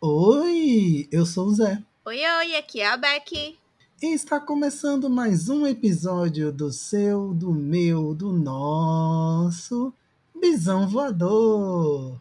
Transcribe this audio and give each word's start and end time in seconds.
Oi, 0.00 1.08
eu 1.10 1.26
sou 1.26 1.48
o 1.48 1.54
Zé. 1.54 1.82
Oi, 2.04 2.20
oi, 2.38 2.54
aqui 2.54 2.80
é 2.80 2.86
a 2.86 2.96
Becky. 2.96 3.58
E 4.00 4.14
está 4.14 4.38
começando 4.38 5.10
mais 5.10 5.48
um 5.48 5.66
episódio 5.66 6.52
do 6.52 6.70
seu, 6.70 7.34
do 7.34 7.50
meu, 7.52 8.14
do 8.14 8.32
nosso 8.32 9.92
Bisão 10.40 10.86
Voador. 10.86 12.16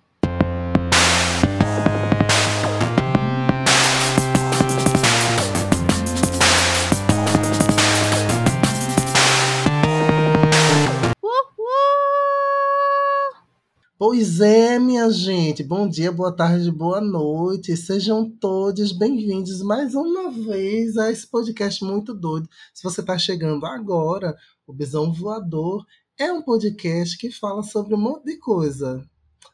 Pois 14.00 14.42
é, 14.42 14.78
minha 14.78 15.10
gente. 15.10 15.64
Bom 15.64 15.90
dia, 15.90 16.12
boa 16.12 16.32
tarde, 16.32 16.70
boa 16.70 17.02
noite. 17.02 17.76
Sejam 17.76 18.30
todos 18.30 18.92
bem-vindos 18.92 19.64
mais 19.64 19.96
uma 19.96 20.30
vez 20.30 20.96
a 20.98 21.12
esse 21.12 21.26
podcast 21.26 21.84
muito 21.84 22.14
doido. 22.14 22.48
Se 22.76 22.84
você 22.84 23.02
está 23.02 23.18
chegando 23.18 23.66
agora, 23.66 24.38
o 24.68 24.72
Bisão 24.72 25.12
Voador 25.12 25.84
é 26.16 26.32
um 26.32 26.44
podcast 26.44 27.18
que 27.18 27.32
fala 27.32 27.64
sobre 27.64 27.96
um 27.96 27.98
monte 27.98 28.26
de 28.26 28.38
coisa 28.38 29.04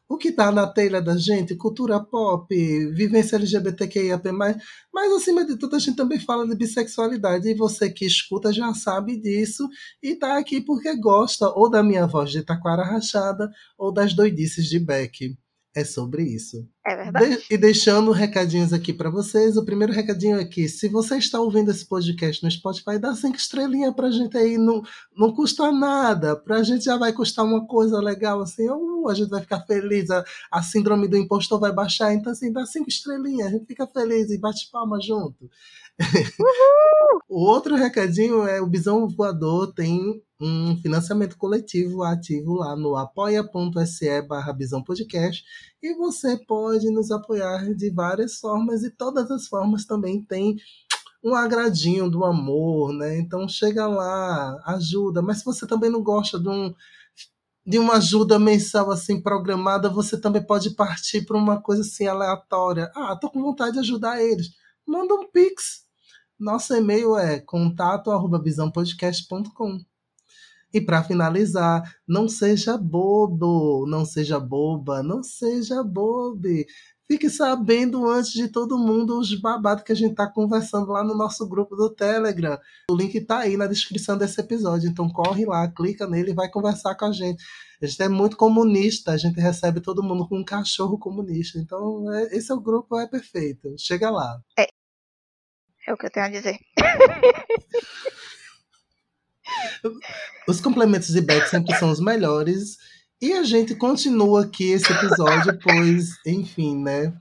o 0.08 0.16
que 0.18 0.28
está 0.28 0.52
na 0.52 0.66
telha 0.66 1.00
da 1.00 1.16
gente, 1.16 1.56
cultura 1.56 1.98
pop, 1.98 2.46
vivência 2.92 3.36
LGBTQIAP+, 3.36 4.32
mas 4.32 5.12
acima 5.12 5.44
de 5.44 5.56
tudo 5.58 5.76
a 5.76 5.78
gente 5.78 5.96
também 5.96 6.20
fala 6.20 6.46
de 6.46 6.54
bissexualidade, 6.54 7.48
e 7.48 7.54
você 7.54 7.90
que 7.90 8.04
escuta 8.04 8.52
já 8.52 8.72
sabe 8.74 9.16
disso, 9.20 9.68
e 10.02 10.10
está 10.10 10.38
aqui 10.38 10.60
porque 10.60 10.94
gosta 10.96 11.48
ou 11.48 11.70
da 11.70 11.82
minha 11.82 12.06
voz 12.06 12.30
de 12.30 12.42
taquara 12.42 12.84
rachada, 12.84 13.50
ou 13.78 13.92
das 13.92 14.14
doidices 14.14 14.66
de 14.66 14.78
Beck 14.78 15.36
é 15.74 15.84
sobre 15.84 16.22
isso. 16.22 16.68
É 16.86 16.94
verdade. 16.94 17.36
De 17.36 17.44
e 17.50 17.58
deixando 17.58 18.12
recadinhos 18.12 18.72
aqui 18.72 18.92
para 18.92 19.10
vocês. 19.10 19.56
O 19.56 19.64
primeiro 19.64 19.92
recadinho 19.92 20.38
é 20.38 20.44
que, 20.44 20.68
se 20.68 20.88
você 20.88 21.16
está 21.16 21.40
ouvindo 21.40 21.70
esse 21.70 21.84
podcast 21.84 22.44
no 22.44 22.50
Spotify, 22.50 22.98
dá 22.98 23.14
cinco 23.14 23.36
estrelinhas 23.36 23.94
pra 23.94 24.10
gente 24.10 24.36
aí. 24.36 24.56
Não, 24.56 24.82
não 25.16 25.34
custa 25.34 25.72
nada. 25.72 26.36
Pra 26.36 26.62
gente 26.62 26.84
já 26.84 26.96
vai 26.96 27.12
custar 27.12 27.44
uma 27.44 27.66
coisa 27.66 27.98
legal 27.98 28.40
assim. 28.40 28.68
Uh, 28.70 29.08
a 29.08 29.14
gente 29.14 29.30
vai 29.30 29.40
ficar 29.40 29.62
feliz. 29.62 30.10
A, 30.10 30.24
a 30.50 30.62
síndrome 30.62 31.08
do 31.08 31.16
impostor 31.16 31.58
vai 31.58 31.72
baixar. 31.72 32.14
Então, 32.14 32.32
assim, 32.32 32.52
dá 32.52 32.64
cinco 32.66 32.88
estrelinhas. 32.88 33.48
A 33.48 33.50
gente 33.50 33.66
fica 33.66 33.86
feliz 33.86 34.30
e 34.30 34.38
bate 34.38 34.70
palma 34.70 35.00
junto. 35.00 35.50
O 37.28 37.38
outro 37.38 37.76
recadinho 37.76 38.46
é 38.46 38.60
o 38.60 38.66
Bisão 38.66 39.08
Voador 39.08 39.72
tem 39.72 40.20
um 40.40 40.76
financiamento 40.78 41.36
coletivo 41.36 42.02
ativo 42.02 42.54
lá 42.54 42.74
no 42.74 42.96
apoia.se 42.96 44.22
barra 44.22 44.52
Bisão 44.52 44.82
Podcast 44.82 45.44
e 45.80 45.94
você 45.94 46.36
pode 46.46 46.90
nos 46.90 47.10
apoiar 47.10 47.72
de 47.74 47.90
várias 47.90 48.38
formas 48.38 48.82
e 48.82 48.90
todas 48.90 49.30
as 49.30 49.46
formas 49.46 49.84
também 49.84 50.22
tem 50.22 50.56
um 51.22 51.34
agradinho 51.34 52.10
do 52.10 52.24
amor, 52.24 52.92
né? 52.92 53.16
Então 53.16 53.48
chega 53.48 53.86
lá, 53.86 54.60
ajuda, 54.66 55.22
mas 55.22 55.38
se 55.38 55.44
você 55.44 55.66
também 55.66 55.90
não 55.90 56.02
gosta 56.02 56.38
de 56.38 56.48
um 56.48 56.74
de 57.66 57.78
uma 57.78 57.94
ajuda 57.94 58.38
mensal 58.38 58.90
assim 58.90 59.22
programada, 59.22 59.88
você 59.88 60.20
também 60.20 60.44
pode 60.44 60.70
partir 60.74 61.24
para 61.24 61.38
uma 61.38 61.62
coisa 61.62 61.80
assim 61.80 62.06
aleatória. 62.06 62.90
Ah, 62.94 63.16
tô 63.16 63.30
com 63.30 63.40
vontade 63.40 63.72
de 63.72 63.78
ajudar 63.78 64.22
eles. 64.22 64.48
Manda 64.86 65.14
um 65.14 65.26
pix 65.30 65.83
nosso 66.44 66.74
e-mail 66.74 67.16
é 67.16 67.40
contato@visãopodcast.com. 67.40 69.80
E 70.72 70.80
para 70.80 71.04
finalizar, 71.04 71.96
não 72.06 72.28
seja 72.28 72.76
bobo, 72.76 73.86
não 73.86 74.04
seja 74.04 74.38
boba, 74.38 75.02
não 75.02 75.22
seja 75.22 75.82
bobe. 75.82 76.66
Fique 77.06 77.30
sabendo 77.30 78.08
antes 78.08 78.32
de 78.32 78.48
todo 78.48 78.78
mundo 78.78 79.18
os 79.18 79.38
babados 79.38 79.84
que 79.84 79.92
a 79.92 79.94
gente 79.94 80.12
está 80.12 80.26
conversando 80.26 80.90
lá 80.90 81.04
no 81.04 81.14
nosso 81.14 81.46
grupo 81.46 81.76
do 81.76 81.90
Telegram. 81.90 82.58
O 82.90 82.96
link 82.96 83.14
está 83.14 83.40
aí 83.40 83.56
na 83.56 83.66
descrição 83.66 84.18
desse 84.18 84.40
episódio. 84.40 84.88
Então 84.88 85.08
corre 85.08 85.44
lá, 85.44 85.68
clica 85.68 86.06
nele 86.06 86.32
e 86.32 86.34
vai 86.34 86.50
conversar 86.50 86.94
com 86.94 87.04
a 87.04 87.12
gente. 87.12 87.44
A 87.80 87.86
gente 87.86 88.02
é 88.02 88.08
muito 88.08 88.36
comunista, 88.36 89.12
a 89.12 89.16
gente 89.16 89.38
recebe 89.38 89.80
todo 89.80 90.02
mundo 90.02 90.26
com 90.26 90.38
um 90.38 90.44
cachorro 90.44 90.98
comunista. 90.98 91.58
Então, 91.58 92.12
é, 92.12 92.36
esse 92.36 92.50
é 92.50 92.54
o 92.54 92.60
grupo, 92.60 92.98
é 92.98 93.06
perfeito. 93.06 93.74
Chega 93.78 94.10
lá. 94.10 94.40
É, 94.58 94.66
é 95.86 95.92
o 95.92 95.96
que 95.96 96.06
eu 96.06 96.10
tenho 96.10 96.26
a 96.26 96.30
dizer. 96.30 96.58
Os 100.48 100.60
complementos 100.60 101.08
de 101.08 101.20
Beck 101.20 101.48
sempre 101.48 101.74
são 101.76 101.90
os 101.90 102.00
melhores. 102.00 102.78
E 103.20 103.32
a 103.32 103.42
gente 103.42 103.74
continua 103.74 104.44
aqui 104.44 104.72
esse 104.72 104.92
episódio, 104.92 105.58
pois, 105.62 106.18
enfim, 106.26 106.82
né? 106.82 107.12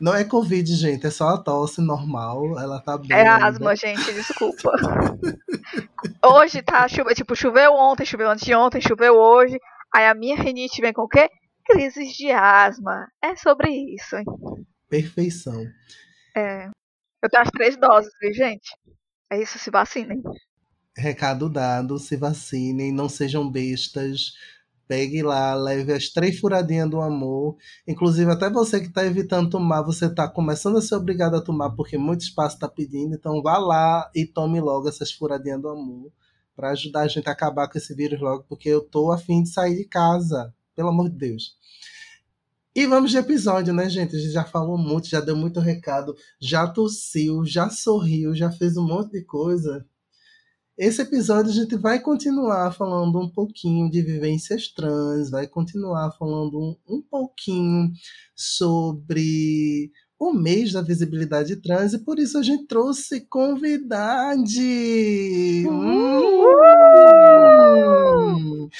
Não 0.00 0.14
é 0.14 0.24
Covid, 0.24 0.74
gente, 0.74 1.06
é 1.06 1.10
só 1.10 1.28
a 1.28 1.38
tosse 1.38 1.80
normal. 1.80 2.58
Ela 2.58 2.80
tá 2.80 2.96
bem. 2.96 3.16
É 3.16 3.28
asma, 3.28 3.76
gente, 3.76 4.12
desculpa. 4.12 4.72
hoje 6.24 6.62
tá 6.62 6.88
chovendo, 6.88 7.14
tipo, 7.14 7.36
choveu 7.36 7.74
ontem, 7.74 8.06
choveu 8.06 8.30
antes 8.30 8.46
de 8.46 8.54
ontem, 8.54 8.80
choveu 8.80 9.14
hoje. 9.14 9.58
Aí 9.94 10.06
a 10.06 10.14
minha 10.14 10.36
rinite 10.36 10.80
vem 10.80 10.92
com 10.92 11.02
o 11.02 11.08
quê? 11.08 11.28
Crises 11.66 12.16
de 12.16 12.30
asma. 12.30 13.08
É 13.22 13.36
sobre 13.36 13.70
isso, 13.70 14.16
hein? 14.16 14.24
Perfeição. 14.88 15.66
É. 16.34 16.70
Eu 17.22 17.28
tenho 17.30 17.42
as 17.42 17.50
três 17.50 17.76
doses, 17.76 18.12
viu, 18.20 18.32
gente? 18.32 18.70
É 19.30 19.40
isso, 19.40 19.58
se 19.58 19.70
vacinem. 19.70 20.22
Recado 20.96 21.48
dado, 21.48 21.98
se 21.98 22.16
vacinem, 22.16 22.92
não 22.92 23.08
sejam 23.08 23.50
bestas. 23.50 24.32
Pegue 24.88 25.22
lá, 25.22 25.54
leve 25.54 25.92
as 25.92 26.08
três 26.10 26.38
furadinhas 26.38 26.90
do 26.90 27.00
amor. 27.00 27.56
Inclusive, 27.86 28.30
até 28.32 28.50
você 28.50 28.80
que 28.80 28.88
está 28.88 29.04
evitando 29.06 29.48
tomar, 29.50 29.82
você 29.82 30.06
está 30.06 30.28
começando 30.28 30.78
a 30.78 30.82
ser 30.82 30.96
obrigado 30.96 31.36
a 31.36 31.42
tomar, 31.42 31.70
porque 31.70 31.96
muito 31.96 32.22
espaço 32.22 32.56
está 32.56 32.68
pedindo. 32.68 33.14
Então, 33.14 33.40
vá 33.42 33.56
lá 33.58 34.10
e 34.14 34.26
tome 34.26 34.60
logo 34.60 34.88
essas 34.88 35.12
furadinhas 35.12 35.60
do 35.62 35.68
amor. 35.68 36.12
para 36.56 36.70
ajudar 36.72 37.02
a 37.02 37.08
gente 37.08 37.28
a 37.28 37.32
acabar 37.32 37.68
com 37.68 37.78
esse 37.78 37.94
vírus 37.94 38.20
logo, 38.20 38.44
porque 38.48 38.68
eu 38.68 38.82
tô 38.82 39.12
afim 39.12 39.42
de 39.42 39.50
sair 39.50 39.76
de 39.76 39.84
casa. 39.86 40.54
Pelo 40.76 40.88
amor 40.90 41.10
de 41.10 41.16
Deus. 41.16 41.56
E 42.74 42.86
vamos 42.86 43.10
de 43.10 43.18
episódio, 43.18 43.74
né, 43.74 43.88
gente? 43.88 44.14
A 44.14 44.18
gente 44.18 44.30
já 44.30 44.44
falou 44.44 44.78
muito, 44.78 45.08
já 45.08 45.20
deu 45.20 45.36
muito 45.36 45.58
recado, 45.58 46.14
já 46.40 46.68
tossiu, 46.68 47.44
já 47.44 47.68
sorriu, 47.68 48.32
já 48.34 48.50
fez 48.52 48.76
um 48.76 48.86
monte 48.86 49.10
de 49.10 49.24
coisa. 49.24 49.84
Esse 50.78 51.02
episódio 51.02 51.50
a 51.50 51.54
gente 51.54 51.76
vai 51.76 51.98
continuar 51.98 52.70
falando 52.72 53.18
um 53.20 53.28
pouquinho 53.28 53.90
de 53.90 54.00
vivências 54.00 54.68
trans, 54.68 55.30
vai 55.30 55.48
continuar 55.48 56.12
falando 56.12 56.58
um, 56.58 56.76
um 56.88 57.02
pouquinho 57.02 57.90
sobre 58.36 59.90
o 60.16 60.32
mês 60.32 60.72
da 60.72 60.80
visibilidade 60.80 61.56
trans, 61.56 61.92
e 61.92 61.98
por 61.98 62.20
isso 62.20 62.38
a 62.38 62.42
gente 62.42 62.66
trouxe 62.66 63.22
convidade. 63.22 64.60
Hum. 65.68 66.20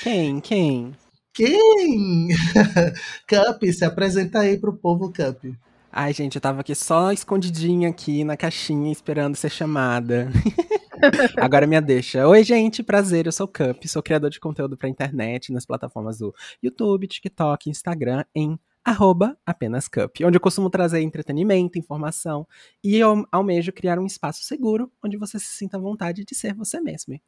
Quem? 0.00 0.40
Quem? 0.40 0.94
Quem? 1.32 2.28
Cup, 3.28 3.62
se 3.72 3.84
apresenta 3.84 4.40
aí 4.40 4.58
pro 4.58 4.76
povo, 4.76 5.12
Cup. 5.12 5.54
Ai, 5.92 6.12
gente, 6.12 6.36
eu 6.36 6.40
tava 6.40 6.60
aqui 6.60 6.74
só 6.74 7.12
escondidinha 7.12 7.88
aqui 7.88 8.22
na 8.24 8.36
caixinha 8.36 8.92
esperando 8.92 9.36
ser 9.36 9.50
chamada. 9.50 10.28
Agora 11.36 11.66
minha 11.66 11.80
deixa. 11.80 12.26
Oi, 12.28 12.44
gente, 12.44 12.82
prazer, 12.82 13.26
eu 13.26 13.32
sou 13.32 13.48
Cup, 13.48 13.84
sou 13.86 14.02
criador 14.02 14.30
de 14.30 14.38
conteúdo 14.38 14.76
pra 14.76 14.88
internet 14.88 15.52
nas 15.52 15.64
plataformas 15.64 16.18
do 16.18 16.34
YouTube, 16.62 17.06
TikTok, 17.06 17.70
Instagram, 17.70 18.24
em 18.34 18.58
arroba 18.84 19.36
apenas 19.44 19.88
Cup, 19.88 20.16
onde 20.24 20.36
eu 20.36 20.40
costumo 20.40 20.70
trazer 20.70 21.00
entretenimento, 21.00 21.78
informação 21.78 22.46
e 22.82 22.96
eu 22.96 23.26
almejo 23.30 23.72
criar 23.72 23.98
um 23.98 24.06
espaço 24.06 24.42
seguro 24.44 24.90
onde 25.04 25.16
você 25.16 25.38
se 25.38 25.52
sinta 25.54 25.76
à 25.76 25.80
vontade 25.80 26.24
de 26.24 26.34
ser 26.34 26.54
você 26.54 26.80
mesmo. 26.80 27.18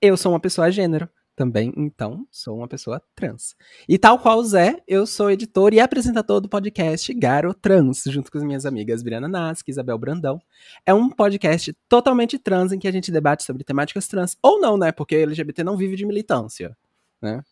Eu 0.00 0.16
sou 0.16 0.32
uma 0.32 0.40
pessoa 0.40 0.70
gênero, 0.70 1.08
também, 1.34 1.72
então, 1.76 2.26
sou 2.30 2.58
uma 2.58 2.68
pessoa 2.68 3.02
trans. 3.14 3.54
E 3.88 3.98
tal 3.98 4.18
qual 4.18 4.38
o 4.38 4.44
Zé, 4.44 4.76
eu 4.86 5.06
sou 5.06 5.30
editor 5.30 5.74
e 5.74 5.80
apresentador 5.80 6.40
do 6.40 6.48
podcast 6.48 7.12
Garo 7.14 7.52
Trans, 7.52 8.04
junto 8.06 8.30
com 8.30 8.38
as 8.38 8.44
minhas 8.44 8.64
amigas 8.64 9.02
Briana 9.02 9.28
Nasque 9.28 9.70
e 9.70 9.72
Isabel 9.72 9.98
Brandão. 9.98 10.40
É 10.86 10.94
um 10.94 11.10
podcast 11.10 11.76
totalmente 11.88 12.38
trans 12.38 12.72
em 12.72 12.78
que 12.78 12.88
a 12.88 12.92
gente 12.92 13.10
debate 13.10 13.42
sobre 13.42 13.64
temáticas 13.64 14.06
trans, 14.06 14.36
ou 14.42 14.60
não, 14.60 14.76
né? 14.76 14.92
Porque 14.92 15.16
LGBT 15.16 15.64
não 15.64 15.76
vive 15.76 15.96
de 15.96 16.06
militância, 16.06 16.76
né? 17.20 17.42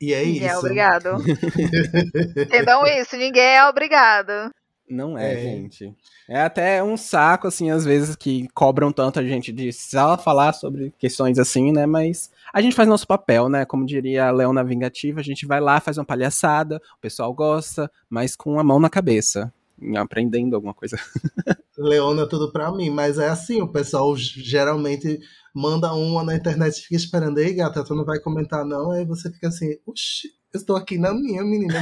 E 0.00 0.12
é 0.12 0.24
ninguém 0.24 0.46
isso. 0.46 0.54
é 0.54 0.58
obrigado. 0.58 1.08
Entendam 2.38 2.86
isso, 2.86 3.16
ninguém 3.16 3.56
é 3.56 3.66
obrigado. 3.66 4.52
Não 4.90 5.18
é, 5.18 5.34
é, 5.34 5.42
gente. 5.42 5.94
É 6.28 6.40
até 6.40 6.82
um 6.82 6.96
saco, 6.96 7.46
assim, 7.46 7.70
às 7.70 7.84
vezes, 7.84 8.16
que 8.16 8.48
cobram 8.54 8.90
tanto 8.90 9.20
a 9.20 9.22
gente 9.22 9.52
de 9.52 9.72
só 9.72 10.16
falar 10.16 10.52
sobre 10.52 10.92
questões 10.98 11.38
assim, 11.38 11.72
né? 11.72 11.86
Mas 11.86 12.30
a 12.52 12.60
gente 12.60 12.74
faz 12.74 12.88
nosso 12.88 13.06
papel, 13.06 13.48
né? 13.48 13.64
Como 13.64 13.84
diria 13.84 14.26
a 14.26 14.30
Leona 14.30 14.64
Vingativa, 14.64 15.20
a 15.20 15.24
gente 15.24 15.46
vai 15.46 15.60
lá, 15.60 15.80
faz 15.80 15.98
uma 15.98 16.04
palhaçada, 16.04 16.80
o 16.96 17.00
pessoal 17.00 17.32
gosta, 17.34 17.90
mas 18.08 18.34
com 18.34 18.58
a 18.58 18.64
mão 18.64 18.80
na 18.80 18.88
cabeça, 18.88 19.52
aprendendo 19.96 20.56
alguma 20.56 20.74
coisa. 20.74 20.96
Leona, 21.76 22.26
tudo 22.26 22.50
pra 22.50 22.72
mim, 22.72 22.90
mas 22.90 23.18
é 23.18 23.28
assim, 23.28 23.60
o 23.60 23.68
pessoal 23.68 24.16
geralmente 24.16 25.20
manda 25.54 25.92
uma 25.92 26.24
na 26.24 26.34
internet 26.34 26.78
e 26.78 26.82
fica 26.82 26.96
esperando, 26.96 27.38
ei 27.38 27.54
gata, 27.54 27.84
tu 27.84 27.94
não 27.94 28.04
vai 28.04 28.18
comentar 28.18 28.64
não, 28.64 28.90
aí 28.90 29.04
você 29.04 29.30
fica 29.30 29.48
assim, 29.48 29.76
oxi, 29.86 30.28
Eu 30.52 30.58
estou 30.58 30.76
aqui 30.76 30.96
na 30.96 31.12
minha, 31.12 31.42
menina. 31.44 31.74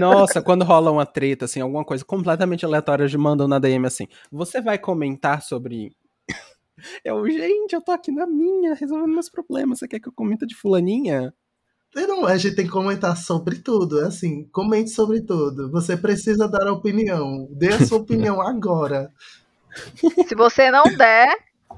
Nossa, 0.00 0.42
quando 0.42 0.64
rola 0.64 0.90
uma 0.90 1.06
treta, 1.06 1.44
assim, 1.44 1.60
alguma 1.60 1.84
coisa 1.84 2.04
completamente 2.04 2.64
aleatória, 2.64 3.06
de 3.06 3.16
mandam 3.16 3.46
na 3.46 3.60
DM 3.60 3.86
assim, 3.86 4.08
você 4.30 4.60
vai 4.60 4.76
comentar 4.76 5.42
sobre 5.42 5.94
eu, 7.04 7.24
gente, 7.28 7.74
eu 7.74 7.80
tô 7.80 7.92
aqui 7.92 8.10
na 8.10 8.26
minha, 8.26 8.74
resolvendo 8.74 9.12
meus 9.12 9.30
problemas. 9.30 9.78
Você 9.78 9.88
quer 9.88 10.00
que 10.00 10.08
eu 10.08 10.12
comente 10.12 10.46
de 10.46 10.54
fulaninha? 10.54 11.32
Não, 11.94 12.26
a 12.26 12.36
gente 12.36 12.56
tem 12.56 12.66
que 12.66 12.72
comentar 12.72 13.16
sobre 13.16 13.60
tudo. 13.60 14.02
É 14.02 14.06
assim, 14.06 14.44
comente 14.52 14.90
sobre 14.90 15.22
tudo. 15.22 15.70
Você 15.70 15.96
precisa 15.96 16.48
dar 16.48 16.66
a 16.66 16.72
opinião. 16.72 17.48
Dê 17.50 17.68
a 17.68 17.86
sua 17.86 17.98
opinião 17.98 18.40
agora. 18.40 19.10
Se 20.26 20.34
você 20.34 20.70
não 20.70 20.84
der, 20.84 21.34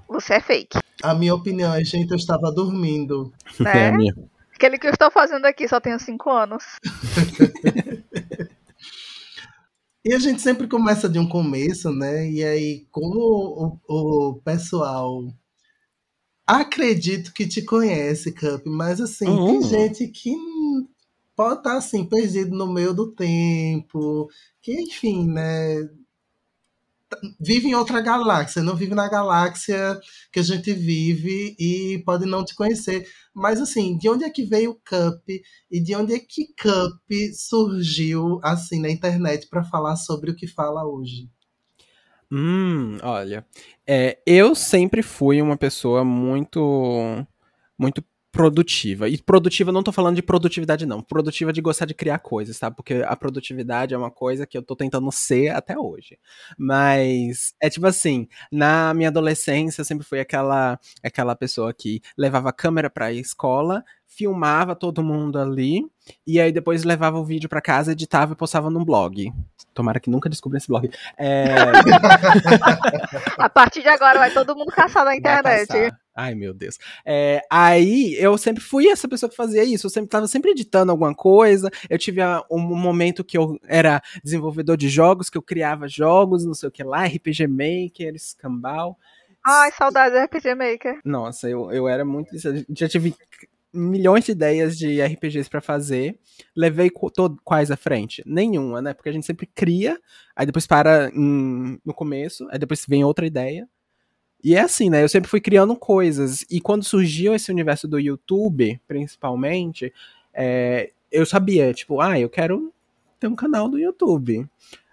você 0.09 0.35
é 0.35 0.41
fake. 0.41 0.79
A 1.03 1.15
minha 1.15 1.35
opinião 1.35 1.73
é, 1.73 1.85
gente, 1.85 2.11
eu 2.11 2.17
estava 2.17 2.51
dormindo. 2.51 3.33
Né? 3.61 3.87
É 3.87 3.89
a 3.89 3.93
minha. 3.93 4.15
Aquele 4.59 4.77
que 4.77 4.89
eu 4.89 4.91
estou 4.91 5.09
fazendo 5.09 5.45
aqui 5.45 5.69
só 5.69 5.79
tenho 5.81 6.01
5 6.01 6.29
anos. 6.31 6.65
E 10.05 10.13
a 10.15 10.19
gente 10.19 10.41
sempre 10.41 10.67
começa 10.67 11.09
de 11.09 11.19
um 11.19 11.29
começo, 11.29 11.91
né? 11.93 12.29
E 12.29 12.43
aí, 12.43 12.87
como 12.91 13.79
o, 13.89 14.31
o 14.31 14.41
pessoal 14.43 15.23
acredito 16.47 17.33
que 17.33 17.47
te 17.47 17.63
conhece, 17.63 18.33
Cup, 18.33 18.67
mas 18.67 19.01
assim, 19.01 19.27
Uhum. 19.29 19.47
tem 19.47 19.63
gente 19.63 20.09
que 20.09 20.35
pode 21.37 21.59
estar 21.59 21.77
assim, 21.77 22.05
perdido 22.05 22.57
no 22.57 22.73
meio 22.73 22.93
do 22.95 23.13
tempo, 23.13 24.29
que 24.61 24.73
enfim, 24.81 25.29
né? 25.29 25.89
Vive 27.41 27.69
em 27.69 27.75
outra 27.75 28.01
galáxia, 28.01 28.63
não 28.63 28.77
vive 28.77 28.95
na 28.95 29.09
galáxia 29.09 29.99
que 30.33 30.41
a 30.41 30.43
gente 30.43 30.73
vive 30.73 31.57
e 31.59 32.03
pode 32.05 32.27
não 32.27 32.45
te 32.45 32.55
conhecer. 32.55 33.07
Mas 33.35 33.61
assim, 33.61 33.97
de 33.97 34.09
onde 34.09 34.25
é 34.25 34.31
que 34.31 34.45
veio 34.45 34.73
o 34.73 34.75
Cup 34.75 35.23
e 35.71 35.83
de 35.83 35.95
onde 35.95 36.15
é 36.15 36.19
que 36.19 36.47
Cup 36.61 37.11
surgiu 37.35 38.41
assim 38.43 38.81
na 38.81 38.91
internet 38.91 39.49
para 39.49 39.65
falar 39.65 39.97
sobre 39.97 40.31
o 40.31 40.37
que 40.37 40.47
fala 40.47 40.87
hoje? 40.87 41.31
Hum, 42.31 42.99
olha, 43.03 43.47
é, 43.87 44.19
eu 44.27 44.55
sempre 44.55 45.03
fui 45.03 45.41
uma 45.41 45.57
pessoa 45.57 46.05
muito, 46.05 47.27
muito 47.79 48.05
produtiva. 48.31 49.09
E 49.09 49.19
produtiva, 49.19 49.73
não 49.73 49.83
tô 49.83 49.91
falando 49.91 50.17
de 50.17 50.23
produtividade, 50.23 50.87
não. 50.87 51.03
Produtiva 51.03 51.53
de 51.53 51.61
gostar 51.61 51.87
de 51.87 51.95
criar 51.95 52.19
coisas, 52.19 52.59
tá? 52.59 52.71
Porque 52.71 53.03
a 53.07 53.17
produtividade 53.17 53.95
é 53.95 53.99
uma 53.99 54.11
coisa 54.11 54.47
que 54.47 54.57
eu 54.57 54.63
tô 54.63 54.77
tentando 54.77 55.11
ser 55.11 55.49
até 55.51 55.79
hoje. 55.79 56.19
Mas 56.57 57.55
é 57.61 57.71
tipo 57.71 57.87
assim, 57.87 58.29
na 58.53 58.93
minha 58.95 59.09
adolescência 59.09 59.81
eu 59.81 59.85
sempre 59.85 60.07
fui 60.07 60.21
aquela, 60.21 60.79
aquela 61.03 61.35
pessoa 61.35 61.73
que 61.73 62.01
levava 62.17 62.51
a 62.51 62.53
câmera 62.53 62.91
pra 62.91 63.13
escola, 63.13 63.85
filmava 64.07 64.75
todo 64.75 65.03
mundo 65.03 65.39
ali, 65.39 65.85
e 66.27 66.41
aí 66.41 66.51
depois 66.51 66.85
levava 66.85 67.19
o 67.19 67.25
vídeo 67.25 67.49
pra 67.49 67.61
casa, 67.61 67.93
editava 67.93 68.33
e 68.33 68.37
postava 68.37 68.71
num 68.71 68.85
blog. 68.85 69.33
Tomara 69.75 70.01
que 70.01 70.11
nunca 70.11 70.29
descubra 70.29 70.59
esse 70.59 70.67
blog. 70.67 70.91
É, 71.17 71.45
A 73.39 73.49
partir 73.49 73.83
de 73.83 73.89
agora 73.89 74.19
vai 74.19 74.33
todo 74.33 74.57
mundo 74.57 74.73
caçar 74.73 75.05
na 75.05 75.15
internet. 75.15 75.93
Ai, 76.21 76.35
meu 76.35 76.53
Deus. 76.53 76.79
É, 77.07 77.43
aí 77.49 78.17
eu 78.19 78.37
sempre 78.37 78.61
fui 78.61 78.89
essa 78.89 79.07
pessoa 79.07 79.31
que 79.31 79.37
fazia 79.37 79.63
isso. 79.63 79.87
Eu 79.87 79.91
sempre 79.91 80.11
tava 80.11 80.27
sempre 80.27 80.51
editando 80.51 80.91
alguma 80.91 81.15
coisa. 81.15 81.71
Eu 81.89 81.97
tive 81.97 82.21
a- 82.21 82.43
um 82.51 82.59
momento 82.59 83.23
que 83.23 83.39
eu 83.39 83.57
era 83.69 84.03
desenvolvedor 84.25 84.77
de 84.77 84.89
jogos, 84.89 85.31
que 85.31 85.39
eu 85.39 85.43
criava 85.43 85.87
jogos, 85.87 86.45
não 86.45 86.55
sei 86.55 86.69
o 86.69 86.73
que 86.73 86.83
lá, 86.83 87.05
RPG 87.07 87.47
Maker, 87.47 88.17
escambau. 88.17 88.99
Ai, 89.47 89.71
saudades 89.71 90.13
do 90.13 90.19
RPG 90.25 90.55
Maker. 90.57 91.01
Nossa, 91.05 91.49
eu, 91.49 91.71
eu 91.71 91.87
era 91.89 92.05
muito. 92.05 92.31
Já 92.77 92.89
tive 92.89 93.15
milhões 93.73 94.25
de 94.25 94.33
ideias 94.33 94.77
de 94.77 95.01
RPGs 95.01 95.49
pra 95.49 95.61
fazer. 95.61 96.19
Levei 96.57 96.91
todo- 97.15 97.39
quais 97.45 97.71
à 97.71 97.77
frente? 97.77 98.25
Nenhuma, 98.27 98.83
né? 98.83 98.93
Porque 98.93 99.09
a 99.09 99.13
gente 99.13 99.25
sempre 99.25 99.47
cria, 99.47 99.97
aí 100.35 100.45
depois 100.45 100.67
para 100.67 101.11
em- 101.15 101.79
no 101.85 101.95
começo, 101.95 102.49
aí 102.51 102.59
depois 102.59 102.85
vem 102.89 103.05
outra 103.05 103.25
ideia. 103.25 103.69
E 104.43 104.55
é 104.55 104.61
assim, 104.61 104.89
né? 104.89 105.03
Eu 105.03 105.09
sempre 105.09 105.29
fui 105.29 105.41
criando 105.41 105.75
coisas. 105.77 106.45
E 106.51 106.61
quando 106.61 106.85
surgiu 106.85 107.35
esse 107.35 107.51
universo 107.51 107.89
do 107.89 107.99
YouTube, 107.99 108.81
principalmente, 108.87 109.93
é, 110.33 110.91
eu 111.11 111.27
sabia, 111.27 111.73
tipo, 111.75 112.01
ah, 112.01 112.19
eu 112.19 112.29
quero 112.29 112.73
ter 113.19 113.27
um 113.27 113.35
canal 113.35 113.69
do 113.69 113.79
YouTube. 113.79 114.47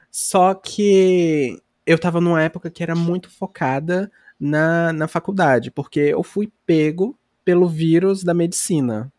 Só 0.09 0.53
que 0.53 1.62
eu 1.86 2.00
tava 2.00 2.19
numa 2.19 2.42
época 2.42 2.71
que 2.71 2.81
era 2.81 2.95
muito 2.95 3.30
focada 3.30 4.12
na, 4.39 4.92
na 4.92 5.07
faculdade, 5.07 5.69
porque 5.69 6.00
eu 6.00 6.24
fui 6.24 6.51
pego 6.65 7.18
pelo 7.44 7.68
vírus 7.68 8.24
da 8.24 8.33
medicina. 8.33 9.12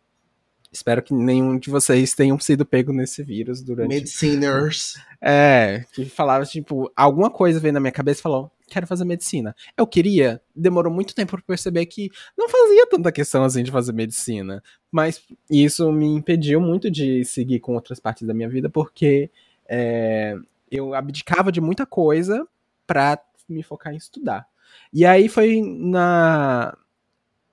Espero 0.73 1.03
que 1.03 1.15
nenhum 1.15 1.59
de 1.59 1.71
vocês 1.71 2.13
tenham 2.15 2.39
sido 2.39 2.67
pego 2.67 2.93
nesse 2.93 3.23
vírus 3.23 3.63
durante. 3.63 3.89
Mediciners. 3.89 4.97
É, 5.21 5.85
que 5.93 6.05
falava, 6.07 6.45
tipo, 6.45 6.91
alguma 6.95 7.31
coisa 7.31 7.61
veio 7.61 7.73
na 7.73 7.81
minha 7.81 7.93
cabeça 7.93 8.21
e 8.21 8.23
falou: 8.23 8.51
quero 8.67 8.87
fazer 8.87 9.05
medicina. 9.05 9.55
Eu 9.77 9.87
queria, 9.87 10.41
demorou 10.55 10.93
muito 10.93 11.15
tempo 11.15 11.33
pra 11.33 11.43
perceber 11.43 11.87
que 11.87 12.11
não 12.37 12.49
fazia 12.49 12.87
tanta 12.89 13.13
questão 13.13 13.45
assim 13.45 13.63
de 13.63 13.71
fazer 13.71 13.93
medicina. 13.93 14.63
Mas 14.91 15.23
isso 15.51 15.91
me 15.93 16.07
impediu 16.07 16.61
muito 16.61 16.91
de 16.91 17.25
seguir 17.25 17.61
com 17.61 17.75
outras 17.75 18.01
partes 18.01 18.27
da 18.27 18.35
minha 18.35 18.49
vida, 18.49 18.69
porque 18.69 19.31
é, 19.69 20.37
eu 20.71 20.95
abdicava 20.95 21.53
de 21.53 21.61
muita 21.61 21.87
coisa 21.87 22.47
pra 22.87 23.19
me 23.49 23.63
focar 23.63 23.93
em 23.93 23.97
estudar. 23.97 24.47
E 24.93 25.05
aí 25.05 25.29
foi 25.29 25.63
na 25.63 26.77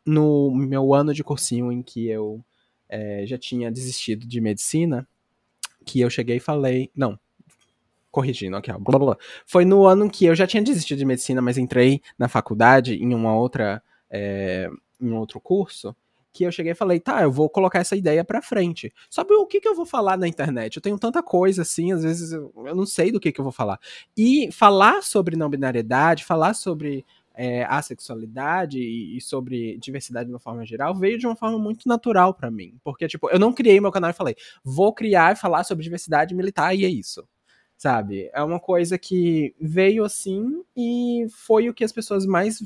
no 0.05 0.51
meu 0.51 0.93
ano 0.93 1.13
de 1.13 1.23
cursinho 1.23 1.71
em 1.71 1.81
que 1.81 2.07
eu 2.07 2.43
é, 2.89 3.25
já 3.25 3.37
tinha 3.37 3.71
desistido 3.71 4.27
de 4.27 4.41
medicina, 4.41 5.07
que 5.85 6.01
eu 6.01 6.09
cheguei 6.09 6.37
e 6.37 6.41
falei, 6.41 6.91
não, 6.95 7.17
corrigindo 8.13 8.55
aqui, 8.55 8.71
ó, 8.71 8.77
blá, 8.77 8.99
blá, 8.99 9.17
foi 9.43 9.65
no 9.65 9.87
ano 9.87 10.07
que 10.07 10.23
eu 10.25 10.35
já 10.35 10.45
tinha 10.45 10.61
desistido 10.61 10.99
de 10.99 11.05
medicina, 11.05 11.41
mas 11.41 11.57
entrei 11.57 11.99
na 12.15 12.27
faculdade 12.27 12.93
em 12.93 13.11
uma 13.11 13.35
outra, 13.35 13.81
é, 14.07 14.69
em 15.01 15.09
um 15.09 15.17
outro 15.17 15.41
curso, 15.41 15.95
que 16.31 16.43
eu 16.43 16.51
cheguei 16.51 16.73
e 16.73 16.75
falei, 16.75 16.99
tá, 16.99 17.23
eu 17.23 17.31
vou 17.31 17.49
colocar 17.49 17.79
essa 17.79 17.95
ideia 17.95 18.23
pra 18.23 18.39
frente. 18.39 18.93
Sabe 19.09 19.33
o 19.33 19.47
que, 19.47 19.59
que 19.59 19.67
eu 19.67 19.73
vou 19.73 19.85
falar 19.85 20.15
na 20.15 20.27
internet? 20.27 20.75
Eu 20.75 20.81
tenho 20.81 20.99
tanta 20.99 21.23
coisa 21.23 21.63
assim, 21.63 21.91
às 21.91 22.03
vezes 22.03 22.31
eu, 22.31 22.53
eu 22.55 22.75
não 22.75 22.85
sei 22.85 23.11
do 23.11 23.19
que, 23.19 23.31
que 23.31 23.41
eu 23.41 23.43
vou 23.43 23.51
falar. 23.51 23.79
E 24.15 24.51
falar 24.51 25.01
sobre 25.01 25.35
não 25.35 25.49
binariedade, 25.49 26.23
falar 26.23 26.53
sobre 26.53 27.03
é, 27.33 27.63
assexualidade 27.63 28.77
e, 28.77 29.17
e 29.17 29.21
sobre 29.21 29.75
diversidade 29.79 30.27
de 30.27 30.33
uma 30.33 30.39
forma 30.39 30.63
geral 30.63 30.93
veio 30.93 31.17
de 31.17 31.25
uma 31.25 31.35
forma 31.35 31.57
muito 31.57 31.89
natural 31.89 32.31
pra 32.31 32.51
mim. 32.51 32.75
Porque, 32.83 33.07
tipo, 33.07 33.27
eu 33.31 33.39
não 33.39 33.51
criei 33.51 33.81
meu 33.81 33.91
canal 33.91 34.11
e 34.11 34.13
falei, 34.13 34.35
vou 34.63 34.93
criar 34.93 35.33
e 35.33 35.35
falar 35.35 35.63
sobre 35.63 35.83
diversidade 35.83 36.35
militar 36.35 36.75
e 36.75 36.85
é 36.85 36.89
isso. 36.89 37.27
Sabe? 37.83 38.29
É 38.31 38.41
uma 38.41 38.61
coisa 38.61 38.97
que 38.97 39.53
veio 39.59 40.05
assim 40.05 40.63
e 40.73 41.27
foi 41.29 41.67
o 41.67 41.73
que 41.73 41.83
as 41.83 41.91
pessoas 41.91 42.25
mais 42.25 42.63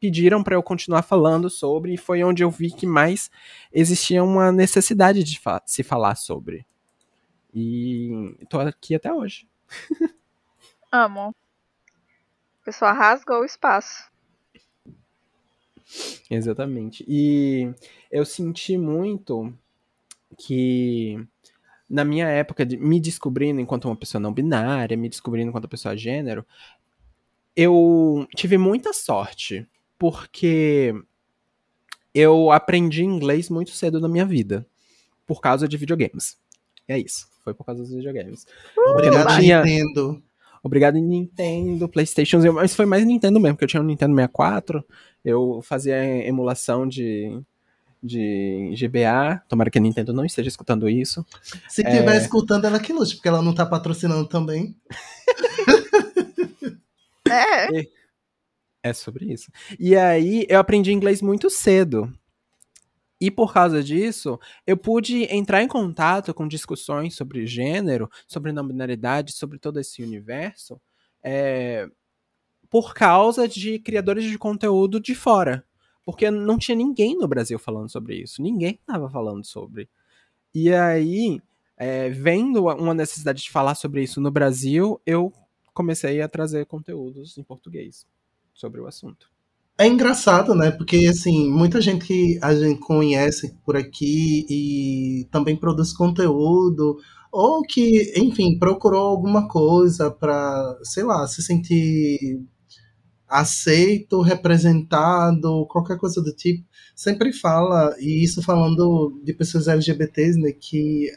pediram 0.00 0.42
pra 0.42 0.56
eu 0.56 0.62
continuar 0.64 1.02
falando 1.02 1.48
sobre 1.48 1.94
e 1.94 1.96
foi 1.96 2.24
onde 2.24 2.42
eu 2.42 2.50
vi 2.50 2.72
que 2.72 2.84
mais 2.84 3.30
existia 3.72 4.20
uma 4.20 4.50
necessidade 4.50 5.22
de 5.22 5.38
fa 5.38 5.62
se 5.64 5.84
falar 5.84 6.16
sobre. 6.16 6.66
E 7.54 8.36
tô 8.50 8.58
aqui 8.58 8.96
até 8.96 9.12
hoje. 9.12 9.46
Amo. 10.90 11.32
A 12.60 12.64
pessoa 12.64 12.90
rasgou 12.90 13.42
o 13.42 13.44
espaço. 13.44 14.10
Exatamente. 16.28 17.04
E 17.06 17.72
eu 18.10 18.24
senti 18.24 18.76
muito 18.76 19.56
que 20.36 21.24
na 21.88 22.04
minha 22.04 22.26
época 22.28 22.66
de 22.66 22.76
me 22.76 23.00
descobrindo 23.00 23.60
enquanto 23.60 23.86
uma 23.86 23.96
pessoa 23.96 24.20
não 24.20 24.32
binária, 24.32 24.96
me 24.96 25.08
descobrindo 25.08 25.48
enquanto 25.48 25.68
pessoa 25.68 25.96
gênero, 25.96 26.44
eu 27.56 28.26
tive 28.36 28.56
muita 28.58 28.92
sorte, 28.92 29.66
porque 29.98 30.94
eu 32.14 32.50
aprendi 32.50 33.02
inglês 33.04 33.48
muito 33.48 33.70
cedo 33.70 34.00
na 34.00 34.08
minha 34.08 34.24
vida, 34.24 34.66
por 35.26 35.40
causa 35.40 35.66
de 35.68 35.76
videogames. 35.76 36.38
É 36.86 36.98
isso, 36.98 37.26
foi 37.44 37.52
por 37.54 37.64
causa 37.64 37.82
dos 37.82 37.92
videogames. 37.92 38.46
Não 38.76 38.92
Obrigado, 38.92 39.38
tinha- 39.38 39.62
Nintendo. 39.62 40.22
Obrigado 40.62 40.98
Nintendo, 40.98 41.88
Playstation, 41.88 42.40
mas 42.52 42.74
foi 42.74 42.84
mais 42.84 43.04
Nintendo 43.06 43.38
mesmo, 43.38 43.54
porque 43.54 43.64
eu 43.64 43.68
tinha 43.68 43.82
um 43.82 43.86
Nintendo 43.86 44.14
64, 44.14 44.84
eu 45.24 45.60
fazia 45.62 45.96
emulação 46.26 46.86
de, 46.86 47.40
de 48.02 48.74
GBA, 48.76 49.42
tomara 49.48 49.70
que 49.70 49.78
a 49.78 49.80
Nintendo 49.80 50.12
não 50.12 50.24
esteja 50.24 50.48
escutando 50.48 50.88
isso. 50.88 51.24
Se 51.68 51.82
estiver 51.82 52.16
escutando, 52.16 52.66
ela 52.66 52.78
que 52.78 52.92
lute, 52.92 53.16
porque 53.16 53.28
ela 53.28 53.42
não 53.42 53.54
tá 53.54 53.66
patrocinando 53.66 54.26
também. 54.26 54.76
É, 57.30 57.86
É 58.82 58.92
sobre 58.94 59.30
isso. 59.30 59.50
E 59.78 59.94
aí 59.94 60.46
eu 60.48 60.58
aprendi 60.58 60.92
inglês 60.92 61.20
muito 61.20 61.50
cedo. 61.50 62.10
E 63.20 63.30
por 63.30 63.52
causa 63.52 63.82
disso, 63.82 64.38
eu 64.66 64.76
pude 64.76 65.24
entrar 65.24 65.62
em 65.62 65.68
contato 65.68 66.32
com 66.32 66.46
discussões 66.46 67.16
sobre 67.16 67.46
gênero, 67.46 68.08
sobre 68.26 68.52
não 68.52 68.66
binaridade, 68.66 69.32
sobre 69.32 69.58
todo 69.58 69.80
esse 69.80 70.02
universo, 70.02 70.80
é, 71.22 71.88
por 72.70 72.94
causa 72.94 73.48
de 73.48 73.78
criadores 73.80 74.24
de 74.24 74.38
conteúdo 74.38 75.00
de 75.00 75.14
fora. 75.14 75.64
Porque 76.08 76.30
não 76.30 76.56
tinha 76.56 76.74
ninguém 76.74 77.18
no 77.18 77.28
Brasil 77.28 77.58
falando 77.58 77.90
sobre 77.90 78.16
isso. 78.16 78.40
Ninguém 78.40 78.78
estava 78.80 79.10
falando 79.10 79.44
sobre. 79.44 79.90
E 80.54 80.72
aí, 80.72 81.38
é, 81.76 82.08
vendo 82.08 82.64
uma 82.64 82.94
necessidade 82.94 83.42
de 83.42 83.50
falar 83.50 83.74
sobre 83.74 84.02
isso 84.02 84.18
no 84.18 84.30
Brasil, 84.30 84.98
eu 85.04 85.30
comecei 85.74 86.22
a 86.22 86.26
trazer 86.26 86.64
conteúdos 86.64 87.36
em 87.36 87.42
português 87.42 88.06
sobre 88.54 88.80
o 88.80 88.86
assunto. 88.86 89.28
É 89.76 89.86
engraçado, 89.86 90.54
né? 90.54 90.70
Porque, 90.70 90.96
assim, 91.10 91.50
muita 91.50 91.78
gente 91.78 92.06
que 92.06 92.38
a 92.40 92.54
gente 92.54 92.80
conhece 92.80 93.54
por 93.62 93.76
aqui 93.76 94.46
e 94.48 95.28
também 95.30 95.56
produz 95.56 95.92
conteúdo, 95.92 96.96
ou 97.30 97.60
que, 97.60 98.14
enfim, 98.16 98.58
procurou 98.58 99.08
alguma 99.08 99.46
coisa 99.46 100.10
para, 100.10 100.78
sei 100.84 101.02
lá, 101.02 101.28
se 101.28 101.42
sentir 101.42 102.40
aceito, 103.28 104.22
representado, 104.22 105.66
qualquer 105.66 105.98
coisa 105.98 106.22
do 106.22 106.32
tipo, 106.32 106.64
sempre 106.94 107.32
fala, 107.32 107.94
e 108.00 108.24
isso 108.24 108.42
falando 108.42 109.20
de 109.22 109.32
pessoas 109.32 109.68
LGBTs, 109.68 110.40
né, 110.40 110.52
que 110.52 111.12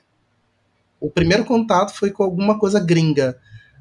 o 1.00 1.10
primeiro 1.10 1.46
contato 1.46 1.94
foi 1.94 2.12
com 2.12 2.24
alguma 2.24 2.60
coisa 2.60 2.80
gringa. 2.80 3.38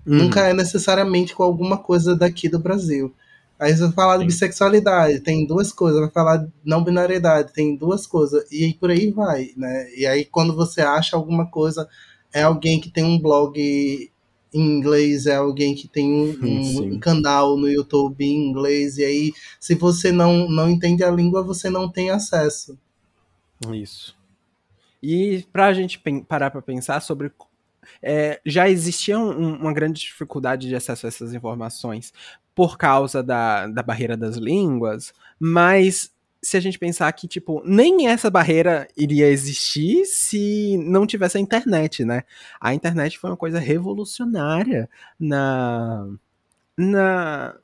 Uhum. 0.07 0.17
Nunca 0.17 0.49
é 0.49 0.55
necessariamente 0.55 1.35
com 1.35 1.43
alguma 1.43 1.77
coisa 1.77 2.17
daqui 2.17 2.49
do 2.49 2.59
Brasil. 2.59 3.15
Aí 3.59 3.77
você 3.77 3.83
vai 3.83 3.93
falar 3.93 4.17
de 4.17 4.25
bissexualidade, 4.25 5.21
tem 5.21 5.47
duas 5.47 5.71
coisas. 5.71 6.01
Vai 6.01 6.11
falar 6.11 6.39
de 6.39 6.51
não 6.65 6.83
binariedade, 6.83 7.53
tem 7.53 7.77
duas 7.77 8.07
coisas. 8.07 8.51
E 8.51 8.65
aí 8.65 8.73
por 8.73 8.91
aí 8.91 9.11
vai, 9.11 9.51
né? 9.55 9.87
E 9.95 10.07
aí 10.07 10.25
quando 10.25 10.57
você 10.57 10.81
acha 10.81 11.15
alguma 11.15 11.47
coisa, 11.47 11.87
é 12.33 12.43
alguém 12.43 12.81
que 12.81 12.91
tem 12.91 13.05
um 13.05 13.21
blog 13.21 14.10
em 14.52 14.61
inglês, 14.61 15.26
é 15.26 15.37
alguém 15.37 15.75
que 15.75 15.88
tem 15.88 16.12
um, 16.12 16.38
um, 16.95 16.99
canal 16.99 17.57
no 17.57 17.69
YouTube 17.69 18.25
em 18.25 18.49
inglês. 18.49 18.99
E 18.99 19.04
aí, 19.04 19.33
se 19.59 19.75
você 19.75 20.11
não, 20.12 20.49
não 20.49 20.69
entende 20.69 21.04
a 21.04 21.11
língua, 21.11 21.42
você 21.42 21.71
não 21.71 21.88
tem 21.88 22.11
acesso. 22.11 22.78
Isso. 23.73 24.16
E 25.02 25.47
para 25.52 25.66
a 25.66 25.73
gente 25.73 26.02
parar 26.28 26.50
para 26.50 26.62
pensar 26.62 27.00
sobre 27.00 27.33
é, 28.02 28.40
já 28.45 28.69
existia 28.69 29.19
um, 29.19 29.54
uma 29.54 29.73
grande 29.73 30.00
dificuldade 30.00 30.69
de 30.69 30.75
acesso 30.75 31.07
a 31.07 31.09
essas 31.09 31.35
informações 31.35 32.12
por 32.54 32.76
causa 32.76 33.23
da, 33.23 33.66
da 33.66 33.83
barreira 33.83 34.16
das 34.16 34.37
línguas, 34.37 35.12
mas 35.38 36.12
se 36.42 36.56
a 36.56 36.61
gente 36.61 36.78
pensar 36.78 37.12
que, 37.12 37.28
tipo, 37.28 37.62
nem 37.64 38.09
essa 38.09 38.30
barreira 38.30 38.88
iria 38.97 39.28
existir 39.28 40.04
se 40.06 40.76
não 40.78 41.06
tivesse 41.06 41.37
a 41.37 41.40
internet, 41.40 42.04
né? 42.04 42.23
A 42.61 42.75
internet 42.75 43.18
foi 43.18 43.30
uma 43.30 43.37
coisa 43.37 43.59
revolucionária 43.59 44.88
na, 45.18 46.06
na, 46.76 47.56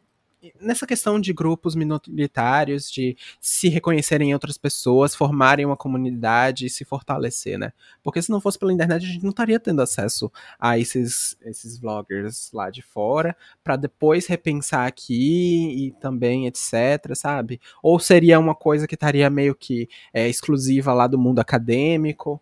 nessa 0.61 0.87
questão 0.87 1.21
de 1.21 1.33
grupos 1.33 1.75
minoritários, 1.75 2.91
de 2.91 3.17
se 3.41 3.69
reconhecerem 3.69 4.31
em 4.31 4.35
outras 4.35 4.59
pessoas, 4.59 5.15
formarem 5.15 5.65
uma 5.65 5.77
comunidade 5.77 6.67
e 6.67 6.71
se 6.71 6.85
fortalecer, 6.85 7.59
né? 7.59 7.73
Porque 8.03 8.23
se 8.23 8.31
não 8.31 8.41
fosse 8.41 8.59
pela 8.59 8.73
internet, 8.73 9.05
a 9.05 9.09
gente 9.09 9.23
não 9.23 9.31
estaria 9.31 9.61
tendo 9.61 9.83
acesso 9.83 10.31
a 10.59 10.79
esses, 10.79 11.37
esses 11.43 11.79
vloggers 11.79 12.51
lá 12.53 12.71
de 12.71 12.83
fora, 12.83 13.37
para 13.63 13.77
depois 13.77 14.27
repensar 14.27 14.87
aqui 14.87 15.87
e 15.87 15.93
também 16.01 16.47
etc, 16.47 17.15
sabe? 17.15 17.61
Ou 17.83 17.99
seria 17.99 18.39
uma 18.39 18.55
coisa 18.55 18.87
que 18.87 18.95
estaria 18.95 19.29
meio 19.31 19.55
que 19.55 19.89
é, 20.13 20.29
exclusiva 20.29 20.93
lá 20.93 21.07
do 21.07 21.19
mundo 21.19 21.41
acadêmico, 21.41 22.41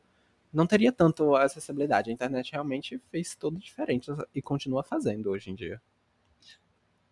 não 0.53 0.67
teria 0.67 0.93
tanto 0.93 1.35
acessibilidade. 1.35 2.11
A 2.11 2.13
internet 2.13 2.53
realmente 2.53 3.01
fez 3.11 3.35
tudo 3.35 3.59
diferente 3.59 4.11
e 4.35 4.41
continua 4.41 4.85
fazendo 4.85 5.31
hoje 5.31 5.51
em 5.51 5.55
dia 5.55 5.81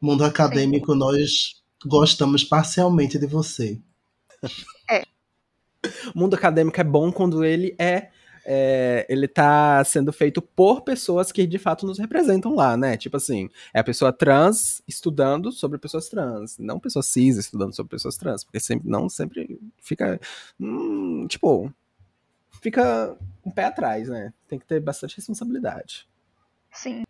mundo 0.07 0.25
acadêmico, 0.25 0.93
Sim. 0.93 0.99
nós 0.99 1.63
gostamos 1.87 2.45
parcialmente 2.45 3.19
de 3.19 3.27
você. 3.27 3.81
É. 4.91 5.03
O 6.15 6.19
mundo 6.19 6.35
acadêmico 6.35 6.81
é 6.81 6.85
bom 6.85 7.11
quando 7.11 7.45
ele 7.45 7.75
é, 7.79 8.11
é, 8.45 9.07
ele 9.09 9.29
tá 9.29 9.83
sendo 9.85 10.13
feito 10.13 10.43
por 10.43 10.83
pessoas 10.83 11.31
que 11.31 11.47
de 11.47 11.59
fato 11.59 11.87
nos 11.87 11.99
representam 11.99 12.55
lá, 12.55 12.77
né? 12.77 12.97
Tipo 12.97 13.17
assim, 13.17 13.49
é 13.73 13.81
a 13.81 13.85
pessoa 13.85 14.13
trans 14.13 14.83
estudando 14.87 15.53
sobre 15.53 15.79
pessoas 15.79 16.09
trans, 16.09 16.59
não 16.59 16.79
pessoa 16.79 17.03
cis 17.03 17.37
estudando 17.37 17.75
sobre 17.75 17.91
pessoas 17.91 18.17
trans, 18.17 18.45
porque 18.45 18.61
sempre 18.61 18.89
não 18.89 19.09
sempre 19.09 19.61
fica 19.81 20.21
hum, 20.59 21.27
tipo 21.29 21.73
fica 22.61 23.17
um 23.45 23.51
pé 23.51 23.65
atrás, 23.65 24.09
né? 24.09 24.33
Tem 24.49 24.59
que 24.59 24.67
ter 24.67 24.81
bastante 24.81 25.17
responsabilidade. 25.17 26.09
Sim 26.73 27.03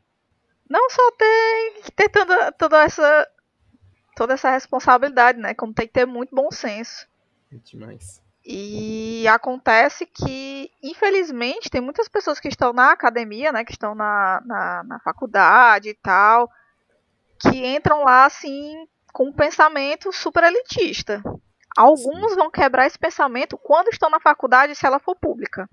não 0.73 0.89
só 0.89 1.11
tem 1.13 1.83
que 1.83 1.93
ter 1.93 2.09
toda, 2.09 2.51
toda 2.53 2.83
essa 2.83 3.29
toda 4.17 4.33
essa 4.33 4.51
responsabilidade, 4.51 5.39
né? 5.39 5.53
Como 5.53 5.75
tem 5.75 5.87
que 5.87 5.93
ter 5.93 6.07
muito 6.07 6.35
bom 6.35 6.51
senso. 6.51 7.07
É 7.53 7.57
demais. 7.57 8.23
E 8.45 9.29
acontece 9.29 10.07
que, 10.07 10.71
infelizmente, 10.83 11.69
tem 11.69 11.81
muitas 11.81 12.09
pessoas 12.09 12.41
que 12.41 12.49
estão 12.49 12.73
na 12.73 12.91
academia, 12.91 13.53
né? 13.53 13.65
Que 13.65 13.73
estão 13.73 13.95
na, 13.95 14.43
na, 14.47 14.83
na 14.85 15.01
faculdade 15.01 15.91
e 15.91 15.95
tal, 15.95 16.51
que 17.39 17.67
entram 17.67 18.05
lá 18.05 18.25
assim 18.25 18.89
com 19.13 19.29
um 19.29 19.33
pensamento 19.33 20.11
super 20.11 20.43
elitista. 20.43 21.23
Alguns 21.77 22.33
Sim. 22.33 22.39
vão 22.39 22.51
quebrar 22.51 22.87
esse 22.87 22.99
pensamento 22.99 23.59
quando 23.59 23.89
estão 23.89 24.09
na 24.09 24.21
faculdade, 24.21 24.75
se 24.75 24.87
ela 24.87 24.99
for 24.99 25.15
pública. 25.15 25.69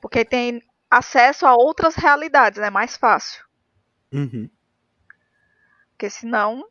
Porque 0.00 0.24
tem 0.24 0.62
acesso 0.88 1.44
a 1.44 1.54
outras 1.54 1.96
realidades, 1.96 2.58
é 2.58 2.62
né? 2.62 2.70
mais 2.70 2.96
fácil. 2.96 3.49
Uhum. 4.12 4.48
Porque 5.90 6.08
senão. 6.08 6.64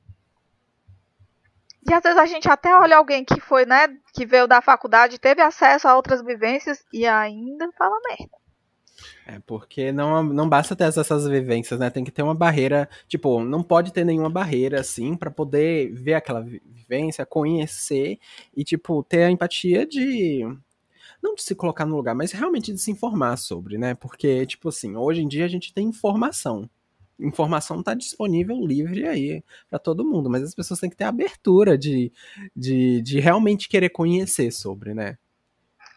E 1.88 1.94
às 1.94 2.04
vezes 2.04 2.18
a 2.18 2.26
gente 2.26 2.50
até 2.50 2.76
olha 2.76 2.98
alguém 2.98 3.24
que 3.24 3.40
foi, 3.40 3.66
né, 3.66 3.88
que 4.14 4.26
veio 4.26 4.48
da 4.48 4.62
faculdade, 4.62 5.18
teve 5.18 5.42
acesso 5.42 5.88
a 5.88 5.96
outras 5.96 6.22
vivências 6.22 6.84
e 6.92 7.06
ainda 7.06 7.72
fala 7.78 7.96
merda. 8.10 8.38
É, 9.26 9.40
porque 9.46 9.92
não, 9.92 10.24
não 10.24 10.50
basta 10.50 10.76
ter 10.76 10.86
essas 10.86 11.28
vivências, 11.28 11.80
né? 11.80 11.90
Tem 11.90 12.04
que 12.04 12.12
ter 12.12 12.24
uma 12.24 12.36
barreira, 12.36 12.90
tipo, 13.08 13.44
não 13.44 13.64
pode 13.64 13.94
ter 13.94 14.04
nenhuma 14.04 14.30
barreira, 14.30 14.80
assim, 14.82 15.16
para 15.16 15.32
poder 15.32 15.92
ver 15.94 16.16
aquela 16.16 16.42
vivência, 16.42 17.26
conhecer 17.26 18.20
e, 18.56 18.64
tipo, 18.64 19.04
ter 19.04 19.24
a 19.24 19.32
empatia 19.32 19.86
de. 19.86 20.44
Não 21.22 21.36
de 21.36 21.44
se 21.44 21.54
colocar 21.54 21.86
no 21.86 21.96
lugar, 21.96 22.16
mas 22.16 22.32
realmente 22.32 22.74
de 22.74 22.80
se 22.80 22.92
informar 22.92 23.38
sobre, 23.38 23.78
né? 23.78 23.94
Porque, 23.94 24.46
tipo 24.46 24.70
assim, 24.70 24.96
hoje 24.96 25.22
em 25.22 25.28
dia 25.28 25.46
a 25.46 25.50
gente 25.50 25.74
tem 25.74 25.88
informação 25.88 26.70
informação 27.20 27.80
está 27.80 27.94
disponível 27.94 28.66
livre 28.66 29.08
aí 29.08 29.44
para 29.70 29.80
todo 29.80 30.06
mundo, 30.06 30.30
mas 30.30 30.44
as 30.44 30.56
pessoas 30.56 30.80
têm 30.80 30.90
que 30.90 30.96
ter 30.96 31.04
abertura 31.04 31.78
de, 31.78 32.12
de, 32.56 33.02
de 33.02 33.20
realmente 33.20 33.70
querer 33.70 33.90
conhecer 33.90 34.52
sobre, 34.52 34.94
né? 34.94 35.18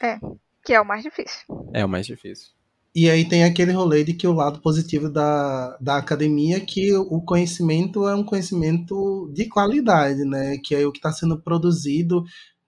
É, 0.00 0.18
que 0.64 0.72
é 0.72 0.80
o 0.80 0.84
mais 0.84 1.02
difícil. 1.02 1.44
É 1.72 1.84
o 1.84 1.88
mais 1.88 2.06
difícil. 2.06 2.50
E 2.94 3.08
aí 3.08 3.26
tem 3.26 3.44
aquele 3.44 3.72
rolê 3.72 4.04
de 4.04 4.12
que 4.12 4.26
o 4.26 4.34
lado 4.34 4.60
positivo 4.60 5.08
da, 5.08 5.78
da 5.80 5.96
academia 5.96 6.58
é 6.58 6.60
que 6.60 6.94
o 6.94 7.22
conhecimento 7.22 8.06
é 8.06 8.14
um 8.14 8.24
conhecimento 8.24 9.30
de 9.32 9.48
qualidade, 9.48 10.24
né? 10.26 10.58
Que 10.62 10.74
é 10.74 10.86
o 10.86 10.92
que 10.92 10.98
está 10.98 11.10
sendo 11.10 11.40
produzido 11.40 12.22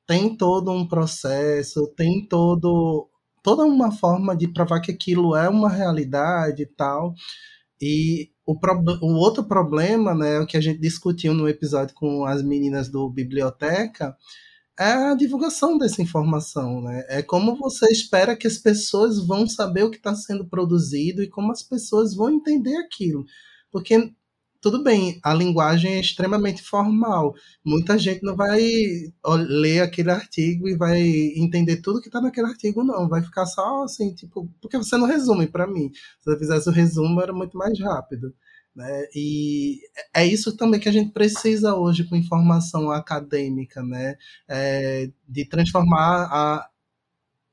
tem 0.06 0.36
todo 0.36 0.70
um 0.70 0.86
processo, 0.86 1.86
tem 1.96 2.26
todo 2.26 3.08
toda 3.42 3.64
uma 3.64 3.92
forma 3.92 4.34
de 4.34 4.48
provar 4.48 4.80
que 4.80 4.90
aquilo 4.90 5.36
é 5.36 5.48
uma 5.48 5.68
realidade 5.68 6.62
e 6.62 6.66
tal. 6.66 7.14
E 7.80 8.30
o, 8.46 8.58
pro, 8.58 8.78
o 9.02 9.14
outro 9.14 9.44
problema, 9.44 10.14
né, 10.14 10.40
o 10.40 10.46
que 10.46 10.56
a 10.56 10.60
gente 10.60 10.80
discutiu 10.80 11.32
no 11.32 11.48
episódio 11.48 11.94
com 11.94 12.24
as 12.24 12.42
meninas 12.42 12.88
do 12.88 13.08
Biblioteca, 13.08 14.16
é 14.78 14.92
a 14.92 15.14
divulgação 15.14 15.78
dessa 15.78 16.02
informação, 16.02 16.82
né? 16.82 17.04
É 17.08 17.22
como 17.22 17.56
você 17.56 17.86
espera 17.92 18.36
que 18.36 18.46
as 18.46 18.58
pessoas 18.58 19.24
vão 19.24 19.46
saber 19.46 19.84
o 19.84 19.90
que 19.90 19.98
está 19.98 20.14
sendo 20.16 20.48
produzido 20.48 21.22
e 21.22 21.28
como 21.28 21.52
as 21.52 21.62
pessoas 21.62 22.14
vão 22.14 22.28
entender 22.30 22.76
aquilo. 22.78 23.24
Porque 23.70 24.12
tudo 24.64 24.82
bem, 24.82 25.20
a 25.22 25.34
linguagem 25.34 25.92
é 25.92 26.00
extremamente 26.00 26.62
formal. 26.62 27.34
Muita 27.62 27.98
gente 27.98 28.22
não 28.22 28.34
vai 28.34 28.62
ler 29.46 29.82
aquele 29.82 30.10
artigo 30.10 30.66
e 30.66 30.74
vai 30.74 31.02
entender 31.36 31.82
tudo 31.82 32.00
que 32.00 32.08
está 32.08 32.18
naquele 32.18 32.46
artigo, 32.46 32.82
não. 32.82 33.06
Vai 33.06 33.22
ficar 33.22 33.44
só 33.44 33.84
assim, 33.84 34.14
tipo, 34.14 34.50
porque 34.62 34.78
você 34.78 34.96
não 34.96 35.06
resume 35.06 35.46
para 35.46 35.66
mim. 35.66 35.90
Se 35.92 36.24
você 36.24 36.38
fizesse 36.38 36.66
o 36.70 36.72
resumo, 36.72 37.20
era 37.20 37.30
muito 37.30 37.58
mais 37.58 37.78
rápido. 37.78 38.34
Né? 38.74 39.06
E 39.14 39.80
é 40.14 40.24
isso 40.24 40.56
também 40.56 40.80
que 40.80 40.88
a 40.88 40.92
gente 40.92 41.12
precisa 41.12 41.74
hoje 41.74 42.04
com 42.04 42.16
informação 42.16 42.90
acadêmica, 42.90 43.82
né? 43.82 44.16
É, 44.48 45.10
de 45.28 45.46
transformar 45.46 46.26
a, 46.32 46.70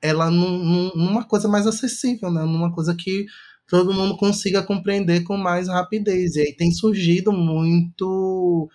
ela 0.01 0.32
num, 0.32 0.94
numa 0.96 1.25
coisa 1.25 1.50
mais 1.50 1.68
acessível, 1.68 2.32
né? 2.32 2.44
numa 2.44 2.74
coisa 2.74 2.96
que 2.96 3.25
todo 3.72 3.94
mundo 3.94 4.18
consiga 4.18 4.62
compreender 4.62 5.24
com 5.24 5.38
mais 5.38 5.70
rapidez. 5.70 6.36
E 6.36 6.42
aí 6.42 6.54
tem 6.54 6.70
surgido 6.72 7.32
muito 7.32 8.70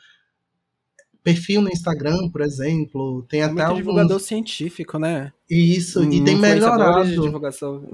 perfil 1.22 1.60
no 1.60 1.68
Instagram, 1.68 2.30
por 2.30 2.40
exemplo, 2.40 3.22
tem 3.28 3.42
até 3.42 3.52
Muito 3.52 3.60
alguns... 3.60 3.78
divulgador 3.78 4.20
científico, 4.20 4.98
né? 4.98 5.32
Isso, 5.50 6.02
e 6.04 6.24
tem 6.24 6.36
melhorado. 6.36 7.04
de 7.04 7.20
divulgação 7.20 7.86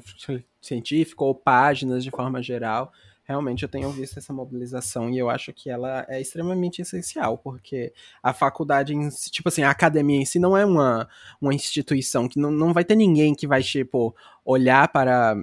científica 0.61 1.25
ou 1.25 1.35
páginas 1.35 2.05
de 2.05 2.11
forma 2.11 2.41
geral 2.41 2.93
realmente 3.25 3.63
eu 3.63 3.69
tenho 3.69 3.91
visto 3.91 4.19
essa 4.19 4.33
mobilização 4.33 5.09
e 5.11 5.19
eu 5.19 5.31
acho 5.31 5.53
que 5.53 5.71
ela 5.71 6.05
é 6.09 6.21
extremamente 6.21 6.83
essencial, 6.83 7.39
porque 7.39 7.93
a 8.23 8.33
faculdade, 8.33 8.95
em 8.95 9.11
si, 9.11 9.31
tipo 9.31 9.49
assim, 9.49 9.63
a 9.63 9.71
academia 9.71 10.21
em 10.21 10.25
si 10.25 10.39
não 10.39 10.57
é 10.57 10.65
uma, 10.65 11.09
uma 11.41 11.55
instituição 11.55 12.29
que 12.29 12.39
não, 12.39 12.51
não 12.51 12.73
vai 12.73 12.85
ter 12.85 12.97
ninguém 12.97 13.35
que 13.35 13.47
vai, 13.47 13.63
tipo, 13.63 14.15
olhar 14.45 14.89
para 14.89 15.37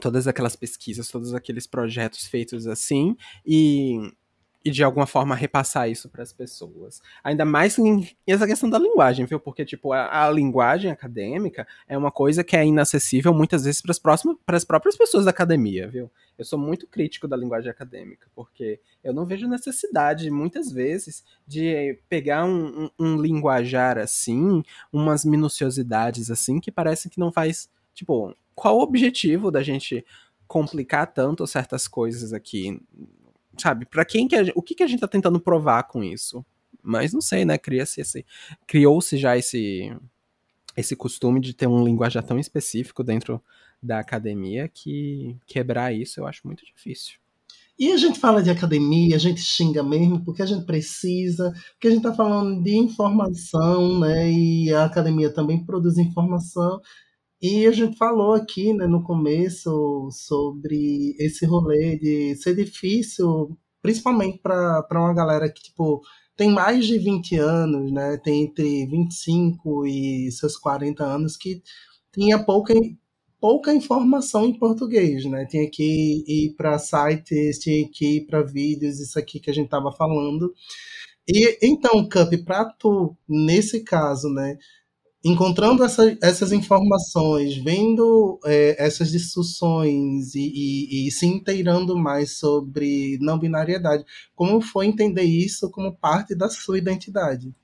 todas 0.00 0.28
aquelas 0.28 0.56
pesquisas, 0.56 1.08
todos 1.08 1.34
aqueles 1.34 1.66
projetos 1.66 2.26
feitos 2.26 2.66
assim 2.66 3.16
e 3.44 4.12
e 4.66 4.70
de 4.70 4.82
alguma 4.82 5.06
forma 5.06 5.36
repassar 5.36 5.88
isso 5.88 6.08
para 6.08 6.24
as 6.24 6.32
pessoas. 6.32 7.00
Ainda 7.22 7.44
mais 7.44 7.78
em 7.78 8.04
essa 8.26 8.48
questão 8.48 8.68
da 8.68 8.80
linguagem, 8.80 9.24
viu? 9.24 9.38
Porque, 9.38 9.64
tipo, 9.64 9.92
a, 9.92 10.26
a 10.26 10.28
linguagem 10.28 10.90
acadêmica 10.90 11.64
é 11.86 11.96
uma 11.96 12.10
coisa 12.10 12.42
que 12.42 12.56
é 12.56 12.66
inacessível 12.66 13.32
muitas 13.32 13.62
vezes 13.62 13.80
para 13.80 13.92
as 13.92 13.98
próximas, 14.00 14.36
para 14.44 14.56
as 14.56 14.64
próprias 14.64 14.96
pessoas 14.96 15.24
da 15.24 15.30
academia, 15.30 15.88
viu? 15.88 16.10
Eu 16.36 16.44
sou 16.44 16.58
muito 16.58 16.88
crítico 16.88 17.28
da 17.28 17.36
linguagem 17.36 17.70
acadêmica, 17.70 18.26
porque 18.34 18.80
eu 19.04 19.14
não 19.14 19.24
vejo 19.24 19.46
necessidade, 19.46 20.28
muitas 20.32 20.72
vezes, 20.72 21.24
de 21.46 22.00
pegar 22.08 22.44
um, 22.44 22.86
um, 22.86 22.90
um 22.98 23.22
linguajar 23.22 23.98
assim, 23.98 24.64
umas 24.92 25.24
minuciosidades 25.24 26.28
assim, 26.28 26.58
que 26.58 26.72
parece 26.72 27.08
que 27.08 27.20
não 27.20 27.30
faz. 27.30 27.70
Tipo, 27.94 28.34
qual 28.56 28.78
o 28.78 28.82
objetivo 28.82 29.50
da 29.50 29.62
gente 29.62 30.04
complicar 30.48 31.12
tanto 31.12 31.46
certas 31.46 31.86
coisas 31.86 32.32
aqui 32.32 32.80
sabe, 33.58 33.86
para 33.86 34.04
quem 34.04 34.26
que 34.26 34.36
a, 34.36 34.44
o 34.54 34.62
que, 34.62 34.74
que 34.74 34.82
a 34.82 34.86
gente 34.86 35.00
tá 35.00 35.08
tentando 35.08 35.40
provar 35.40 35.84
com 35.84 36.02
isso? 36.02 36.44
Mas 36.82 37.12
não 37.12 37.20
sei, 37.20 37.44
né? 37.44 37.58
Cria-se 37.58 38.00
esse, 38.00 38.24
criou-se 38.66 39.16
já 39.16 39.36
esse 39.36 39.94
esse 40.76 40.94
costume 40.94 41.40
de 41.40 41.54
ter 41.54 41.66
um 41.66 41.82
linguajar 41.82 42.22
tão 42.22 42.38
específico 42.38 43.02
dentro 43.02 43.42
da 43.82 43.98
academia 43.98 44.68
que 44.68 45.34
quebrar 45.46 45.94
isso 45.94 46.20
eu 46.20 46.26
acho 46.26 46.46
muito 46.46 46.64
difícil. 46.66 47.14
E 47.78 47.92
a 47.92 47.96
gente 47.96 48.18
fala 48.18 48.42
de 48.42 48.50
academia, 48.50 49.16
a 49.16 49.18
gente 49.18 49.40
xinga 49.40 49.82
mesmo, 49.82 50.24
porque 50.24 50.42
a 50.42 50.46
gente 50.46 50.64
precisa, 50.64 51.52
porque 51.72 51.88
a 51.88 51.90
gente 51.90 51.98
está 51.98 52.14
falando 52.14 52.62
de 52.62 52.74
informação, 52.74 54.00
né? 54.00 54.30
E 54.30 54.72
a 54.72 54.84
academia 54.84 55.30
também 55.30 55.64
produz 55.64 55.98
informação. 55.98 56.80
E 57.40 57.66
a 57.66 57.70
gente 57.72 57.96
falou 57.98 58.32
aqui 58.34 58.72
né, 58.72 58.86
no 58.86 59.02
começo 59.02 60.08
sobre 60.10 61.14
esse 61.18 61.44
rolê 61.44 61.98
de 61.98 62.34
ser 62.36 62.54
difícil, 62.56 63.56
principalmente 63.82 64.38
para 64.38 64.86
uma 64.92 65.14
galera 65.14 65.50
que 65.50 65.62
tipo, 65.62 66.00
tem 66.36 66.50
mais 66.50 66.86
de 66.86 66.98
20 66.98 67.36
anos, 67.36 67.92
né, 67.92 68.16
tem 68.18 68.44
entre 68.44 68.86
25 68.86 69.86
e 69.86 70.30
seus 70.32 70.56
40 70.56 71.04
anos, 71.04 71.36
que 71.36 71.62
tinha 72.12 72.42
pouca, 72.42 72.74
pouca 73.40 73.74
informação 73.74 74.46
em 74.46 74.58
português, 74.58 75.24
né? 75.26 75.44
Tinha 75.46 75.70
que 75.70 76.24
ir 76.26 76.54
para 76.56 76.78
sites, 76.78 77.58
tinha 77.58 77.86
que 77.90 78.16
ir 78.18 78.26
para 78.26 78.42
vídeos, 78.42 78.98
isso 79.00 79.18
aqui 79.18 79.38
que 79.40 79.50
a 79.50 79.54
gente 79.54 79.66
estava 79.66 79.92
falando. 79.92 80.52
E 81.28 81.58
então, 81.62 82.08
Cup, 82.08 82.32
para 82.44 82.64
tu, 82.66 83.16
nesse 83.28 83.82
caso, 83.84 84.28
né, 84.30 84.58
encontrando 85.24 85.82
essa, 85.82 86.16
essas 86.22 86.52
informações, 86.52 87.56
vendo 87.56 88.38
é, 88.44 88.76
essas 88.78 89.10
discussões 89.10 90.34
e, 90.34 90.40
e, 90.40 91.08
e, 91.08 91.10
se 91.10 91.26
inteirando 91.26 91.96
mais 91.96 92.38
sobre 92.38 93.18
não 93.20 93.38
binariedade, 93.38 94.04
como 94.34 94.60
foi 94.60 94.86
entender 94.86 95.24
isso 95.24 95.70
como 95.70 95.96
parte 95.96 96.34
da 96.34 96.48
sua 96.48 96.78
identidade? 96.78 97.54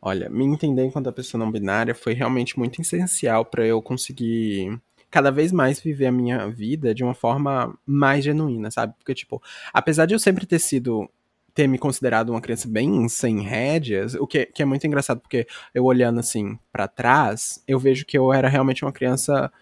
Olha, 0.00 0.28
me 0.28 0.44
entender 0.44 0.84
enquanto 0.84 1.08
a 1.08 1.12
pessoa 1.12 1.38
não 1.38 1.52
binária 1.52 1.94
foi 1.94 2.12
realmente 2.12 2.58
muito 2.58 2.80
essencial 2.80 3.44
para 3.44 3.64
eu 3.64 3.80
conseguir 3.80 4.80
cada 5.12 5.30
vez 5.30 5.52
mais 5.52 5.78
viver 5.78 6.06
a 6.06 6.12
minha 6.12 6.48
vida 6.48 6.94
de 6.94 7.04
uma 7.04 7.14
forma 7.14 7.78
mais 7.86 8.24
genuína, 8.24 8.70
sabe? 8.70 8.94
Porque, 8.98 9.14
tipo, 9.14 9.40
apesar 9.72 10.06
de 10.06 10.14
eu 10.14 10.18
sempre 10.18 10.46
ter 10.46 10.58
sido 10.58 11.08
ter 11.54 11.66
me 11.66 11.78
considerado 11.78 12.30
uma 12.30 12.40
criança 12.40 12.66
bem 12.68 13.08
sem 13.08 13.40
rédeas, 13.40 14.14
o 14.14 14.26
que, 14.26 14.46
que 14.46 14.62
é 14.62 14.64
muito 14.64 14.86
engraçado, 14.86 15.20
porque 15.20 15.46
eu 15.74 15.84
olhando 15.84 16.20
assim 16.20 16.58
para 16.72 16.88
trás, 16.88 17.62
eu 17.68 17.78
vejo 17.78 18.06
que 18.06 18.16
eu 18.16 18.32
era 18.32 18.48
realmente 18.48 18.84
uma 18.84 18.92
criança 18.92 19.52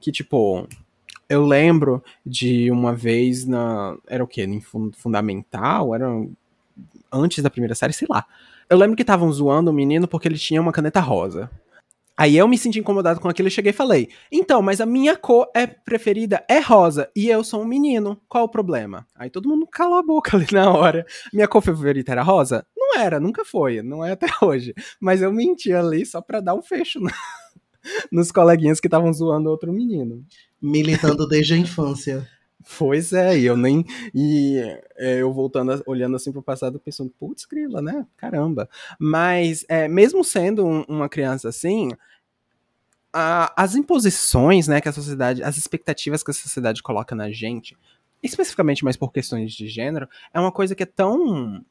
que, 0.00 0.10
tipo, 0.10 0.66
eu 1.28 1.44
lembro 1.44 2.02
de 2.24 2.70
uma 2.70 2.94
vez 2.94 3.44
na. 3.46 3.96
Era 4.06 4.22
o 4.22 4.26
quê? 4.26 4.42
Em 4.44 4.60
fundamental? 4.60 5.94
Era 5.94 6.08
antes 7.12 7.42
da 7.42 7.50
primeira 7.50 7.74
série, 7.74 7.92
sei 7.92 8.06
lá. 8.10 8.24
Eu 8.68 8.76
lembro 8.76 8.96
que 8.96 9.02
estavam 9.02 9.30
zoando 9.32 9.70
o 9.70 9.74
menino 9.74 10.08
porque 10.08 10.28
ele 10.28 10.38
tinha 10.38 10.60
uma 10.60 10.72
caneta 10.72 11.00
rosa. 11.00 11.50
Aí 12.18 12.36
eu 12.36 12.48
me 12.48 12.56
senti 12.56 12.78
incomodado 12.78 13.20
com 13.20 13.28
aquilo 13.28 13.48
e 13.48 13.50
cheguei 13.50 13.70
e 13.70 13.74
falei: 13.74 14.08
Então, 14.32 14.62
mas 14.62 14.80
a 14.80 14.86
minha 14.86 15.16
cor 15.16 15.50
é 15.54 15.66
preferida 15.66 16.42
é 16.48 16.58
rosa 16.58 17.10
e 17.14 17.28
eu 17.28 17.44
sou 17.44 17.60
um 17.62 17.66
menino. 17.66 18.18
Qual 18.26 18.44
o 18.44 18.48
problema? 18.48 19.06
Aí 19.14 19.28
todo 19.28 19.48
mundo 19.48 19.66
calou 19.66 19.98
a 19.98 20.02
boca 20.02 20.36
ali 20.36 20.46
na 20.50 20.70
hora. 20.70 21.04
Minha 21.32 21.46
cor 21.46 21.60
favorita 21.60 22.12
era 22.12 22.22
rosa? 22.22 22.66
Não 22.74 22.98
era, 22.98 23.20
nunca 23.20 23.44
foi, 23.44 23.82
não 23.82 24.04
é 24.04 24.12
até 24.12 24.26
hoje. 24.40 24.74
Mas 24.98 25.20
eu 25.20 25.30
menti 25.30 25.72
ali 25.72 26.06
só 26.06 26.22
pra 26.22 26.40
dar 26.40 26.54
um 26.54 26.62
fecho 26.62 27.00
no... 27.00 27.10
nos 28.10 28.32
coleguinhas 28.32 28.80
que 28.80 28.86
estavam 28.86 29.12
zoando 29.12 29.50
outro 29.50 29.72
menino. 29.72 30.24
Militando 30.60 31.28
desde 31.28 31.54
a 31.54 31.58
infância. 31.58 32.26
Pois 32.78 33.12
é, 33.12 33.38
e 33.38 33.46
eu 33.46 33.56
nem. 33.56 33.84
E 34.12 34.58
é, 34.96 35.22
eu 35.22 35.32
voltando, 35.32 35.82
olhando 35.86 36.16
assim 36.16 36.32
pro 36.32 36.42
passado, 36.42 36.80
pensando, 36.80 37.10
putz, 37.10 37.44
grila, 37.44 37.80
né? 37.80 38.04
Caramba. 38.16 38.68
Mas, 38.98 39.64
é, 39.68 39.86
mesmo 39.86 40.24
sendo 40.24 40.66
um, 40.66 40.82
uma 40.88 41.08
criança 41.08 41.48
assim, 41.48 41.90
a, 43.12 43.52
as 43.62 43.76
imposições, 43.76 44.66
né, 44.66 44.80
que 44.80 44.88
a 44.88 44.92
sociedade, 44.92 45.42
as 45.44 45.56
expectativas 45.56 46.24
que 46.24 46.30
a 46.32 46.34
sociedade 46.34 46.82
coloca 46.82 47.14
na 47.14 47.30
gente, 47.30 47.76
especificamente 48.22 48.82
mais 48.84 48.96
por 48.96 49.12
questões 49.12 49.52
de 49.52 49.68
gênero, 49.68 50.08
é 50.34 50.40
uma 50.40 50.52
coisa 50.52 50.74
que 50.74 50.82
é 50.82 50.86
tão 50.86 51.64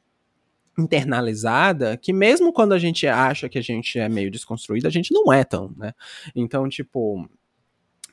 internalizada 0.78 1.96
que 1.96 2.12
mesmo 2.12 2.52
quando 2.52 2.72
a 2.72 2.78
gente 2.78 3.06
acha 3.06 3.48
que 3.48 3.58
a 3.58 3.62
gente 3.62 3.98
é 3.98 4.08
meio 4.08 4.30
desconstruído, 4.30 4.86
a 4.86 4.90
gente 4.90 5.12
não 5.12 5.30
é 5.32 5.44
tão, 5.44 5.74
né? 5.76 5.92
Então, 6.34 6.68
tipo. 6.68 7.28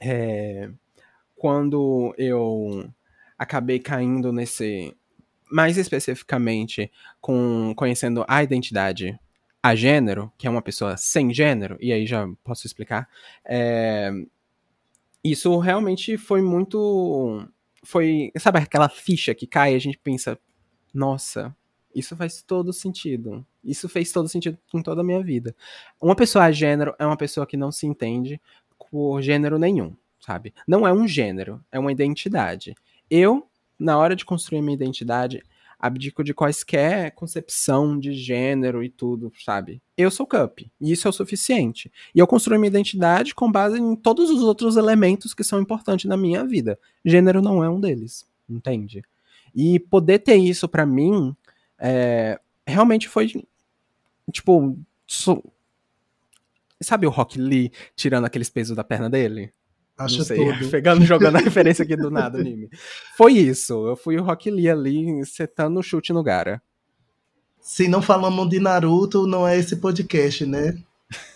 É 0.01 0.69
quando 1.43 2.15
eu 2.17 2.89
acabei 3.37 3.77
caindo 3.77 4.31
nesse. 4.31 4.95
Mais 5.51 5.77
especificamente, 5.77 6.89
com 7.19 7.73
conhecendo 7.75 8.23
a 8.29 8.41
identidade 8.41 9.19
a 9.61 9.75
gênero, 9.75 10.31
que 10.37 10.47
é 10.47 10.49
uma 10.49 10.61
pessoa 10.61 10.95
sem 10.95 11.33
gênero, 11.33 11.77
e 11.81 11.91
aí 11.91 12.07
já 12.07 12.25
posso 12.45 12.65
explicar. 12.65 13.09
É, 13.43 14.09
isso 15.21 15.57
realmente 15.59 16.15
foi 16.15 16.41
muito. 16.41 17.45
Foi. 17.83 18.31
Sabe 18.37 18.59
aquela 18.59 18.87
ficha 18.87 19.35
que 19.35 19.45
cai 19.45 19.73
e 19.73 19.75
a 19.75 19.79
gente 19.79 19.97
pensa, 19.97 20.39
nossa, 20.93 21.53
isso 21.93 22.15
faz 22.15 22.41
todo 22.41 22.71
sentido. 22.71 23.45
Isso 23.61 23.89
fez 23.89 24.13
todo 24.13 24.29
sentido 24.29 24.57
em 24.73 24.81
toda 24.81 25.01
a 25.01 25.03
minha 25.03 25.21
vida. 25.21 25.53
Uma 26.01 26.15
pessoa 26.15 26.45
a 26.45 26.51
gênero 26.53 26.95
é 26.97 27.05
uma 27.05 27.17
pessoa 27.17 27.45
que 27.45 27.57
não 27.57 27.69
se 27.69 27.85
entende 27.85 28.39
por 28.89 29.21
gênero 29.21 29.59
nenhum 29.59 29.93
sabe? 30.25 30.53
Não 30.67 30.87
é 30.87 30.93
um 30.93 31.07
gênero, 31.07 31.63
é 31.71 31.77
uma 31.77 31.91
identidade. 31.91 32.73
Eu, 33.09 33.47
na 33.77 33.97
hora 33.97 34.15
de 34.15 34.23
construir 34.23 34.61
minha 34.61 34.75
identidade, 34.75 35.43
abdico 35.77 36.23
de 36.23 36.33
quaisquer 36.33 37.11
concepção 37.11 37.99
de 37.99 38.13
gênero 38.13 38.81
e 38.81 38.89
tudo, 38.89 39.33
sabe? 39.43 39.81
Eu 39.97 40.09
sou 40.09 40.25
Cup, 40.25 40.59
e 40.79 40.91
isso 40.91 41.07
é 41.07 41.09
o 41.09 41.13
suficiente. 41.13 41.91
E 42.15 42.19
eu 42.19 42.25
construo 42.25 42.57
minha 42.57 42.69
identidade 42.69 43.35
com 43.35 43.51
base 43.51 43.77
em 43.77 43.95
todos 43.95 44.29
os 44.29 44.41
outros 44.41 44.77
elementos 44.77 45.33
que 45.33 45.43
são 45.43 45.59
importantes 45.59 46.05
na 46.05 46.15
minha 46.15 46.45
vida. 46.45 46.79
Gênero 47.03 47.41
não 47.41 47.61
é 47.61 47.69
um 47.69 47.81
deles, 47.81 48.25
entende? 48.49 49.03
E 49.53 49.77
poder 49.77 50.19
ter 50.19 50.35
isso 50.35 50.69
para 50.69 50.85
mim 50.85 51.35
é, 51.77 52.39
realmente 52.65 53.09
foi 53.09 53.27
tipo. 54.31 54.79
Sabe 56.81 57.05
o 57.05 57.09
Rock 57.09 57.37
Lee 57.37 57.71
tirando 57.95 58.25
aqueles 58.25 58.49
pesos 58.49 58.75
da 58.75 58.83
perna 58.83 59.09
dele? 59.09 59.53
Acho 59.97 60.23
sei, 60.23 60.37
tudo. 60.59 60.69
Pegando, 60.69 61.05
jogando 61.05 61.35
a 61.37 61.39
referência 61.39 61.83
aqui 61.83 61.95
do 61.95 62.09
nada, 62.09 62.39
anime. 62.39 62.69
Foi 63.17 63.33
isso. 63.33 63.87
Eu 63.87 63.95
fui 63.95 64.17
o 64.17 64.23
Rock 64.23 64.49
Lee 64.49 64.69
ali, 64.69 65.25
setando 65.25 65.79
o 65.79 65.83
chute 65.83 66.13
no 66.13 66.23
Gara. 66.23 66.61
Se 67.59 67.87
não 67.87 68.01
falamos 68.01 68.49
de 68.49 68.59
Naruto, 68.59 69.25
não 69.25 69.47
é 69.47 69.57
esse 69.57 69.77
podcast, 69.77 70.45
né? 70.45 70.77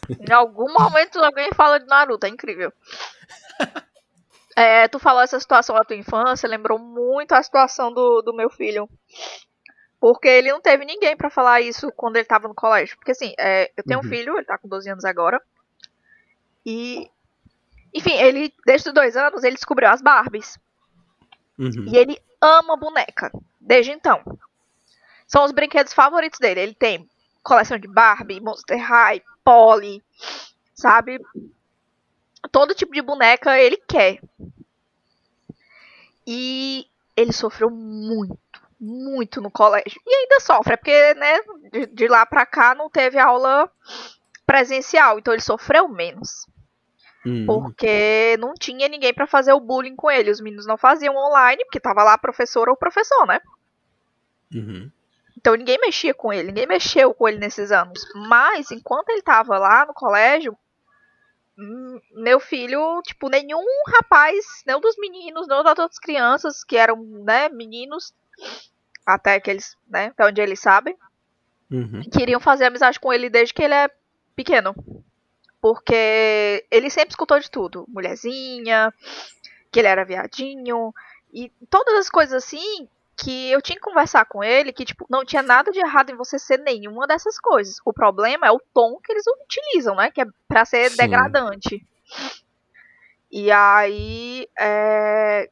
Em 0.09 0.33
algum 0.33 0.73
momento 0.73 1.19
alguém 1.19 1.49
fala 1.55 1.79
de 1.79 1.85
Naruto, 1.85 2.25
é 2.25 2.29
incrível. 2.29 2.71
É, 4.59 4.87
tu 4.87 4.97
falou 4.97 5.21
essa 5.21 5.39
situação 5.39 5.75
da 5.75 5.83
tua 5.83 5.95
infância, 5.95 6.49
lembrou 6.49 6.79
muito 6.79 7.33
a 7.33 7.43
situação 7.43 7.93
do, 7.93 8.23
do 8.23 8.33
meu 8.33 8.49
filho. 8.49 8.89
Porque 9.99 10.27
ele 10.27 10.51
não 10.51 10.59
teve 10.59 10.83
ninguém 10.83 11.15
para 11.15 11.29
falar 11.29 11.61
isso 11.61 11.91
quando 11.91 12.15
ele 12.15 12.25
tava 12.25 12.47
no 12.47 12.55
colégio. 12.55 12.97
Porque 12.97 13.11
assim, 13.11 13.35
é, 13.37 13.71
eu 13.77 13.83
tenho 13.83 13.99
uhum. 13.99 14.05
um 14.07 14.09
filho, 14.09 14.35
ele 14.35 14.45
tá 14.45 14.57
com 14.57 14.67
12 14.67 14.89
anos 14.89 15.05
agora. 15.05 15.39
E 16.65 17.07
enfim, 17.97 18.13
ele, 18.13 18.53
desde 18.63 18.89
os 18.89 18.93
dois 18.93 19.17
anos, 19.17 19.43
ele 19.43 19.55
descobriu 19.55 19.89
as 19.89 20.01
Barbies. 20.03 20.59
Uhum. 21.57 21.87
E 21.87 21.97
ele 21.97 22.21
ama 22.39 22.77
boneca, 22.77 23.31
desde 23.59 23.91
então. 23.91 24.21
São 25.25 25.43
os 25.43 25.51
brinquedos 25.51 25.93
favoritos 25.93 26.39
dele. 26.39 26.59
Ele 26.59 26.75
tem 26.75 27.09
coleção 27.41 27.79
de 27.79 27.87
Barbie, 27.87 28.39
Monster 28.39 28.77
High, 28.77 29.23
Polly, 29.43 30.03
sabe? 30.75 31.19
Todo 32.51 32.75
tipo 32.75 32.93
de 32.93 33.01
boneca 33.01 33.59
ele 33.59 33.77
quer. 33.77 34.21
E 36.25 36.85
ele 37.15 37.33
sofreu 37.33 37.71
muito, 37.71 38.61
muito 38.79 39.41
no 39.41 39.49
colégio. 39.49 39.99
E 40.05 40.13
ainda 40.13 40.39
sofre, 40.39 40.73
é 40.73 40.77
porque, 40.77 41.13
né, 41.15 41.39
de, 41.71 41.85
de 41.87 42.07
lá 42.07 42.27
pra 42.27 42.45
cá 42.45 42.75
não 42.75 42.91
teve 42.91 43.17
aula 43.17 43.71
presencial, 44.45 45.17
então 45.17 45.33
ele 45.33 45.41
sofreu 45.41 45.87
menos. 45.87 46.45
Hum. 47.27 47.45
Porque 47.45 48.37
não 48.39 48.53
tinha 48.53 48.87
ninguém 48.87 49.13
pra 49.13 49.27
fazer 49.27 49.51
o 49.51 49.59
bullying 49.59 49.97
com 49.97 50.09
ele. 50.09 50.31
Os 50.31 50.39
meninos 50.39 50.65
não 50.65 50.77
faziam 50.77 51.13
online, 51.13 51.61
porque 51.65 51.77
tava 51.79 52.01
lá 52.01 52.13
a 52.13 52.17
professora 52.17 52.71
ou 52.71 52.77
professor, 52.77 53.27
né? 53.27 53.41
Uhum. 54.53 54.89
Então 55.37 55.53
ninguém 55.55 55.77
mexia 55.77 56.13
com 56.13 56.31
ele, 56.31 56.47
ninguém 56.47 56.65
mexeu 56.65 57.13
com 57.13 57.27
ele 57.27 57.37
nesses 57.37 57.69
anos. 57.69 57.99
Mas 58.29 58.71
enquanto 58.71 59.09
ele 59.09 59.21
tava 59.21 59.57
lá 59.57 59.85
no 59.85 59.93
colégio, 59.93 60.57
hum, 61.57 61.99
meu 62.13 62.39
filho, 62.39 63.01
tipo, 63.03 63.27
nenhum 63.29 63.63
rapaz, 63.87 64.63
nenhum 64.65 64.79
dos 64.79 64.95
meninos, 64.97 65.47
nenhum 65.47 65.63
das 65.63 65.77
outras 65.77 65.99
crianças 65.99 66.63
que 66.63 66.77
eram, 66.77 66.95
né, 67.25 67.49
meninos, 67.49 68.13
até 69.05 69.37
que 69.39 69.49
eles, 69.51 69.75
né, 69.87 70.07
até 70.07 70.25
onde 70.25 70.39
eles 70.41 70.61
sabem, 70.61 70.97
Uhum. 71.69 72.01
queriam 72.09 72.39
fazer 72.39 72.65
amizade 72.65 72.99
com 72.99 73.11
ele 73.11 73.29
desde 73.29 73.53
que 73.53 73.61
ele 73.61 73.73
é 73.73 73.89
pequeno. 74.33 74.73
Porque 75.67 76.65
ele 76.71 76.89
sempre 76.89 77.09
escutou 77.09 77.37
de 77.37 77.51
tudo. 77.51 77.83
Mulherzinha, 77.89 78.93
que 79.69 79.79
ele 79.79 79.89
era 79.89 80.05
viadinho, 80.05 80.93
e 81.33 81.51
todas 81.69 81.95
as 81.95 82.09
coisas 82.09 82.41
assim 82.41 82.87
que 83.17 83.51
eu 83.51 83.61
tinha 83.61 83.75
que 83.75 83.81
conversar 83.81 84.23
com 84.25 84.41
ele, 84.41 84.71
que 84.71 84.85
tipo, 84.85 85.05
não 85.09 85.25
tinha 85.25 85.41
nada 85.43 85.69
de 85.69 85.79
errado 85.79 86.09
em 86.09 86.15
você 86.15 86.39
ser 86.39 86.59
nenhuma 86.59 87.05
dessas 87.05 87.37
coisas. 87.37 87.81
O 87.83 87.91
problema 87.91 88.47
é 88.47 88.51
o 88.51 88.61
tom 88.73 88.97
que 89.03 89.11
eles 89.11 89.25
utilizam, 89.27 89.93
né? 89.93 90.09
Que 90.09 90.21
é 90.21 90.25
pra 90.47 90.63
ser 90.63 90.89
Sim. 90.89 90.95
degradante. 90.95 91.85
E 93.29 93.51
aí, 93.51 94.47
é, 94.57 95.49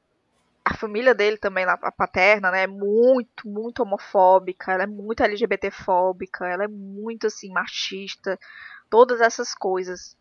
a 0.63 0.73
família 0.75 1.13
dele 1.13 1.35
também, 1.35 1.65
a 1.65 1.91
paterna, 1.91 2.51
né, 2.51 2.63
é 2.63 2.67
muito, 2.67 3.49
muito 3.49 3.83
homofóbica, 3.83 4.71
ela 4.71 4.83
é 4.83 4.87
muito 4.87 5.21
LGBTfóbica, 5.23 6.47
ela 6.47 6.63
é 6.63 6.67
muito, 6.69 7.27
assim, 7.27 7.51
machista, 7.51 8.39
todas 8.95 9.19
essas 9.19 9.53
coisas. 9.53 10.15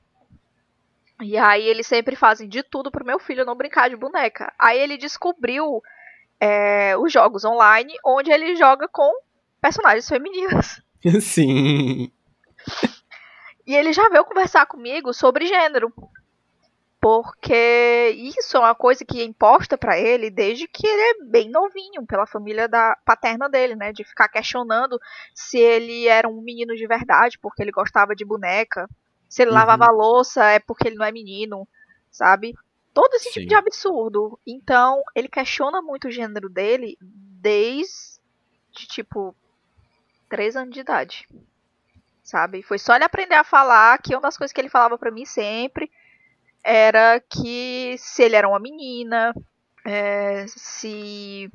E 1.23 1.39
aí 1.39 1.63
eles 1.63 1.87
sempre 1.87 2.17
fazem 2.17 2.49
de 2.49 2.61
tudo 2.61 2.91
pro 2.91 3.07
meu 3.07 3.21
filho 3.21 3.45
não 3.45 3.55
brincar 3.55 3.89
de 3.89 3.95
boneca. 3.95 4.53
Aí 4.59 4.81
ele 4.81 4.97
descobriu 4.97 5.81
é, 6.41 6.97
os 6.97 7.13
jogos 7.13 7.45
online, 7.45 7.95
onde 8.05 8.33
ele 8.33 8.57
joga 8.57 8.89
com 8.89 9.09
personagens 9.61 10.09
femininas. 10.09 10.83
Sim. 11.23 12.11
E 13.65 13.77
ele 13.77 13.93
já 13.93 14.09
veio 14.09 14.25
conversar 14.25 14.67
comigo 14.67 15.15
sobre 15.15 15.47
gênero. 15.47 15.93
Porque 17.05 18.17
isso 18.17 18.57
é 18.57 18.61
uma 18.61 18.75
coisa 18.75 19.05
que 19.05 19.21
é 19.21 19.25
imposta 19.25 19.77
pra 19.77 19.99
ele 20.01 20.31
desde 20.31 20.67
que 20.67 20.87
ele 20.87 21.03
é 21.03 21.25
bem 21.25 21.51
novinho, 21.51 22.07
pela 22.07 22.27
família 22.27 22.67
da 22.67 22.97
paterna 23.05 23.47
dele, 23.47 23.77
né? 23.77 23.93
De 23.93 24.03
ficar 24.05 24.27
questionando 24.27 24.99
se 25.35 25.59
ele 25.59 26.09
era 26.09 26.27
um 26.27 26.41
menino 26.41 26.75
de 26.75 26.87
verdade, 26.87 27.39
porque 27.39 27.63
ele 27.63 27.71
gostava 27.71 28.15
de 28.17 28.25
boneca. 28.25 28.89
Se 29.29 29.43
ele 29.43 29.51
Uhum. 29.51 29.57
lavava 29.59 29.85
a 29.85 29.91
louça 29.91 30.47
é 30.47 30.59
porque 30.59 30.89
ele 30.89 30.97
não 30.97 31.05
é 31.05 31.13
menino, 31.13 31.69
sabe? 32.11 32.55
Todo 32.95 33.13
esse 33.17 33.29
tipo 33.33 33.43
Sim. 33.43 33.49
de 33.49 33.55
absurdo. 33.55 34.41
Então, 34.47 35.03
ele 35.15 35.29
questiona 35.29 35.83
muito 35.83 36.09
o 36.09 36.11
gênero 36.11 36.49
dele 36.49 36.97
desde, 37.03 38.19
tipo, 38.89 39.37
3 40.31 40.57
anos 40.57 40.73
de 40.73 40.81
idade 40.81 41.29
sabe? 42.23 42.63
Foi 42.63 42.79
só 42.79 42.95
ele 42.95 43.05
aprender 43.05 43.35
a 43.35 43.45
falar 43.45 43.99
que 43.99 44.15
uma 44.15 44.23
das 44.23 44.39
coisas 44.39 44.51
que 44.51 44.59
ele 44.59 44.71
falava 44.71 44.97
pra 44.97 45.11
mim 45.11 45.27
sempre 45.27 45.91
era 46.65 47.21
que 47.21 47.97
se 47.99 48.23
ele 48.23 48.37
era 48.37 48.49
uma 48.49 48.59
menina, 48.59 49.35
é, 49.87 50.47
se 50.49 51.53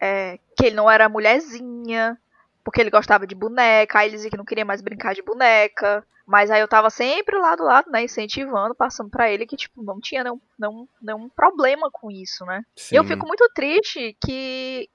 é, 0.00 0.38
que 0.56 0.66
ele 0.66 0.76
não 0.76 0.90
era 0.90 1.08
mulherzinha, 1.08 2.18
porque 2.64 2.80
ele 2.80 2.90
gostava 2.90 3.26
de 3.26 3.34
boneca, 3.34 3.98
aí 3.98 4.08
ele 4.08 4.16
dizia 4.16 4.30
que 4.30 4.36
não 4.36 4.44
queria 4.44 4.64
mais 4.64 4.80
brincar 4.80 5.14
de 5.14 5.22
boneca. 5.22 6.04
Mas 6.26 6.50
aí 6.50 6.60
eu 6.60 6.66
tava 6.66 6.90
sempre 6.90 7.38
lá 7.38 7.54
do 7.54 7.62
lado, 7.62 7.88
né, 7.88 8.02
incentivando, 8.02 8.74
passando 8.74 9.08
pra 9.08 9.30
ele 9.30 9.46
que, 9.46 9.56
tipo, 9.56 9.80
não 9.80 10.00
tinha 10.00 10.24
nenhum, 10.24 10.40
nenhum, 10.58 10.88
nenhum 11.00 11.28
problema 11.28 11.88
com 11.92 12.10
isso, 12.10 12.44
né? 12.44 12.62
E 12.90 12.96
eu 12.96 13.04
Sim. 13.04 13.10
fico 13.10 13.28
muito 13.28 13.48
triste 13.54 14.16
que 14.20 14.90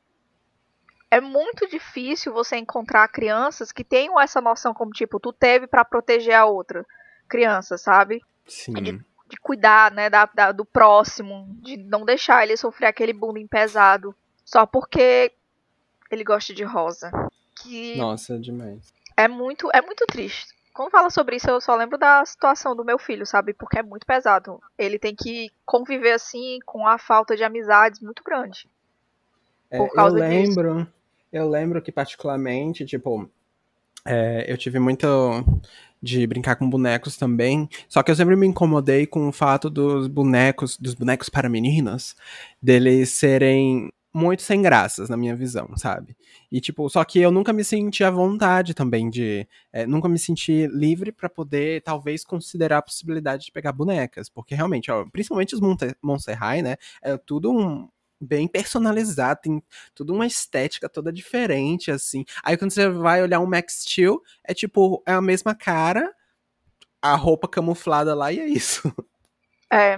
é 1.09 1.21
muito 1.21 1.69
difícil 1.69 2.33
você 2.33 2.57
encontrar 2.57 3.07
crianças 3.07 3.71
que 3.71 3.83
tenham 3.83 4.19
essa 4.19 4.41
noção 4.41 4.73
como 4.73 4.91
tipo 4.91 5.19
tu 5.19 5.31
teve 5.31 5.67
pra 5.67 5.85
proteger 5.85 6.33
a 6.33 6.45
outra 6.45 6.85
criança, 7.29 7.77
sabe? 7.77 8.21
Sim. 8.45 8.73
De 8.73 8.99
cuidar, 9.39 9.91
né, 9.91 10.09
da, 10.09 10.25
da- 10.25 10.51
do 10.51 10.65
próximo, 10.65 11.47
de 11.61 11.77
não 11.77 12.03
deixar 12.05 12.43
ele 12.43 12.57
sofrer 12.57 12.87
aquele 12.87 13.13
bullying 13.13 13.47
pesado 13.47 14.15
só 14.45 14.65
porque 14.65 15.31
ele 16.09 16.23
gosta 16.23 16.53
de 16.53 16.63
rosa. 16.63 17.11
Que 17.61 17.95
Nossa, 17.97 18.39
demais. 18.39 18.93
é 19.15 19.27
muito, 19.27 19.69
é 19.73 19.81
muito 19.81 20.05
triste. 20.07 20.47
Quando 20.73 20.89
fala 20.89 21.09
sobre 21.09 21.35
isso, 21.35 21.49
eu 21.49 21.59
só 21.59 21.75
lembro 21.75 21.97
da 21.97 22.25
situação 22.25 22.75
do 22.75 22.85
meu 22.85 22.97
filho, 22.97 23.25
sabe? 23.25 23.53
Porque 23.53 23.77
é 23.77 23.83
muito 23.83 24.05
pesado. 24.05 24.61
Ele 24.77 24.97
tem 24.97 25.13
que 25.13 25.51
conviver 25.65 26.13
assim 26.13 26.59
com 26.65 26.87
a 26.87 26.97
falta 26.97 27.35
de 27.35 27.43
amizades 27.43 27.99
muito 27.99 28.23
grande. 28.23 28.67
É, 29.69 29.77
Por 29.77 29.93
causa 29.93 30.17
eu 30.17 30.29
disso. 30.29 30.59
lembro, 30.59 30.87
eu 31.31 31.49
lembro 31.49 31.81
que 31.81 31.91
particularmente, 31.91 32.85
tipo, 32.85 33.29
é, 34.05 34.45
eu 34.51 34.57
tive 34.57 34.79
muito 34.79 35.05
de 36.01 36.25
brincar 36.25 36.55
com 36.55 36.69
bonecos 36.69 37.15
também, 37.17 37.69
só 37.87 38.01
que 38.01 38.09
eu 38.11 38.15
sempre 38.15 38.35
me 38.35 38.47
incomodei 38.47 39.05
com 39.05 39.27
o 39.27 39.31
fato 39.31 39.69
dos 39.69 40.07
bonecos, 40.07 40.77
dos 40.77 40.93
bonecos 40.95 41.29
para 41.29 41.47
meninas, 41.49 42.15
deles 42.61 43.11
serem 43.11 43.91
muito 44.13 44.41
sem 44.41 44.61
graças, 44.61 45.09
na 45.09 45.15
minha 45.15 45.35
visão, 45.35 45.69
sabe? 45.77 46.17
E, 46.51 46.59
tipo, 46.59 46.89
só 46.89 47.03
que 47.05 47.19
eu 47.19 47.31
nunca 47.31 47.53
me 47.53 47.63
senti 47.63 48.03
à 48.03 48.11
vontade 48.11 48.73
também 48.73 49.09
de. 49.09 49.47
é, 49.71 49.85
nunca 49.87 50.09
me 50.09 50.19
senti 50.19 50.67
livre 50.67 51.11
pra 51.13 51.29
poder, 51.29 51.81
talvez, 51.81 52.25
considerar 52.25 52.79
a 52.79 52.81
possibilidade 52.81 53.45
de 53.45 53.51
pegar 53.51 53.71
bonecas. 53.71 54.27
Porque 54.29 54.53
realmente, 54.53 54.91
ó, 54.91 55.05
principalmente 55.05 55.55
os 55.55 55.61
Monte- 55.61 55.95
High, 56.33 56.61
né? 56.61 56.75
É 57.01 57.15
tudo 57.17 57.51
um, 57.51 57.87
bem 58.21 58.47
personalizado, 58.47 59.39
tem 59.41 59.63
tudo 59.95 60.13
uma 60.13 60.27
estética 60.27 60.87
toda 60.87 61.11
diferente, 61.11 61.89
assim. 61.91 62.23
Aí 62.43 62.55
quando 62.55 62.71
você 62.71 62.87
vai 62.87 63.21
olhar 63.23 63.39
um 63.39 63.45
Max 63.47 63.81
Steel, 63.81 64.21
é 64.43 64.53
tipo, 64.53 65.01
é 65.07 65.13
a 65.13 65.21
mesma 65.21 65.55
cara, 65.55 66.13
a 67.01 67.15
roupa 67.15 67.47
camuflada 67.47 68.13
lá 68.13 68.31
e 68.31 68.39
é 68.39 68.45
isso. 68.45 68.93
É. 69.73 69.97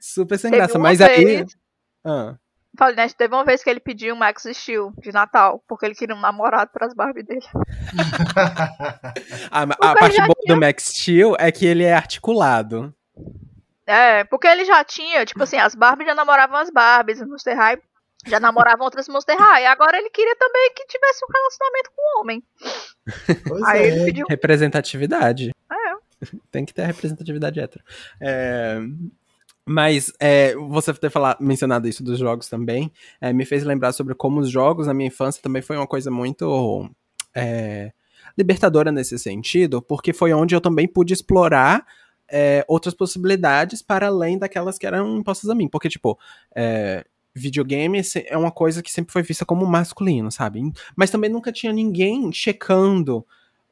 Super 0.00 0.38
sem 0.38 0.50
Teve 0.50 0.60
graça. 0.62 0.78
Mas 0.78 1.00
aí. 1.00 1.24
vez- 1.24 1.56
Ah, 2.04 2.36
Falei, 2.76 2.96
né? 2.96 3.06
Teve 3.10 3.34
uma 3.34 3.44
vez 3.44 3.62
que 3.62 3.68
ele 3.68 3.80
pediu 3.80 4.14
um 4.14 4.18
Max 4.18 4.44
Steel 4.50 4.92
de 4.98 5.12
Natal, 5.12 5.62
porque 5.68 5.84
ele 5.86 5.94
queria 5.94 6.14
um 6.16 6.20
namorado 6.20 6.70
pras 6.72 6.94
Barbie 6.94 7.22
dele. 7.22 7.44
a, 9.50 9.62
a 9.62 9.94
parte 9.94 10.16
boa 10.16 10.34
tinha- 10.40 10.54
do 10.54 10.60
Max 10.60 10.84
Steel 10.84 11.36
é 11.38 11.52
que 11.52 11.66
ele 11.66 11.84
é 11.84 11.92
articulado. 11.94 12.94
É, 13.86 14.24
porque 14.24 14.46
ele 14.46 14.64
já 14.64 14.84
tinha, 14.84 15.24
tipo 15.24 15.42
assim, 15.42 15.56
as 15.56 15.74
Barbie 15.74 16.04
já 16.04 16.14
namoravam 16.14 16.56
as 16.56 16.70
Barbies, 16.70 17.20
os 17.20 17.28
Monster 17.28 17.56
High 17.56 17.80
já 18.26 18.38
namoravam 18.38 18.84
outras 18.84 19.08
Monster 19.08 19.36
High. 19.36 19.66
Agora 19.66 19.98
ele 19.98 20.10
queria 20.10 20.36
também 20.36 20.70
que 20.76 20.86
tivesse 20.86 21.24
um 21.24 21.32
relacionamento 21.32 21.90
com 21.94 22.02
um 22.02 22.20
homem. 22.20 22.42
Pois 23.48 23.62
Aí 23.64 23.82
é. 23.82 23.86
ele 23.88 24.04
pediu. 24.04 24.26
Representatividade. 24.28 25.52
Tem 26.50 26.64
que 26.64 26.72
ter 26.72 26.82
a 26.82 26.86
representatividade 26.86 27.58
hétero. 27.58 27.84
É, 28.20 28.78
mas 29.66 30.12
é, 30.20 30.54
você 30.54 30.92
ter 30.94 31.10
falado, 31.10 31.38
mencionado 31.40 31.88
isso 31.88 32.02
dos 32.02 32.18
jogos 32.18 32.48
também, 32.48 32.92
é, 33.20 33.32
me 33.32 33.44
fez 33.44 33.64
lembrar 33.64 33.92
sobre 33.92 34.14
como 34.14 34.40
os 34.40 34.50
jogos 34.50 34.86
na 34.86 34.94
minha 34.94 35.08
infância 35.08 35.42
também 35.42 35.62
foi 35.62 35.76
uma 35.76 35.86
coisa 35.86 36.10
muito 36.10 36.88
é, 37.34 37.92
libertadora 38.36 38.90
nesse 38.90 39.18
sentido, 39.18 39.80
porque 39.82 40.12
foi 40.12 40.32
onde 40.32 40.54
eu 40.54 40.60
também 40.60 40.86
pude 40.88 41.12
explorar 41.12 41.84
é, 42.32 42.64
outras 42.66 42.94
possibilidades 42.94 43.82
para 43.82 44.06
além 44.06 44.38
daquelas 44.38 44.78
que 44.78 44.86
eram 44.86 45.18
impostas 45.18 45.50
a 45.50 45.54
mim. 45.54 45.68
Porque, 45.68 45.90
tipo, 45.90 46.18
é, 46.56 47.04
videogame 47.34 48.00
é 48.26 48.38
uma 48.38 48.50
coisa 48.50 48.82
que 48.82 48.90
sempre 48.90 49.12
foi 49.12 49.22
vista 49.22 49.44
como 49.44 49.66
masculino, 49.66 50.32
sabe? 50.32 50.62
Mas 50.96 51.10
também 51.10 51.28
nunca 51.28 51.52
tinha 51.52 51.72
ninguém 51.72 52.32
checando, 52.32 53.24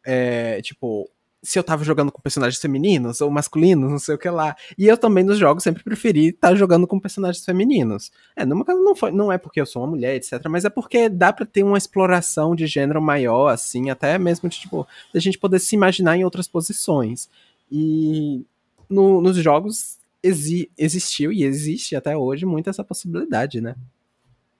é, 0.05 0.61
tipo, 0.61 1.11
se 1.43 1.59
eu 1.59 1.65
tava 1.65 1.83
jogando 1.85 2.13
com 2.13 2.21
personagens 2.21 2.61
femininos 2.61 3.23
ou 3.23 3.31
masculinos, 3.31 3.91
não 3.91 3.99
sei 3.99 4.15
o 4.15 4.19
que 4.19 4.29
lá. 4.29 4.55
E 4.77 4.87
eu 4.87 4.99
também 4.99 5.25
nos 5.25 5.39
jogos 5.39 5.63
sempre 5.63 5.83
preferi 5.83 6.29
estar 6.29 6.55
jogando 6.55 6.87
com 6.87 7.01
personagens 7.01 7.43
femininos. 7.43 8.13
É, 8.37 8.45
meu 8.45 8.63
caso 8.63 8.83
não, 8.83 8.95
foi, 8.95 9.11
não 9.11 9.33
é 9.33 9.39
porque 9.39 9.59
eu 9.59 9.65
sou 9.65 9.83
uma 9.83 9.89
mulher, 9.89 10.17
etc. 10.17 10.33
Mas 10.51 10.67
é 10.67 10.71
porque 10.71 11.09
dá 11.09 11.33
pra 11.33 11.47
ter 11.47 11.63
uma 11.63 11.79
exploração 11.79 12.55
de 12.55 12.67
gênero 12.67 13.01
maior, 13.01 13.49
assim, 13.49 13.89
até 13.89 14.19
mesmo 14.19 14.51
de, 14.51 14.61
tipo, 14.61 14.87
da 15.15 15.19
gente 15.19 15.39
poder 15.39 15.61
se 15.61 15.75
imaginar 15.75 16.15
em 16.19 16.25
outras 16.25 16.47
posições. 16.47 17.31
E 17.73 18.45
no- 18.91 19.21
nos 19.21 19.37
jogos 19.37 19.99
exi- 20.23 20.71
existiu 20.77 21.33
e 21.33 21.45
existe 21.45 21.97
até 21.97 22.17
hoje 22.17 22.45
muito 22.45 22.69
essa 22.71 22.85
possibilidade, 22.85 23.61
né? 23.61 23.77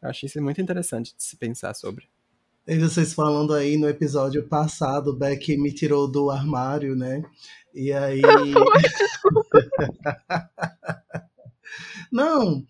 Eu 0.03 0.09
achei 0.11 0.27
isso 0.27 0.41
muito 0.43 0.61
interessante 0.61 1.15
de 1.17 1.23
se 1.23 1.37
pensar 1.37 1.75
sobre. 1.75 2.07
E 2.67 2.79
vocês 2.79 3.13
falando 3.13 3.53
aí 3.55 3.77
no 3.77 3.89
episódio 3.89 4.47
passado, 4.47 5.09
o 5.11 5.17
Beck 5.17 5.57
me 5.57 5.73
tirou 5.73 6.07
do 6.11 6.31
armário, 6.31 6.95
né? 6.97 7.23
E 7.75 7.93
aí. 7.93 8.23
Não, 12.11 12.65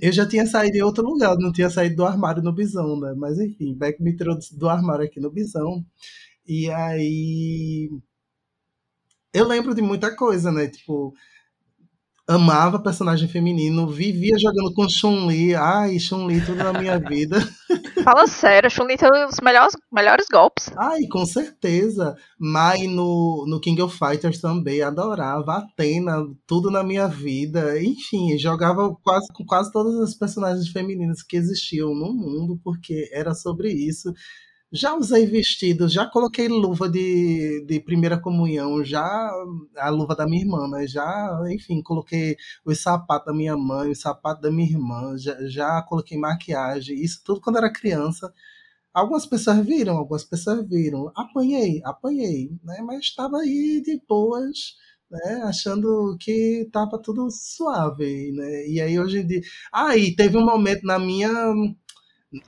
eu 0.00 0.12
já 0.12 0.26
tinha 0.26 0.46
saído 0.46 0.76
em 0.76 0.82
outro 0.82 1.04
lugar, 1.04 1.36
não 1.38 1.52
tinha 1.52 1.68
saído 1.70 1.96
do 1.96 2.04
armário 2.04 2.42
no 2.42 2.52
Bisão, 2.52 2.98
né? 3.00 3.12
Mas 3.16 3.38
enfim, 3.38 3.74
Beck 3.74 4.00
me 4.02 4.14
trouxe 4.16 4.56
do 4.56 4.68
armário 4.68 5.04
aqui 5.04 5.20
no 5.20 5.30
Bisão. 5.30 5.84
E 6.46 6.70
aí. 6.70 7.90
Eu 9.36 9.46
lembro 9.46 9.74
de 9.74 9.82
muita 9.82 10.16
coisa, 10.16 10.50
né? 10.50 10.66
Tipo, 10.66 11.12
amava 12.26 12.82
personagem 12.82 13.28
feminino, 13.28 13.86
vivia 13.86 14.34
jogando 14.38 14.72
com 14.72 14.88
Chun-Li. 14.88 15.54
Ai, 15.54 15.98
Chun-Li, 15.98 16.40
tudo 16.40 16.56
na 16.56 16.72
minha 16.72 16.96
vida. 17.06 17.38
Fala 18.02 18.26
sério, 18.26 18.70
Chun-Li 18.70 18.96
tem 18.96 19.10
os 19.26 19.38
melhores, 19.42 19.76
melhores 19.92 20.26
golpes. 20.32 20.70
Ai, 20.78 21.02
com 21.10 21.26
certeza. 21.26 22.16
Mai 22.38 22.86
no, 22.86 23.44
no 23.46 23.60
King 23.60 23.82
of 23.82 23.94
Fighters 23.94 24.40
também, 24.40 24.80
adorava. 24.80 25.58
Atena, 25.58 26.24
tudo 26.46 26.70
na 26.70 26.82
minha 26.82 27.06
vida. 27.06 27.78
Enfim, 27.78 28.38
jogava 28.38 28.90
quase 29.04 29.26
com 29.34 29.44
quase 29.44 29.70
todas 29.70 30.00
as 30.00 30.14
personagens 30.14 30.68
femininas 30.68 31.22
que 31.22 31.36
existiam 31.36 31.94
no 31.94 32.10
mundo, 32.10 32.58
porque 32.64 33.10
era 33.12 33.34
sobre 33.34 33.70
isso. 33.70 34.14
Já 34.72 34.94
usei 34.96 35.26
vestido, 35.26 35.88
já 35.88 36.04
coloquei 36.06 36.48
luva 36.48 36.88
de, 36.88 37.64
de 37.66 37.80
primeira 37.80 38.20
comunhão, 38.20 38.84
já 38.84 39.04
a 39.76 39.88
luva 39.90 40.14
da 40.16 40.26
minha 40.26 40.42
irmã, 40.42 40.66
né? 40.68 40.86
Já, 40.88 41.38
enfim, 41.50 41.80
coloquei 41.82 42.36
os 42.64 42.80
sapatos 42.82 43.26
da 43.26 43.32
minha 43.32 43.56
mãe, 43.56 43.90
os 43.92 44.00
sapatos 44.00 44.42
da 44.42 44.50
minha 44.50 44.68
irmã, 44.68 45.16
já, 45.16 45.36
já 45.48 45.82
coloquei 45.82 46.18
maquiagem, 46.18 47.00
isso 47.00 47.22
tudo 47.24 47.40
quando 47.40 47.58
era 47.58 47.72
criança. 47.72 48.32
Algumas 48.94 49.26
pessoas 49.26 49.64
viram, 49.66 49.96
algumas 49.98 50.24
pessoas 50.24 50.68
viram. 50.68 51.12
Apanhei, 51.16 51.80
apanhei, 51.84 52.50
né? 52.64 52.80
Mas 52.82 53.00
estava 53.06 53.38
aí 53.38 53.82
de 53.84 54.00
boas, 54.08 54.76
né? 55.10 55.42
Achando 55.44 56.16
que 56.20 56.64
estava 56.66 56.98
tudo 57.02 57.28
suave, 57.30 58.32
né? 58.32 58.68
E 58.68 58.80
aí 58.80 58.98
hoje 59.00 59.18
em 59.20 59.26
dia. 59.26 59.42
Ah, 59.72 59.92
teve 60.16 60.36
um 60.38 60.44
momento 60.46 60.84
na 60.84 60.98
minha 60.98 61.30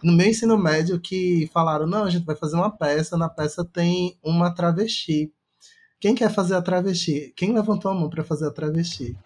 no 0.03 0.13
meu 0.13 0.27
ensino 0.27 0.59
médio 0.59 1.01
que 1.01 1.49
falaram, 1.53 1.87
não, 1.87 2.05
a 2.05 2.11
gente 2.11 2.25
vai 2.25 2.37
fazer 2.37 2.57
uma 2.57 2.71
peça, 2.71 3.17
na 3.17 3.29
peça 3.29 3.65
tem 3.65 4.19
uma 4.23 4.55
travesti. 4.55 5.33
Quem 6.01 6.15
quer 6.15 6.31
fazer 6.31 6.55
a 6.55 6.63
travesti? 6.63 7.33
Quem 7.37 7.53
levantou 7.53 7.91
a 7.91 7.95
mão 7.95 8.09
para 8.09 8.25
fazer 8.25 8.47
a 8.47 8.51
travesti? 8.51 9.17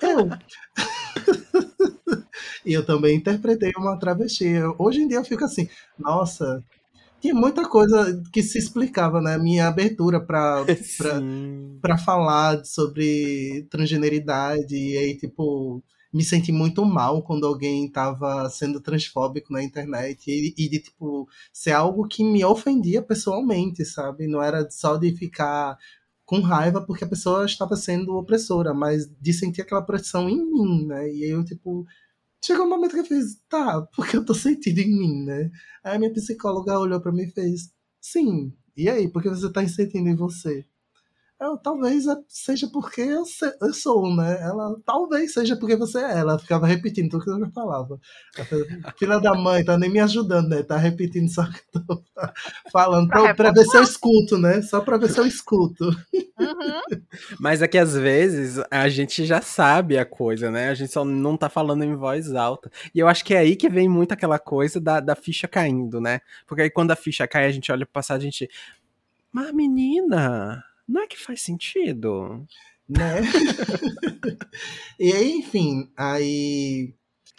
Eu. 0.00 0.28
e 2.64 2.72
eu 2.72 2.84
também 2.84 3.16
interpretei 3.16 3.72
uma 3.76 3.98
travesti. 3.98 4.46
Hoje 4.78 5.02
em 5.02 5.08
dia 5.08 5.18
eu 5.18 5.24
fico 5.24 5.44
assim, 5.44 5.68
nossa, 5.98 6.64
tinha 7.20 7.34
muita 7.34 7.68
coisa 7.68 8.22
que 8.32 8.42
se 8.42 8.58
explicava, 8.58 9.20
né? 9.20 9.36
Minha 9.36 9.68
abertura 9.68 10.18
para 10.20 10.64
para 11.80 11.98
falar 11.98 12.64
sobre 12.64 13.66
transgeneridade 13.70 14.74
e 14.74 14.96
aí 14.96 15.16
tipo 15.16 15.82
me 16.12 16.24
senti 16.24 16.50
muito 16.52 16.84
mal 16.84 17.22
quando 17.22 17.46
alguém 17.46 17.86
estava 17.86 18.48
sendo 18.50 18.80
transfóbico 18.80 19.52
na 19.52 19.62
internet 19.62 20.28
e, 20.28 20.54
e, 20.58 20.68
de 20.68 20.80
tipo 20.80 21.28
ser 21.52 21.72
algo 21.72 22.06
que 22.08 22.24
me 22.24 22.44
ofendia 22.44 23.02
pessoalmente, 23.02 23.84
sabe? 23.84 24.26
Não 24.26 24.42
era 24.42 24.68
só 24.70 24.96
de 24.96 25.14
ficar 25.14 25.78
com 26.24 26.40
raiva 26.40 26.80
porque 26.84 27.04
a 27.04 27.08
pessoa 27.08 27.44
estava 27.44 27.76
sendo 27.76 28.16
opressora, 28.16 28.72
mas 28.74 29.08
de 29.20 29.32
sentir 29.32 29.62
aquela 29.62 29.82
pressão 29.82 30.28
em 30.28 30.36
mim, 30.36 30.86
né? 30.86 31.08
E 31.12 31.28
eu 31.30 31.44
tipo 31.44 31.86
chegou 32.44 32.66
um 32.66 32.68
momento 32.70 32.92
que 32.94 33.00
eu 33.00 33.04
fiz, 33.04 33.40
tá, 33.48 33.82
porque 33.94 34.16
eu 34.16 34.24
tô 34.24 34.34
sentindo 34.34 34.78
em 34.80 34.98
mim, 34.98 35.24
né? 35.24 35.50
Aí 35.84 35.96
a 35.96 35.98
minha 35.98 36.12
psicóloga 36.12 36.78
olhou 36.78 37.00
para 37.00 37.12
mim 37.12 37.22
e 37.24 37.30
fez, 37.30 37.72
sim. 38.00 38.52
E 38.76 38.88
aí, 38.88 39.08
por 39.08 39.22
que 39.22 39.28
você 39.28 39.50
tá 39.52 39.66
sentindo 39.68 40.08
em 40.08 40.16
você? 40.16 40.64
Eu, 41.40 41.56
talvez 41.56 42.04
seja 42.28 42.68
porque 42.68 43.00
eu, 43.00 43.24
se, 43.24 43.50
eu, 43.62 43.72
sou, 43.72 44.14
né? 44.14 44.38
Ela 44.42 44.76
talvez 44.84 45.32
seja 45.32 45.56
porque 45.56 45.74
você 45.74 45.98
é. 45.98 46.18
Ela 46.18 46.38
ficava 46.38 46.66
repetindo 46.66 47.08
tudo 47.08 47.24
que 47.24 47.30
eu 47.30 47.50
falava. 47.52 47.98
Filha 48.98 49.18
da 49.18 49.32
mãe, 49.34 49.64
tá 49.64 49.78
nem 49.78 49.88
me 49.88 50.00
ajudando, 50.00 50.50
né? 50.50 50.62
Tá 50.62 50.76
repetindo 50.76 51.30
só 51.30 51.44
que 51.44 51.58
eu 51.74 51.82
tô 51.82 52.04
falando 52.70 53.08
pra, 53.08 53.34
pra 53.34 53.52
ver 53.52 53.64
se 53.64 53.74
eu 53.74 53.82
escuto, 53.82 54.36
né? 54.36 54.60
Só 54.60 54.82
pra 54.82 54.98
ver 54.98 55.08
se 55.08 55.18
eu 55.18 55.26
escuto. 55.26 55.86
Uhum. 55.86 57.00
Mas 57.40 57.62
é 57.62 57.68
que 57.68 57.78
às 57.78 57.94
vezes 57.94 58.60
a 58.70 58.86
gente 58.90 59.24
já 59.24 59.40
sabe 59.40 59.96
a 59.96 60.04
coisa, 60.04 60.50
né? 60.50 60.68
A 60.68 60.74
gente 60.74 60.92
só 60.92 61.06
não 61.06 61.38
tá 61.38 61.48
falando 61.48 61.82
em 61.82 61.96
voz 61.96 62.34
alta. 62.34 62.70
E 62.94 62.98
eu 62.98 63.08
acho 63.08 63.24
que 63.24 63.32
é 63.32 63.38
aí 63.38 63.56
que 63.56 63.70
vem 63.70 63.88
muito 63.88 64.12
aquela 64.12 64.38
coisa 64.38 64.78
da, 64.78 65.00
da 65.00 65.14
ficha 65.16 65.48
caindo, 65.48 66.02
né? 66.02 66.20
Porque 66.46 66.62
aí 66.64 66.70
quando 66.70 66.90
a 66.90 66.96
ficha 66.96 67.26
cai, 67.26 67.46
a 67.46 67.50
gente 67.50 67.72
olha 67.72 67.86
pro 67.86 67.94
passado, 67.94 68.18
a 68.18 68.24
gente. 68.24 68.46
Mas 69.32 69.54
menina, 69.54 70.62
não 70.90 71.02
é 71.02 71.06
que 71.06 71.18
faz 71.18 71.40
sentido. 71.40 72.44
Né? 72.88 73.20
e 74.98 75.12
aí, 75.12 75.32
enfim, 75.36 75.88
aí 75.96 76.92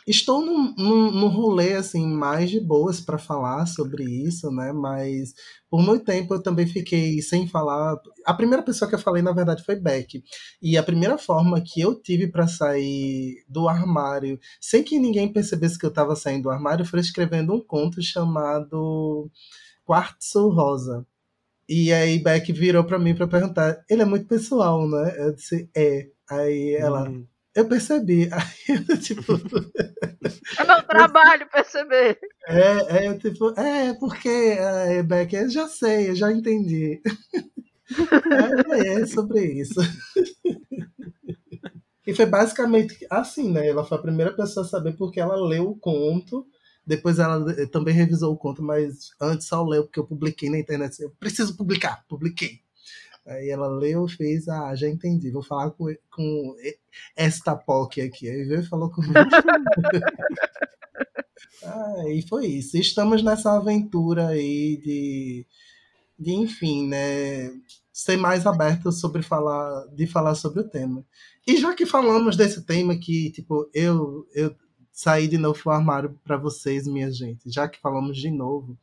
estou 0.08 0.44
num, 0.44 0.74
num, 0.78 1.12
num 1.12 1.28
rolê 1.28 1.74
assim 1.74 2.08
mais 2.08 2.50
de 2.50 2.60
boas 2.60 3.02
para 3.02 3.18
falar 3.18 3.66
sobre 3.66 4.04
isso, 4.04 4.50
né? 4.52 4.72
Mas 4.72 5.34
por 5.70 5.82
muito 5.82 6.06
tempo 6.06 6.34
eu 6.34 6.42
também 6.42 6.66
fiquei 6.66 7.22
sem 7.22 7.48
falar. 7.48 7.98
A 8.26 8.34
primeira 8.34 8.64
pessoa 8.64 8.88
que 8.88 8.96
eu 8.96 9.00
falei, 9.00 9.22
na 9.22 9.34
verdade, 9.34 9.64
foi 9.64 9.76
Beck. 9.76 10.24
E 10.62 10.78
a 10.78 10.84
primeira 10.84 11.18
forma 11.18 11.62
que 11.62 11.82
eu 11.82 12.02
tive 12.02 12.28
para 12.28 12.48
sair 12.48 13.44
do 13.48 13.68
armário, 13.68 14.40
sem 14.60 14.84
que 14.84 14.98
ninguém 14.98 15.32
percebesse 15.32 15.78
que 15.78 15.86
eu 15.86 15.90
estava 15.90 16.16
saindo 16.16 16.44
do 16.44 16.50
armário, 16.50 16.86
foi 16.86 17.00
escrevendo 17.02 17.54
um 17.54 17.62
conto 17.62 18.02
chamado 18.02 19.30
Quartzo 19.86 20.50
Rosa. 20.50 21.06
E 21.68 21.92
aí 21.94 22.20
Beck 22.20 22.52
virou 22.52 22.84
para 22.84 23.00
mim 23.00 23.16
para 23.16 23.28
perguntar, 23.28 23.84
ele 23.90 24.02
é 24.02 24.06
muito 24.06 24.28
pessoal, 24.28 24.88
né? 24.88 25.16
Eu 25.18 25.34
disse, 25.34 25.70
é. 25.76 26.08
Aí 26.30 26.76
ela, 26.76 27.10
hum. 27.10 27.26
eu 27.56 27.68
percebi. 27.68 28.30
Aí 28.34 28.86
eu, 28.90 28.98
tipo. 29.00 29.34
É 30.60 30.64
meu 30.66 30.84
trabalho 30.84 31.50
perceber. 31.50 32.20
É, 32.48 33.06
é, 33.06 33.14
tipo, 33.18 33.58
é, 33.60 33.94
porque, 33.94 34.30
é, 34.30 35.02
Beck, 35.02 35.34
eu 35.34 35.50
já 35.50 35.68
sei, 35.68 36.10
eu 36.10 36.16
já 36.16 36.32
entendi. 36.32 37.02
é, 38.72 39.02
é 39.02 39.06
sobre 39.06 39.46
isso. 39.46 39.80
E 42.06 42.14
foi 42.14 42.26
basicamente 42.26 43.06
assim, 43.10 43.52
né? 43.52 43.68
Ela 43.68 43.86
foi 43.86 43.98
a 43.98 44.02
primeira 44.02 44.34
pessoa 44.34 44.66
a 44.66 44.70
saber 44.70 44.98
porque 44.98 45.20
ela 45.20 45.36
leu 45.36 45.70
o 45.70 45.78
conto 45.78 46.46
depois 46.86 47.20
ela 47.20 47.52
eh, 47.54 47.66
também 47.66 47.94
revisou 47.94 48.34
o 48.34 48.38
conto, 48.38 48.64
mas 48.64 49.12
antes 49.22 49.48
só 49.48 49.64
leu, 49.64 49.84
porque 49.84 50.00
eu 50.00 50.08
publiquei 50.08 50.50
na 50.50 50.60
internet. 50.60 51.02
Eu 51.02 51.12
preciso 51.12 51.56
publicar, 51.56 52.06
publiquei. 52.08 52.62
Aí 53.26 53.50
ela 53.50 53.68
leu 53.68 54.08
fez, 54.08 54.48
ah, 54.48 54.76
já 54.76 54.90
entendi, 54.90 55.30
vou 55.30 55.44
falar 55.44 55.70
com, 55.72 55.86
com 56.10 56.56
esta 57.16 57.56
POC 57.56 58.02
aqui. 58.02 58.28
Aí 58.28 58.44
veio 58.46 58.62
e 58.62 58.66
falou 58.66 58.90
comigo. 58.90 59.14
ah, 61.64 62.04
e 62.08 62.28
foi 62.28 62.48
isso. 62.48 62.78
Estamos 62.78 63.22
nessa 63.22 63.56
aventura 63.56 64.30
aí 64.30 64.78
de, 64.78 65.46
de 66.18 66.32
enfim, 66.32 66.88
né? 66.88 67.52
Ser 67.94 68.18
mais 68.18 68.48
aberto 68.48 68.92
sobre 68.92 69.22
falar, 69.22 69.86
de 69.94 70.08
falar 70.08 70.34
sobre 70.34 70.62
o 70.62 70.68
tema. 70.68 71.06
E 71.46 71.58
já 71.58 71.76
que 71.76 71.86
falamos 71.86 72.36
desse 72.36 72.64
tema 72.64 72.98
que, 72.98 73.30
tipo, 73.32 73.70
eu, 73.74 74.28
eu 74.34 74.56
sair 75.02 75.28
de 75.28 75.38
novo 75.38 75.60
do 75.64 75.70
armário 75.72 76.16
para 76.24 76.38
vocês, 76.38 76.86
minha 76.86 77.12
gente, 77.12 77.50
já 77.50 77.68
que 77.68 77.80
falamos 77.80 78.16
de 78.18 78.30
novo. 78.30 78.78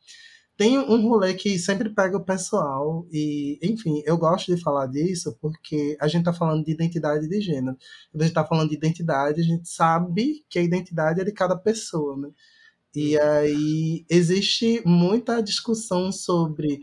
Tem 0.57 0.77
um 0.77 1.07
rolê 1.07 1.33
que 1.33 1.57
sempre 1.57 1.89
pega 1.89 2.17
o 2.17 2.25
pessoal, 2.25 3.07
e, 3.09 3.57
enfim, 3.63 4.03
eu 4.05 4.17
gosto 4.17 4.53
de 4.53 4.61
falar 4.61 4.87
disso 4.87 5.37
porque 5.39 5.95
a 5.97 6.09
gente 6.09 6.19
está 6.19 6.33
falando 6.33 6.65
de 6.65 6.71
identidade 6.71 7.25
de 7.29 7.39
gênero. 7.39 7.77
Quando 8.11 8.21
a 8.21 8.25
gente 8.25 8.31
está 8.31 8.45
falando 8.45 8.67
de 8.67 8.75
identidade, 8.75 9.39
a 9.39 9.43
gente 9.45 9.69
sabe 9.69 10.43
que 10.49 10.59
a 10.59 10.61
identidade 10.61 11.21
é 11.21 11.23
de 11.23 11.31
cada 11.31 11.55
pessoa, 11.55 12.17
né? 12.17 12.29
E 12.93 13.15
uhum. 13.15 13.23
aí 13.23 14.05
existe 14.09 14.81
muita 14.85 15.41
discussão 15.41 16.11
sobre 16.11 16.81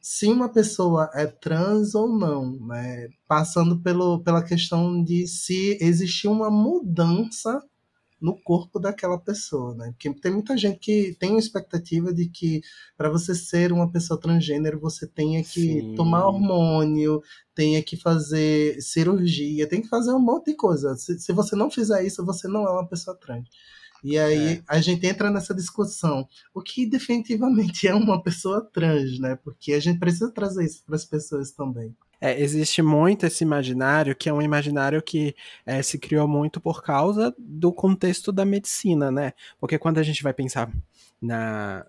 se 0.00 0.28
uma 0.28 0.48
pessoa 0.48 1.10
é 1.12 1.26
trans 1.26 1.96
ou 1.96 2.16
não, 2.16 2.52
né? 2.64 3.08
Passando 3.26 3.80
pelo, 3.80 4.20
pela 4.22 4.44
questão 4.44 5.02
de 5.02 5.26
se 5.26 5.76
existe 5.80 6.28
uma 6.28 6.48
mudança 6.48 7.60
no 8.20 8.34
corpo 8.42 8.78
daquela 8.78 9.18
pessoa, 9.18 9.74
né? 9.74 9.92
Porque 9.92 10.12
tem 10.20 10.32
muita 10.32 10.56
gente 10.56 10.78
que 10.78 11.16
tem 11.18 11.36
a 11.36 11.38
expectativa 11.38 12.12
de 12.12 12.28
que 12.28 12.62
para 12.96 13.10
você 13.10 13.34
ser 13.34 13.72
uma 13.72 13.90
pessoa 13.90 14.18
transgênero 14.18 14.80
você 14.80 15.06
tenha 15.06 15.42
que 15.42 15.80
Sim. 15.80 15.94
tomar 15.94 16.26
hormônio, 16.26 17.22
tenha 17.54 17.82
que 17.82 17.96
fazer 17.96 18.80
cirurgia, 18.80 19.68
tem 19.68 19.82
que 19.82 19.88
fazer 19.88 20.12
um 20.12 20.20
monte 20.20 20.46
de 20.46 20.56
coisa. 20.56 20.94
Se, 20.96 21.18
se 21.18 21.32
você 21.32 21.54
não 21.54 21.70
fizer 21.70 22.04
isso, 22.04 22.24
você 22.24 22.48
não 22.48 22.64
é 22.66 22.70
uma 22.70 22.88
pessoa 22.88 23.16
trans. 23.16 23.48
E 24.02 24.18
aí 24.18 24.54
é. 24.54 24.62
a 24.68 24.80
gente 24.80 25.06
entra 25.06 25.30
nessa 25.30 25.54
discussão, 25.54 26.28
o 26.54 26.62
que 26.62 26.86
definitivamente 26.86 27.88
é 27.88 27.94
uma 27.94 28.22
pessoa 28.22 28.60
trans, 28.72 29.18
né? 29.18 29.36
Porque 29.36 29.72
a 29.72 29.80
gente 29.80 29.98
precisa 29.98 30.30
trazer 30.30 30.64
isso 30.64 30.84
para 30.84 30.96
as 30.96 31.04
pessoas 31.04 31.50
também. 31.50 31.94
É, 32.20 32.40
existe 32.40 32.82
muito 32.82 33.26
esse 33.26 33.44
imaginário, 33.44 34.16
que 34.16 34.28
é 34.28 34.32
um 34.32 34.42
imaginário 34.42 35.02
que 35.02 35.34
é, 35.64 35.82
se 35.82 35.98
criou 35.98 36.26
muito 36.26 36.60
por 36.60 36.82
causa 36.82 37.34
do 37.38 37.72
contexto 37.72 38.32
da 38.32 38.44
medicina, 38.44 39.10
né? 39.10 39.32
Porque 39.58 39.78
quando 39.78 39.98
a 39.98 40.02
gente 40.02 40.22
vai 40.22 40.32
pensar 40.32 40.70
na. 41.20 41.86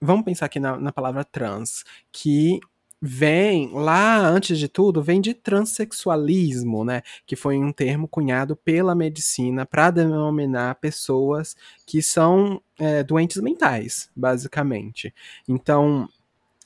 Vamos 0.00 0.24
pensar 0.24 0.46
aqui 0.46 0.58
na, 0.58 0.76
na 0.78 0.92
palavra 0.92 1.24
trans, 1.24 1.84
que 2.10 2.60
vem 3.04 3.72
lá 3.72 4.20
antes 4.28 4.56
de 4.56 4.68
tudo 4.68 5.02
vem 5.02 5.20
de 5.20 5.34
transexualismo, 5.34 6.84
né, 6.84 7.02
que 7.26 7.34
foi 7.34 7.58
um 7.58 7.72
termo 7.72 8.06
cunhado 8.06 8.54
pela 8.54 8.94
medicina 8.94 9.66
para 9.66 9.90
denominar 9.90 10.76
pessoas 10.76 11.56
que 11.84 12.00
são 12.00 12.62
é, 12.78 13.02
doentes 13.02 13.42
mentais, 13.42 14.08
basicamente. 14.14 15.12
Então 15.48 16.08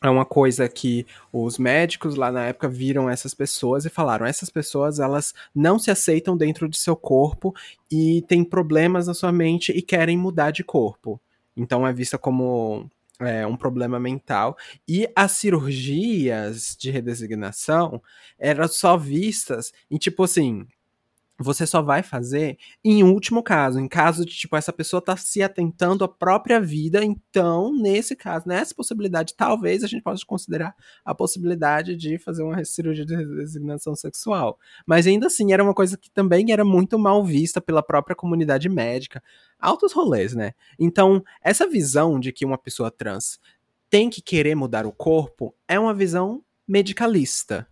é 0.02 0.10
uma 0.10 0.24
coisa 0.24 0.68
que 0.68 1.06
os 1.32 1.58
médicos 1.58 2.16
lá 2.16 2.30
na 2.30 2.46
época 2.46 2.68
viram 2.68 3.08
essas 3.08 3.34
pessoas 3.34 3.84
e 3.84 3.90
falaram: 3.90 4.26
essas 4.26 4.50
pessoas 4.50 4.98
elas 4.98 5.32
não 5.54 5.78
se 5.78 5.90
aceitam 5.90 6.36
dentro 6.36 6.68
de 6.68 6.76
seu 6.76 6.94
corpo 6.94 7.54
e 7.90 8.22
têm 8.28 8.44
problemas 8.44 9.06
na 9.06 9.14
sua 9.14 9.32
mente 9.32 9.72
e 9.72 9.80
querem 9.80 10.18
mudar 10.18 10.50
de 10.50 10.62
corpo. 10.62 11.20
Então 11.56 11.86
é 11.86 11.92
vista 11.92 12.18
como 12.18 12.90
é, 13.20 13.46
um 13.46 13.56
problema 13.56 13.98
mental. 13.98 14.56
E 14.86 15.08
as 15.14 15.32
cirurgias 15.32 16.76
de 16.78 16.90
redesignação 16.90 18.02
eram 18.38 18.68
só 18.68 18.96
vistas 18.96 19.72
em 19.90 19.96
tipo 19.96 20.24
assim. 20.24 20.66
Você 21.38 21.66
só 21.66 21.82
vai 21.82 22.02
fazer 22.02 22.56
em 22.82 23.02
último 23.02 23.42
caso, 23.42 23.78
em 23.78 23.86
caso 23.86 24.24
de, 24.24 24.34
tipo, 24.34 24.56
essa 24.56 24.72
pessoa 24.72 25.02
tá 25.02 25.16
se 25.16 25.42
atentando 25.42 26.02
à 26.02 26.08
própria 26.08 26.58
vida, 26.60 27.04
então, 27.04 27.72
nesse 27.72 28.16
caso, 28.16 28.48
nessa 28.48 28.74
possibilidade, 28.74 29.34
talvez 29.36 29.84
a 29.84 29.86
gente 29.86 30.02
possa 30.02 30.24
considerar 30.24 30.74
a 31.04 31.14
possibilidade 31.14 31.94
de 31.94 32.18
fazer 32.18 32.42
uma 32.42 32.64
cirurgia 32.64 33.04
de 33.04 33.14
redesignação 33.14 33.94
sexual. 33.94 34.58
Mas 34.86 35.06
ainda 35.06 35.26
assim, 35.26 35.52
era 35.52 35.62
uma 35.62 35.74
coisa 35.74 35.98
que 35.98 36.10
também 36.10 36.52
era 36.52 36.64
muito 36.64 36.98
mal 36.98 37.22
vista 37.22 37.60
pela 37.60 37.82
própria 37.82 38.16
comunidade 38.16 38.68
médica 38.68 39.22
altos 39.58 39.92
rolês, 39.92 40.34
né? 40.34 40.52
Então, 40.78 41.22
essa 41.42 41.68
visão 41.68 42.18
de 42.20 42.32
que 42.32 42.44
uma 42.44 42.58
pessoa 42.58 42.90
trans 42.90 43.38
tem 43.90 44.10
que 44.10 44.22
querer 44.22 44.54
mudar 44.54 44.86
o 44.86 44.92
corpo 44.92 45.54
é 45.68 45.78
uma 45.78 45.94
visão 45.94 46.42
medicalista, 46.66 47.66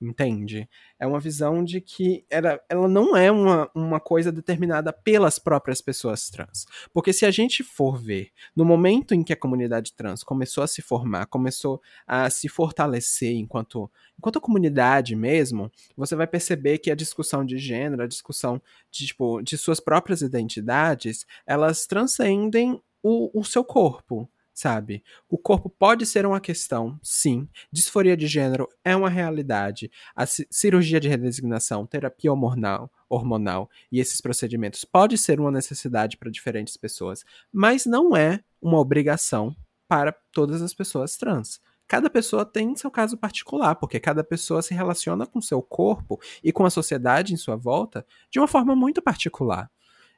entende? 0.00 0.68
É 0.98 1.06
uma 1.06 1.20
visão 1.20 1.64
de 1.64 1.80
que 1.80 2.24
ela, 2.28 2.60
ela 2.68 2.88
não 2.88 3.16
é 3.16 3.30
uma, 3.30 3.70
uma 3.74 4.00
coisa 4.00 4.30
determinada 4.30 4.92
pelas 4.92 5.38
próprias 5.38 5.80
pessoas 5.80 6.28
trans. 6.28 6.66
Porque 6.92 7.12
se 7.12 7.24
a 7.24 7.30
gente 7.30 7.62
for 7.62 7.98
ver, 7.98 8.30
no 8.54 8.64
momento 8.64 9.14
em 9.14 9.22
que 9.22 9.32
a 9.32 9.36
comunidade 9.36 9.92
trans 9.94 10.22
começou 10.22 10.62
a 10.62 10.66
se 10.66 10.82
formar, 10.82 11.26
começou 11.26 11.80
a 12.06 12.28
se 12.28 12.48
fortalecer 12.48 13.32
enquanto, 13.32 13.90
enquanto 14.18 14.40
comunidade 14.40 15.16
mesmo, 15.16 15.70
você 15.96 16.14
vai 16.14 16.26
perceber 16.26 16.78
que 16.78 16.90
a 16.90 16.94
discussão 16.94 17.44
de 17.44 17.58
gênero, 17.58 18.02
a 18.02 18.08
discussão 18.08 18.60
de, 18.90 19.06
tipo, 19.06 19.40
de 19.42 19.56
suas 19.56 19.80
próprias 19.80 20.20
identidades, 20.20 21.26
elas 21.46 21.86
transcendem 21.86 22.80
o, 23.02 23.40
o 23.40 23.44
seu 23.44 23.64
corpo 23.64 24.28
sabe? 24.56 25.04
O 25.28 25.36
corpo 25.36 25.68
pode 25.68 26.06
ser 26.06 26.24
uma 26.24 26.40
questão, 26.40 26.98
sim. 27.02 27.46
Disforia 27.70 28.16
de 28.16 28.26
gênero 28.26 28.66
é 28.82 28.96
uma 28.96 29.10
realidade. 29.10 29.90
A 30.16 30.24
cirurgia 30.26 30.98
de 30.98 31.08
redesignação, 31.08 31.84
terapia 31.84 32.32
hormonal, 32.32 32.90
hormonal 33.06 33.68
e 33.92 34.00
esses 34.00 34.18
procedimentos 34.18 34.82
pode 34.82 35.18
ser 35.18 35.38
uma 35.38 35.50
necessidade 35.50 36.16
para 36.16 36.30
diferentes 36.30 36.74
pessoas, 36.74 37.22
mas 37.52 37.84
não 37.84 38.16
é 38.16 38.40
uma 38.60 38.78
obrigação 38.78 39.54
para 39.86 40.10
todas 40.32 40.62
as 40.62 40.72
pessoas 40.72 41.18
trans. 41.18 41.60
Cada 41.86 42.08
pessoa 42.08 42.44
tem 42.44 42.74
seu 42.74 42.90
caso 42.90 43.16
particular, 43.16 43.76
porque 43.76 44.00
cada 44.00 44.24
pessoa 44.24 44.62
se 44.62 44.74
relaciona 44.74 45.26
com 45.26 45.40
seu 45.40 45.62
corpo 45.62 46.18
e 46.42 46.50
com 46.50 46.64
a 46.64 46.70
sociedade 46.70 47.34
em 47.34 47.36
sua 47.36 47.56
volta 47.56 48.04
de 48.30 48.40
uma 48.40 48.48
forma 48.48 48.74
muito 48.74 49.02
particular. 49.02 49.70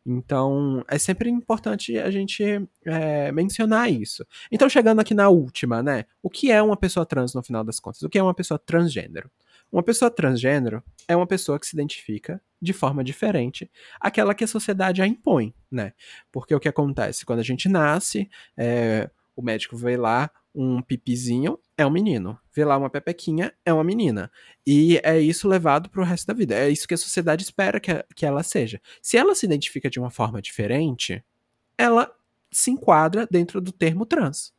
Então, 0.05 0.85
é 0.89 0.99
sempre 0.99 1.29
importante 1.29 1.99
a 1.99 2.11
gente 2.11 2.43
é, 2.85 3.31
mencionar 3.33 3.91
isso. 3.91 4.27
Então, 4.51 4.69
chegando 4.69 5.01
aqui 5.01 5.15
na 5.15 5.29
última, 5.29 5.83
né? 5.83 6.05
O 6.23 6.31
que 6.31 6.51
é 6.51 6.63
uma 6.63 6.77
pessoa 6.77 7.05
trans 7.05 7.35
no 7.35 7.43
final 7.43 7.63
das 7.63 7.79
contas? 7.79 8.03
O 8.03 8.09
que 8.09 8.19
é 8.19 8.23
uma 8.23 8.35
pessoa 8.35 8.59
transgênero? 8.59 9.31
Uma 9.71 9.83
pessoa 9.83 10.11
transgênero 10.11 10.83
é 11.07 11.15
uma 11.15 11.27
pessoa 11.27 11.59
que 11.59 11.67
se 11.67 11.77
identifica 11.77 12.41
de 12.61 12.73
forma 12.73 13.05
diferente 13.05 13.71
àquela 14.01 14.35
que 14.35 14.45
a 14.45 14.49
sociedade 14.49 15.03
a 15.03 15.07
impõe, 15.07 15.55
né? 15.71 15.93
Porque 16.33 16.55
o 16.55 16.61
que 16.61 16.69
acontece? 16.69 17.27
Quando 17.27 17.41
a 17.41 17.45
gente 17.45 17.69
nasce, 17.69 18.31
é, 18.57 19.11
o 19.37 19.43
médico 19.43 19.77
vê 19.77 19.97
lá, 19.97 20.31
um 20.61 20.83
pipizinho 20.83 21.57
é 21.77 21.87
um 21.87 21.91
menino. 21.91 22.37
Vê 22.53 22.65
lá 22.65 22.77
uma 22.77 22.91
pepequinha 22.91 23.55
é 23.65 23.73
uma 23.73 23.85
menina. 23.85 24.29
E 24.67 25.01
é 25.05 25.21
isso 25.21 25.47
levado 25.47 25.89
pro 25.89 26.03
resto 26.03 26.27
da 26.27 26.35
vida. 26.35 26.57
É 26.57 26.69
isso 26.69 26.89
que 26.89 26.95
a 26.95 26.99
sociedade 26.99 27.45
espera 27.45 27.79
que, 27.79 28.05
que 28.17 28.27
ela 28.27 28.43
seja. 28.43 28.81
Se 29.01 29.17
ela 29.17 29.37
se 29.37 29.47
identifica 29.47 29.89
de 29.89 30.01
uma 30.01 30.11
forma 30.11 30.43
diferente, 30.43 31.25
ela 31.79 32.13
se 32.51 32.73
enquadra 32.73 33.25
dentro 33.31 33.61
do 33.61 33.71
termo 33.71 34.05
trans. 34.05 34.53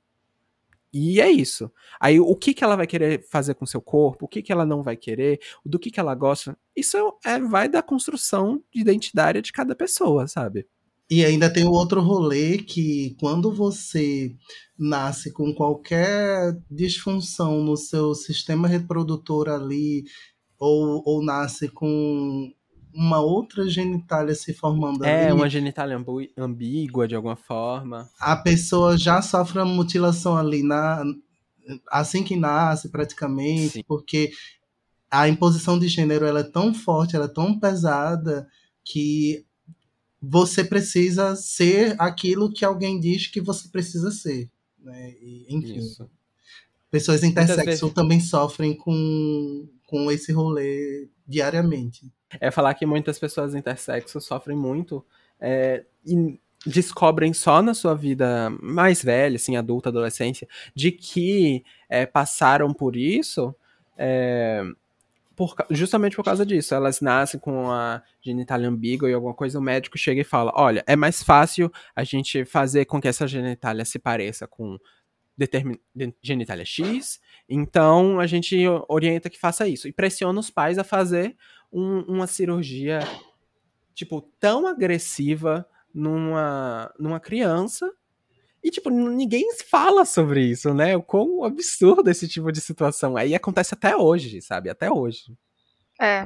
E 0.94 1.20
é 1.20 1.30
isso. 1.30 1.70
Aí 2.00 2.18
o 2.18 2.36
que, 2.36 2.54
que 2.54 2.64
ela 2.64 2.78
vai 2.78 2.88
querer 2.88 3.28
fazer 3.30 3.54
com 3.56 3.66
seu 3.66 3.82
corpo, 3.82 4.26
o 4.26 4.28
que, 4.28 4.42
que 4.42 4.54
ela 4.54 4.66
não 4.66 4.82
vai 4.82 4.96
querer, 4.96 5.40
do 5.66 5.78
que, 5.78 5.92
que 5.92 6.00
ela 6.00 6.16
gosta, 6.16 6.58
isso 6.74 6.98
é, 7.26 7.40
vai 7.40 7.68
da 7.68 7.84
construção 7.84 8.64
de 8.74 8.80
identidade 8.80 9.42
de 9.42 9.52
cada 9.52 9.76
pessoa, 9.76 10.28
sabe? 10.28 10.66
E 11.10 11.26
ainda 11.26 11.52
tem 11.52 11.66
o 11.66 11.72
outro 11.72 12.02
rolê 12.02 12.60
que 12.60 13.16
quando 13.20 13.52
você 13.52 14.36
nasce 14.78 15.34
com 15.34 15.54
qualquer 15.54 16.56
disfunção 16.70 17.64
no 17.64 17.76
seu 17.76 18.14
sistema 18.14 18.68
reprodutor 18.68 19.50
ali, 19.50 20.04
ou, 20.60 21.02
ou 21.06 21.24
nasce 21.24 21.68
com 21.70 22.52
uma 22.94 23.20
outra 23.20 23.68
genitália 23.68 24.36
se 24.36 24.54
formando 24.54 25.04
é, 25.06 25.22
ali. 25.22 25.30
É, 25.30 25.34
uma 25.34 25.50
genitália 25.50 26.04
ambígua 26.38 27.08
de 27.08 27.16
alguma 27.16 27.36
forma. 27.36 28.10
A 28.20 28.36
pessoa 28.36 28.98
já 28.98 29.22
sofre 29.22 29.64
mutilação 29.64 30.38
ali 30.38 30.64
na, 30.64 31.04
assim 31.92 32.24
que 32.24 32.36
nasce, 32.36 32.90
praticamente, 32.90 33.70
Sim. 33.70 33.84
porque 33.88 34.32
a 35.10 35.28
imposição 35.28 35.80
de 35.80 35.88
gênero 35.88 36.26
ela 36.26 36.42
é 36.42 36.52
tão 36.52 36.74
forte, 36.74 37.16
ela 37.16 37.26
é 37.26 37.34
tão 37.34 37.60
pesada 37.60 38.48
que 38.84 39.46
você 40.22 40.64
precisa 40.64 41.36
ser 41.36 41.96
aquilo 42.00 42.52
que 42.52 42.66
alguém 42.66 43.00
diz 43.00 43.28
que 43.28 43.40
você 43.40 43.70
precisa 43.70 44.12
ser. 44.12 44.50
Né? 44.78 45.16
E, 45.22 45.46
enfim. 45.50 45.78
Isso. 45.78 46.10
Pessoas 46.92 47.24
intersexo 47.24 47.66
vezes... 47.66 47.94
também 47.94 48.20
sofrem 48.20 48.76
com, 48.76 49.68
com 49.86 50.12
esse 50.12 50.32
rolê 50.32 51.08
diariamente. 51.28 52.12
É 52.40 52.52
falar 52.52 52.74
que 52.74 52.86
muitas 52.86 53.20
pessoas 53.20 53.54
intersexo 53.54 54.20
sofrem 54.20 54.58
muito 54.58 55.06
é, 55.40 55.86
e 56.06 56.40
descobrem 56.66 57.34
só 57.34 57.62
na 57.62 57.74
sua 57.74 57.96
vida 57.96 58.50
mais 58.62 59.02
velha, 59.02 59.36
assim, 59.36 59.56
adulta, 59.56 59.90
adolescência, 59.90 60.48
de 60.76 60.92
que 60.92 61.64
é, 61.88 62.06
passaram 62.06 62.74
por 62.74 62.96
isso. 62.96 63.56
É, 63.98 64.64
por, 65.40 65.56
justamente 65.72 66.18
por 66.18 66.26
causa 66.26 66.46
disso. 66.46 66.76
Elas 66.76 67.00
nascem 67.00 67.40
com 67.40 67.72
a 67.72 68.04
genitália 68.22 68.68
ambígua 68.68 69.10
e 69.10 69.14
alguma 69.14 69.34
coisa, 69.34 69.58
o 69.58 69.62
médico 69.62 69.98
chega 69.98 70.20
e 70.20 70.26
fala: 70.26 70.52
olha, 70.54 70.84
é 70.86 70.98
mais 70.98 71.24
fácil 71.24 71.72
a 71.96 72.04
gente 72.04 72.44
fazer 72.44 72.84
com 72.84 73.00
que 73.00 73.08
essa 73.08 73.26
genitália 73.26 73.86
se 73.86 73.98
pareça 73.98 74.46
com 74.46 74.78
determin... 75.38 75.80
genitália 76.22 76.66
X, 76.66 77.22
então 77.48 78.20
a 78.20 78.28
gente 78.28 78.58
orienta 78.90 79.30
que 79.30 79.40
faça 79.40 79.66
isso. 79.66 79.88
E 79.88 79.94
pressiona 79.94 80.38
os 80.38 80.50
pais 80.50 80.78
a 80.78 80.84
fazer 80.84 81.38
um, 81.72 82.02
uma 82.02 82.28
cirurgia, 82.28 83.00
tipo, 83.96 84.22
tão 84.42 84.68
agressiva 84.68 85.66
numa, 85.94 86.94
numa 87.00 87.20
criança 87.22 87.90
e, 88.64 88.70
tipo, 88.70 88.90
ninguém 88.90 89.46
fala 89.70 90.06
sobre 90.06 90.42
isso, 90.42 90.74
né? 90.74 90.96
O 90.96 91.04
quão 91.04 91.44
absurdo 91.44 92.10
esse 92.10 92.28
tipo 92.28 92.52
de 92.52 92.62
situação. 92.62 93.16
Aí 93.16 93.34
acontece 93.34 93.74
até 93.74 93.96
hoje, 93.96 94.42
sabe? 94.42 94.70
Até 94.70 94.92
hoje. 94.92 95.34
É. 96.00 96.26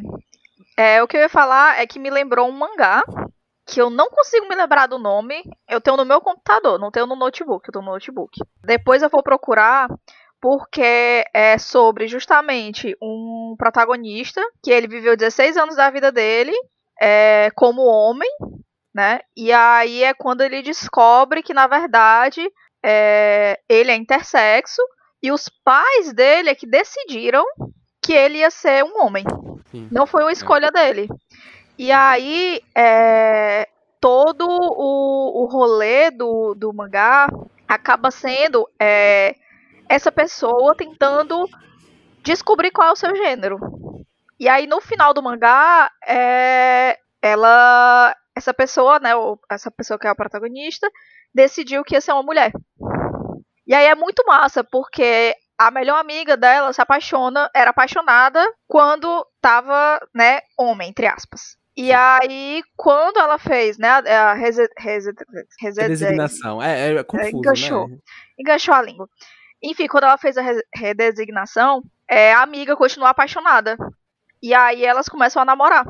É, 0.77 1.03
o 1.03 1.07
que 1.07 1.17
eu 1.17 1.21
ia 1.21 1.29
falar 1.29 1.79
é 1.79 1.85
que 1.85 1.99
me 1.99 2.09
lembrou 2.09 2.47
um 2.47 2.51
mangá 2.51 3.03
que 3.65 3.81
eu 3.81 3.89
não 3.89 4.09
consigo 4.09 4.47
me 4.47 4.55
lembrar 4.55 4.87
do 4.87 4.97
nome. 4.97 5.43
Eu 5.69 5.79
tenho 5.79 5.97
no 5.97 6.05
meu 6.05 6.19
computador, 6.19 6.79
não 6.79 6.91
tenho 6.91 7.05
no 7.05 7.15
notebook, 7.15 7.67
eu 7.67 7.71
tenho 7.71 7.85
no 7.85 7.91
notebook. 7.91 8.39
Depois 8.63 9.01
eu 9.01 9.09
vou 9.09 9.23
procurar 9.23 9.87
porque 10.41 11.23
é 11.33 11.57
sobre 11.57 12.07
justamente 12.07 12.97
um 13.01 13.55
protagonista 13.57 14.41
que 14.61 14.71
ele 14.71 14.87
viveu 14.87 15.15
16 15.15 15.55
anos 15.55 15.75
da 15.77 15.89
vida 15.89 16.11
dele 16.11 16.51
é, 17.01 17.49
como 17.55 17.81
homem 17.83 18.29
né? 18.93 19.19
E 19.35 19.51
aí 19.51 20.03
é 20.03 20.13
quando 20.13 20.41
ele 20.41 20.61
descobre 20.61 21.41
que, 21.41 21.53
na 21.53 21.67
verdade, 21.67 22.47
é, 22.83 23.59
ele 23.67 23.91
é 23.91 23.95
intersexo 23.95 24.81
e 25.21 25.31
os 25.31 25.49
pais 25.63 26.13
dele 26.13 26.49
é 26.49 26.55
que 26.55 26.67
decidiram 26.67 27.43
que 28.01 28.13
ele 28.13 28.39
ia 28.39 28.51
ser 28.51 28.83
um 28.83 29.03
homem. 29.03 29.23
Sim. 29.71 29.87
Não 29.91 30.05
foi 30.05 30.23
uma 30.23 30.29
é. 30.29 30.33
escolha 30.33 30.67
é. 30.67 30.71
dele. 30.71 31.07
E 31.77 31.91
aí, 31.91 32.61
é, 32.75 33.67
todo 33.99 34.45
o, 34.45 35.43
o 35.43 35.45
rolê 35.45 36.11
do, 36.11 36.53
do 36.53 36.73
mangá 36.73 37.27
acaba 37.67 38.11
sendo 38.11 38.69
é, 38.79 39.35
essa 39.89 40.11
pessoa 40.11 40.75
tentando 40.75 41.49
descobrir 42.21 42.71
qual 42.71 42.89
é 42.89 42.91
o 42.91 42.95
seu 42.95 43.15
gênero. 43.15 43.57
E 44.39 44.47
aí, 44.49 44.67
no 44.67 44.81
final 44.81 45.13
do 45.13 45.23
mangá, 45.23 45.89
é, 46.05 46.99
ela 47.21 48.15
essa 48.35 48.53
pessoa, 48.53 48.99
né, 48.99 49.11
essa 49.49 49.69
pessoa 49.71 49.97
que 49.99 50.07
é 50.07 50.09
a 50.09 50.15
protagonista, 50.15 50.89
decidiu 51.33 51.83
que 51.83 51.95
ia 51.95 52.01
ser 52.01 52.13
uma 52.13 52.23
mulher. 52.23 52.51
E 53.65 53.73
aí 53.73 53.85
é 53.85 53.95
muito 53.95 54.23
massa, 54.25 54.63
porque 54.63 55.35
a 55.57 55.71
melhor 55.71 55.99
amiga 55.99 56.35
dela 56.35 56.73
se 56.73 56.81
apaixona, 56.81 57.49
era 57.55 57.69
apaixonada 57.69 58.43
quando 58.67 59.25
tava, 59.41 59.99
né, 60.13 60.41
homem, 60.57 60.89
entre 60.89 61.07
aspas. 61.07 61.57
E 61.75 61.91
aí, 61.91 62.61
quando 62.75 63.17
ela 63.17 63.39
fez, 63.39 63.79
né, 63.79 63.89
a 63.89 64.33
rese, 64.33 64.67
rese, 64.77 65.11
rese, 65.59 65.81
Redesignação. 65.81 66.61
É, 66.61 66.93
é 66.93 67.03
confuso, 67.03 67.37
enganchou, 67.37 67.87
né? 67.87 67.97
enganchou 68.37 68.75
a 68.75 68.81
língua. 68.81 69.09
Enfim, 69.61 69.87
quando 69.87 70.03
ela 70.03 70.17
fez 70.17 70.37
a 70.37 70.41
re- 70.41 70.63
redesignação, 70.75 71.81
é, 72.07 72.33
a 72.33 72.43
amiga 72.43 72.75
continua 72.75 73.09
apaixonada. 73.09 73.75
E 74.41 74.53
aí 74.53 74.85
elas 74.85 75.07
começam 75.07 75.41
a 75.41 75.45
namorar. 75.45 75.85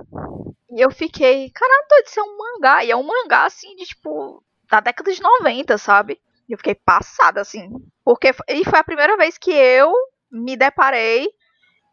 E 0.76 0.82
eu 0.82 0.92
fiquei, 0.92 1.50
caralho, 1.52 2.04
isso 2.06 2.20
é 2.20 2.24
um 2.24 2.38
mangá. 2.38 2.84
E 2.84 2.92
é 2.92 2.96
um 2.96 3.04
mangá, 3.04 3.46
assim, 3.46 3.76
de 3.76 3.86
tipo, 3.86 4.44
da 4.70 4.80
década 4.80 5.12
de 5.14 5.22
90, 5.22 5.78
sabe? 5.78 6.20
E 6.50 6.54
eu 6.54 6.58
fiquei 6.58 6.76
passada, 6.76 7.42
assim. 7.42 7.70
Porque, 8.04 8.32
e 8.50 8.66
foi 8.66 8.80
a 8.80 8.84
primeira 8.84 9.16
vez 9.16 9.38
que 9.38 9.52
eu 9.52 9.94
me 10.32 10.58
deparei 10.58 11.30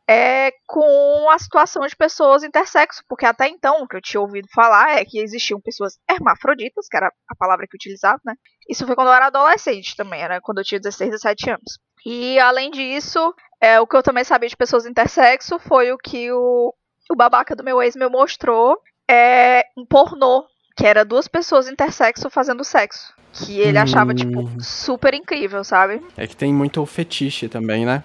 é, 0.08 0.50
com 0.66 1.30
a 1.30 1.38
situação 1.38 1.86
de 1.86 1.94
pessoas 1.94 2.42
intersexo, 2.42 3.04
porque 3.08 3.24
até 3.24 3.46
então 3.46 3.82
o 3.82 3.86
que 3.86 3.96
eu 3.96 4.02
tinha 4.02 4.20
ouvido 4.20 4.48
falar 4.52 4.98
é 4.98 5.04
que 5.04 5.20
existiam 5.20 5.60
pessoas 5.60 5.98
hermafroditas, 6.10 6.88
que 6.88 6.96
era 6.96 7.12
a 7.28 7.36
palavra 7.36 7.66
que 7.68 7.76
utilizava, 7.76 8.20
né? 8.24 8.34
Isso 8.68 8.84
foi 8.86 8.96
quando 8.96 9.06
eu 9.06 9.14
era 9.14 9.26
adolescente 9.26 9.94
também, 9.94 10.20
era 10.20 10.40
quando 10.40 10.58
eu 10.58 10.64
tinha 10.64 10.80
16, 10.80 11.10
17 11.10 11.50
anos. 11.50 11.78
E 12.04 12.40
além 12.40 12.72
disso, 12.72 13.32
é, 13.60 13.78
o 13.78 13.86
que 13.86 13.94
eu 13.96 14.02
também 14.02 14.24
sabia 14.24 14.48
de 14.48 14.56
pessoas 14.56 14.84
intersexo 14.84 15.60
foi 15.60 15.92
o 15.92 15.98
que 15.98 16.32
o, 16.32 16.74
o 17.10 17.16
babaca 17.16 17.54
do 17.56 17.64
meu 17.64 17.82
ex 17.82 17.96
me 17.96 18.08
mostrou, 18.08 18.78
é 19.10 19.64
um 19.76 19.84
pornô, 19.84 20.44
que 20.76 20.86
era 20.86 21.04
duas 21.04 21.26
pessoas 21.28 21.68
intersexo 21.68 22.30
fazendo 22.30 22.64
sexo. 22.64 23.12
Que 23.32 23.60
ele 23.60 23.78
achava, 23.78 24.12
tipo, 24.12 24.40
Hum. 24.40 24.58
super 24.60 25.14
incrível, 25.14 25.62
sabe? 25.62 26.02
É 26.16 26.26
que 26.26 26.36
tem 26.36 26.52
muito 26.52 26.84
fetiche 26.84 27.48
também, 27.48 27.86
né? 27.86 28.02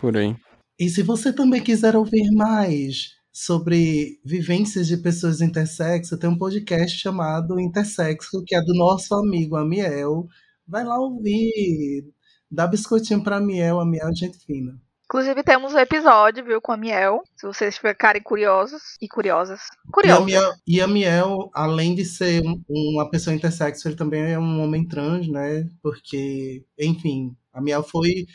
Por 0.00 0.16
aí. 0.16 0.36
E 0.78 0.88
se 0.90 1.02
você 1.02 1.32
também 1.32 1.62
quiser 1.62 1.96
ouvir 1.96 2.30
mais 2.32 3.14
sobre 3.32 4.18
vivências 4.24 4.86
de 4.86 4.96
pessoas 4.98 5.40
intersexo, 5.40 6.18
tem 6.18 6.28
um 6.28 6.36
podcast 6.36 6.98
chamado 6.98 7.58
Intersexo, 7.58 8.42
que 8.46 8.54
é 8.54 8.60
do 8.60 8.74
nosso 8.74 9.14
amigo 9.14 9.56
Amiel. 9.56 10.26
Vai 10.66 10.84
lá 10.84 10.98
ouvir. 10.98 12.04
Dá 12.50 12.66
biscoitinho 12.66 13.22
pra 13.22 13.36
Amiel, 13.36 13.80
Amiel 13.80 14.08
é 14.08 14.14
gente 14.14 14.38
fina. 14.44 14.78
Inclusive 15.08 15.42
temos 15.44 15.72
um 15.72 15.78
episódio, 15.78 16.44
viu, 16.44 16.60
com 16.60 16.72
a 16.72 16.76
Miel. 16.76 17.22
Se 17.36 17.46
vocês 17.46 17.78
ficarem 17.78 18.20
curiosos 18.20 18.82
e 19.00 19.06
curiosas. 19.08 19.60
E 19.88 19.92
Curiosos. 19.92 20.22
Amiel, 20.24 20.52
e 20.66 20.80
Amiel, 20.80 21.50
além 21.54 21.94
de 21.94 22.04
ser 22.04 22.42
um- 22.44 22.60
uma 22.68 23.08
pessoa 23.08 23.34
intersexo, 23.34 23.86
ele 23.86 23.94
também 23.96 24.22
é 24.32 24.38
um 24.38 24.60
homem 24.62 24.86
trans, 24.86 25.28
né? 25.28 25.68
Porque, 25.80 26.64
enfim, 26.78 27.36
Amiel 27.52 27.84
foi 27.84 28.26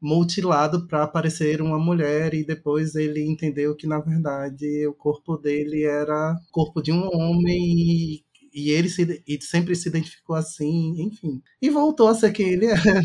mutilado 0.00 0.86
para 0.88 1.06
parecer 1.06 1.62
uma 1.62 1.78
mulher 1.78 2.34
e 2.34 2.44
depois 2.44 2.94
ele 2.96 3.24
entendeu 3.24 3.74
que 3.74 3.86
na 3.86 3.98
verdade 3.98 4.86
o 4.86 4.92
corpo 4.92 5.36
dele 5.38 5.84
era 5.84 6.36
corpo 6.52 6.82
de 6.82 6.92
um 6.92 7.06
homem 7.14 7.56
e, 7.56 8.24
e 8.52 8.70
ele 8.70 8.88
se, 8.88 9.22
e 9.26 9.40
sempre 9.42 9.74
se 9.74 9.88
identificou 9.88 10.36
assim, 10.36 11.00
enfim. 11.02 11.40
E 11.62 11.70
voltou 11.70 12.08
a 12.08 12.14
ser 12.14 12.32
quem 12.32 12.48
ele 12.50 12.66
era. 12.66 13.00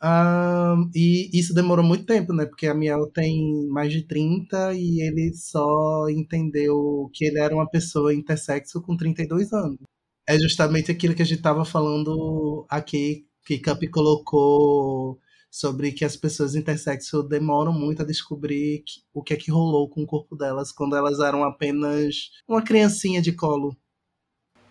Ah, 0.00 0.74
e 0.94 1.30
isso 1.32 1.54
demorou 1.54 1.84
muito 1.84 2.04
tempo, 2.04 2.32
né? 2.32 2.44
Porque 2.44 2.66
a 2.66 2.74
Miel 2.74 3.06
tem 3.12 3.66
mais 3.68 3.92
de 3.92 4.02
30 4.06 4.74
e 4.74 5.00
ele 5.00 5.32
só 5.34 6.08
entendeu 6.10 7.10
que 7.14 7.24
ele 7.24 7.38
era 7.38 7.54
uma 7.54 7.68
pessoa 7.68 8.14
intersexo 8.14 8.82
com 8.82 8.96
32 8.96 9.52
anos. 9.52 9.78
É 10.28 10.38
justamente 10.38 10.90
aquilo 10.90 11.14
que 11.14 11.22
a 11.22 11.24
gente 11.24 11.38
estava 11.38 11.64
falando 11.64 12.66
aqui, 12.68 13.26
que 13.44 13.58
Cup 13.58 13.82
colocou 13.90 15.18
sobre 15.50 15.92
que 15.92 16.04
as 16.04 16.16
pessoas 16.16 16.54
intersexo 16.54 17.22
demoram 17.22 17.72
muito 17.72 18.02
a 18.02 18.04
descobrir 18.04 18.84
o 19.14 19.22
que 19.22 19.32
é 19.32 19.36
que 19.36 19.50
rolou 19.50 19.88
com 19.88 20.02
o 20.02 20.06
corpo 20.06 20.36
delas 20.36 20.72
quando 20.72 20.96
elas 20.96 21.20
eram 21.20 21.44
apenas 21.44 22.30
uma 22.46 22.62
criancinha 22.62 23.22
de 23.22 23.32
colo. 23.32 23.74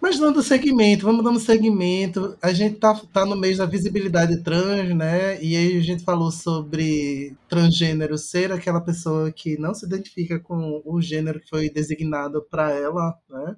Mas 0.06 0.20
dando 0.20 0.44
segmento, 0.44 1.04
vamos 1.04 1.24
dando 1.24 1.40
segmento. 1.40 2.38
A 2.40 2.54
gente 2.54 2.78
tá, 2.78 2.94
tá 3.12 3.26
no 3.26 3.36
mês 3.36 3.58
da 3.58 3.66
visibilidade 3.66 4.44
trans, 4.44 4.96
né? 4.96 5.44
E 5.44 5.56
aí 5.58 5.80
a 5.80 5.82
gente 5.82 6.04
falou 6.04 6.30
sobre 6.30 7.36
transgênero 7.50 8.16
ser 8.16 8.52
aquela 8.52 8.80
pessoa 8.80 9.32
que 9.32 9.58
não 9.58 9.74
se 9.74 9.84
identifica 9.84 10.40
com 10.40 10.80
o 10.86 11.02
gênero 11.02 11.40
que 11.40 11.50
foi 11.50 11.72
designado 11.72 12.46
para 12.52 12.72
ela, 12.72 13.18
né? 13.28 13.56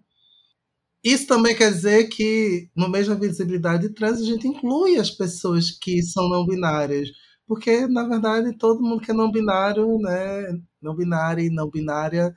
Isso 1.03 1.27
também 1.27 1.53
quer 1.53 1.69
dizer 1.69 2.07
que 2.07 2.69
no 2.73 2.87
mês 2.87 3.07
da 3.07 3.15
visibilidade 3.15 3.89
trans 3.89 4.21
a 4.21 4.23
gente 4.23 4.47
inclui 4.47 4.95
as 4.97 5.11
pessoas 5.11 5.69
que 5.69 6.01
são 6.01 6.29
não 6.29 6.45
binárias. 6.45 7.09
Porque, 7.45 7.87
na 7.87 8.07
verdade, 8.07 8.57
todo 8.57 8.81
mundo 8.81 9.01
que 9.01 9.11
é 9.11 9.13
não 9.13 9.29
binário, 9.29 9.99
né? 9.99 10.57
Não 10.81 10.95
binário 10.95 11.43
e 11.43 11.49
não 11.49 11.69
binária 11.69 12.33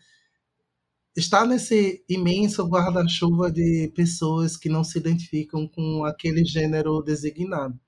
está 1.21 1.45
nesse 1.45 2.05
imenso 2.09 2.67
guarda-chuva 2.67 3.51
de 3.51 3.93
pessoas 3.95 4.57
que 4.57 4.69
não 4.69 4.83
se 4.83 4.99
identificam 4.99 5.69
com 5.69 6.05
aquele 6.05 6.45
gênero 6.45 7.03
designado. 7.03 7.79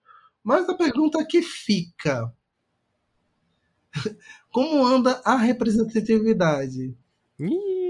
Mas 0.44 0.68
a 0.68 0.74
pergunta 0.76 1.24
que 1.26 1.42
fica: 1.42 2.32
como 4.52 4.84
anda 4.84 5.20
a 5.24 5.36
representatividade? 5.36 6.94
Ih. 7.40 7.81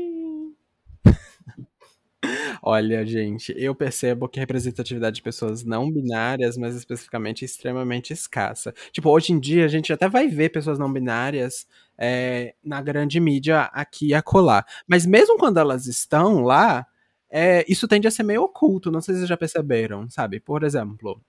Olha, 2.62 3.04
gente, 3.04 3.52
eu 3.56 3.74
percebo 3.74 4.28
que 4.28 4.38
a 4.38 4.42
representatividade 4.42 5.16
de 5.16 5.22
pessoas 5.22 5.64
não 5.64 5.90
binárias, 5.90 6.56
mas 6.56 6.74
especificamente 6.76 7.44
extremamente 7.44 8.12
escassa. 8.12 8.72
Tipo, 8.92 9.10
hoje 9.10 9.32
em 9.32 9.40
dia 9.40 9.64
a 9.64 9.68
gente 9.68 9.92
até 9.92 10.08
vai 10.08 10.28
ver 10.28 10.50
pessoas 10.50 10.78
não 10.78 10.92
binárias 10.92 11.66
é, 11.98 12.54
na 12.64 12.80
grande 12.80 13.18
mídia 13.20 13.62
aqui 13.72 14.08
e 14.08 14.14
acolá. 14.14 14.64
Mas 14.86 15.04
mesmo 15.06 15.36
quando 15.38 15.58
elas 15.58 15.86
estão 15.86 16.42
lá, 16.42 16.86
é, 17.30 17.64
isso 17.68 17.88
tende 17.88 18.06
a 18.06 18.10
ser 18.10 18.22
meio 18.22 18.42
oculto, 18.42 18.90
não 18.90 19.00
sei 19.00 19.14
se 19.14 19.20
vocês 19.20 19.28
já 19.28 19.36
perceberam, 19.36 20.08
sabe? 20.10 20.38
Por 20.38 20.62
exemplo, 20.62 21.20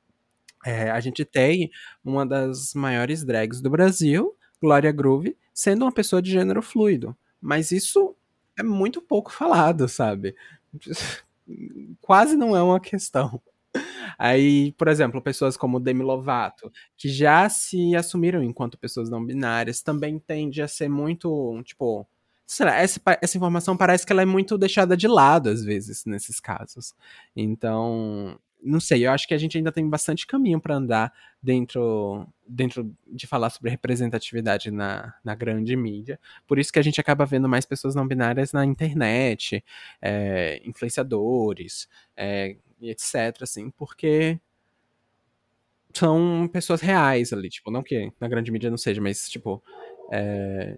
é, 0.65 0.89
a 0.91 0.99
gente 0.99 1.25
tem 1.25 1.71
uma 2.03 2.25
das 2.25 2.73
maiores 2.73 3.23
drags 3.23 3.61
do 3.61 3.69
Brasil, 3.69 4.35
Glória 4.61 4.91
Groove, 4.91 5.37
sendo 5.53 5.83
uma 5.85 5.91
pessoa 5.91 6.21
de 6.21 6.31
gênero 6.31 6.61
fluido. 6.61 7.15
Mas 7.41 7.71
isso 7.71 8.15
é 8.57 8.63
muito 8.63 9.01
pouco 9.01 9.31
falado, 9.31 9.87
sabe? 9.87 10.35
Quase 12.01 12.35
não 12.35 12.55
é 12.55 12.63
uma 12.63 12.79
questão. 12.79 13.41
Aí, 14.17 14.71
por 14.73 14.87
exemplo, 14.87 15.21
pessoas 15.21 15.57
como 15.57 15.79
Demi 15.79 16.03
Lovato, 16.03 16.71
que 16.95 17.09
já 17.09 17.49
se 17.49 17.95
assumiram 17.95 18.43
enquanto 18.43 18.77
pessoas 18.77 19.09
não 19.09 19.25
binárias, 19.25 19.81
também 19.81 20.19
tende 20.19 20.61
a 20.61 20.67
ser 20.67 20.89
muito, 20.89 21.61
tipo, 21.63 22.07
essa, 22.47 23.01
essa 23.21 23.37
informação 23.37 23.75
parece 23.75 24.05
que 24.05 24.11
ela 24.11 24.21
é 24.21 24.25
muito 24.25 24.57
deixada 24.57 24.95
de 24.95 25.07
lado 25.07 25.49
às 25.49 25.63
vezes 25.63 26.05
nesses 26.05 26.39
casos. 26.39 26.93
Então, 27.35 28.37
não 28.63 28.79
sei, 28.79 29.05
eu 29.05 29.11
acho 29.11 29.27
que 29.27 29.33
a 29.33 29.37
gente 29.37 29.57
ainda 29.57 29.71
tem 29.71 29.87
bastante 29.87 30.25
caminho 30.25 30.59
para 30.59 30.75
andar 30.75 31.13
dentro, 31.41 32.27
dentro 32.47 32.95
de 33.07 33.27
falar 33.27 33.49
sobre 33.49 33.69
representatividade 33.69 34.71
na, 34.71 35.13
na 35.23 35.35
grande 35.35 35.75
mídia. 35.75 36.19
Por 36.47 36.57
isso 36.57 36.71
que 36.71 36.79
a 36.79 36.81
gente 36.81 36.99
acaba 37.01 37.25
vendo 37.25 37.49
mais 37.49 37.65
pessoas 37.65 37.93
não 37.93 38.07
binárias 38.07 38.53
na 38.53 38.65
internet, 38.65 39.63
é, 40.01 40.61
influenciadores, 40.65 41.89
é, 42.15 42.55
etc, 42.81 43.41
assim, 43.41 43.69
porque 43.71 44.39
são 45.93 46.49
pessoas 46.51 46.81
reais 46.81 47.31
ali, 47.33 47.49
tipo, 47.49 47.69
não 47.69 47.83
que 47.83 48.11
na 48.19 48.27
grande 48.27 48.51
mídia 48.51 48.69
não 48.69 48.77
seja, 48.77 49.01
mas, 49.01 49.29
tipo, 49.29 49.61
é, 50.11 50.77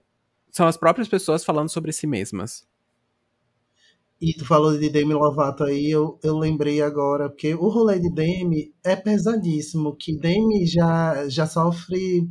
são 0.52 0.68
as 0.68 0.78
próprias 0.78 1.08
pessoas 1.08 1.44
falando 1.44 1.70
sobre 1.70 1.92
si 1.94 2.08
mesmas. 2.08 2.68
E 4.22 4.34
tu 4.34 4.46
falou 4.46 4.78
de 4.78 4.90
Demi 4.90 5.14
Lovato 5.14 5.64
aí, 5.64 5.90
eu, 5.92 6.18
eu 6.24 6.38
lembrei 6.38 6.82
agora, 6.82 7.30
porque 7.30 7.54
o 7.54 7.68
rolê 7.68 8.00
de 8.00 8.10
Demi 8.10 8.74
é 8.84 8.96
pesadíssimo, 8.96 9.96
que 9.96 10.18
Demi 10.18 10.66
já, 10.66 11.28
já 11.30 11.46
sofre 11.46 12.26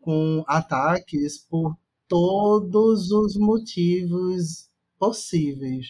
com 0.00 0.44
ataques 0.46 1.38
por 1.48 1.76
todos 2.08 3.10
os 3.10 3.36
motivos 3.36 4.68
possíveis. 4.98 5.86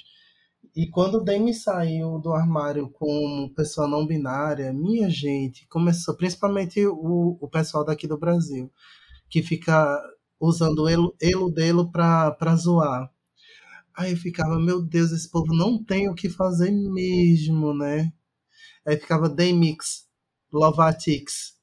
E 0.77 0.89
quando 0.89 1.23
Demi 1.23 1.55
saiu 1.55 2.19
do 2.21 2.33
armário 2.33 2.91
como 2.91 3.53
pessoa 3.55 3.89
não 3.89 4.07
binária, 4.07 4.73
minha 4.73 5.11
gente, 5.11 5.67
começou, 5.69 6.17
principalmente 6.17 6.87
o, 6.87 7.39
o 7.41 7.49
pessoal 7.49 7.85
daqui 7.85 8.07
do 8.09 8.19
Brasil, 8.19 8.71
que 9.31 9.43
fica 9.43 10.01
usando 10.41 10.89
elo, 10.89 11.15
elo 11.23 11.51
delo 11.53 11.93
pra, 11.93 12.33
pra 12.33 12.57
zoar. 12.57 13.12
Aí 13.97 14.13
eu 14.13 14.17
ficava, 14.17 14.59
meu 14.59 14.83
Deus, 14.83 15.13
esse 15.13 15.31
povo 15.31 15.55
não 15.55 15.83
tem 15.83 16.09
o 16.09 16.15
que 16.15 16.29
fazer 16.29 16.71
mesmo, 16.71 17.75
né? 17.75 18.13
Aí 18.87 18.97
ficava 18.97 19.29
Demix, 19.29 20.07
Lovatix. 20.53 21.57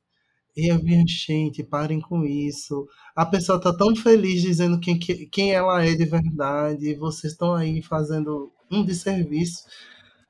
E 0.55 0.71
eu 0.71 0.79
vinha, 0.79 1.03
gente, 1.07 1.63
parem 1.63 2.01
com 2.01 2.25
isso. 2.25 2.87
A 3.15 3.25
pessoa 3.25 3.61
tá 3.61 3.75
tão 3.75 3.95
feliz 3.95 4.41
dizendo 4.41 4.79
quem, 4.79 4.99
quem 4.99 5.51
ela 5.53 5.83
é 5.85 5.95
de 5.95 6.05
verdade, 6.05 6.89
e 6.89 6.95
vocês 6.95 7.33
estão 7.33 7.53
aí 7.53 7.81
fazendo 7.81 8.51
um 8.69 8.83
desserviço. 8.83 9.63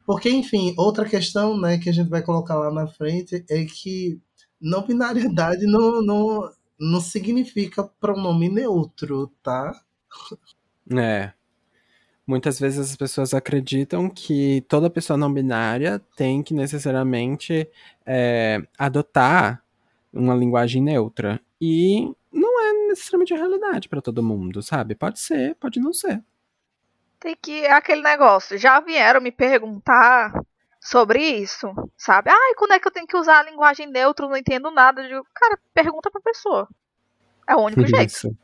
Porque, 0.05 0.29
enfim, 0.29 0.73
outra 0.77 1.07
questão 1.07 1.59
né, 1.59 1.77
que 1.77 1.89
a 1.89 1.93
gente 1.93 2.09
vai 2.09 2.21
colocar 2.21 2.55
lá 2.55 2.71
na 2.71 2.87
frente 2.87 3.43
é 3.49 3.65
que 3.65 4.19
não 4.59 4.85
binariedade 4.85 5.65
não, 5.65 6.01
não, 6.01 6.51
não 6.79 7.01
significa 7.01 7.83
pronome 7.83 8.49
neutro, 8.49 9.31
tá? 9.41 9.71
É. 10.91 11.33
Muitas 12.29 12.59
vezes 12.59 12.91
as 12.91 12.95
pessoas 12.95 13.33
acreditam 13.33 14.07
que 14.07 14.63
toda 14.69 14.87
pessoa 14.87 15.17
não 15.17 15.33
binária 15.33 15.99
tem 16.15 16.43
que 16.43 16.53
necessariamente 16.53 17.67
é, 18.05 18.61
adotar 18.77 19.63
uma 20.13 20.35
linguagem 20.35 20.79
neutra. 20.79 21.41
E 21.59 22.13
não 22.31 22.61
é 22.61 22.87
necessariamente 22.89 23.33
a 23.33 23.37
realidade 23.37 23.89
para 23.89 23.99
todo 23.99 24.21
mundo, 24.21 24.61
sabe? 24.61 24.93
Pode 24.93 25.19
ser, 25.19 25.55
pode 25.55 25.79
não 25.79 25.91
ser. 25.91 26.23
Tem 27.19 27.35
que. 27.35 27.65
É 27.65 27.71
aquele 27.71 28.03
negócio. 28.03 28.59
Já 28.59 28.79
vieram 28.79 29.21
me 29.21 29.31
perguntar 29.31 30.31
sobre 30.79 31.23
isso, 31.23 31.73
sabe? 31.97 32.29
Ai, 32.29 32.53
quando 32.55 32.73
é 32.73 32.79
que 32.79 32.87
eu 32.87 32.91
tenho 32.91 33.07
que 33.07 33.17
usar 33.17 33.39
a 33.39 33.49
linguagem 33.49 33.87
neutra? 33.87 34.27
Não 34.27 34.37
entendo 34.37 34.69
nada. 34.69 35.01
Eu 35.01 35.07
digo, 35.07 35.27
cara, 35.33 35.57
pergunta 35.73 36.11
pra 36.11 36.21
pessoa. 36.21 36.69
É 37.47 37.55
o 37.55 37.61
único 37.61 37.87
jeito. 37.87 38.37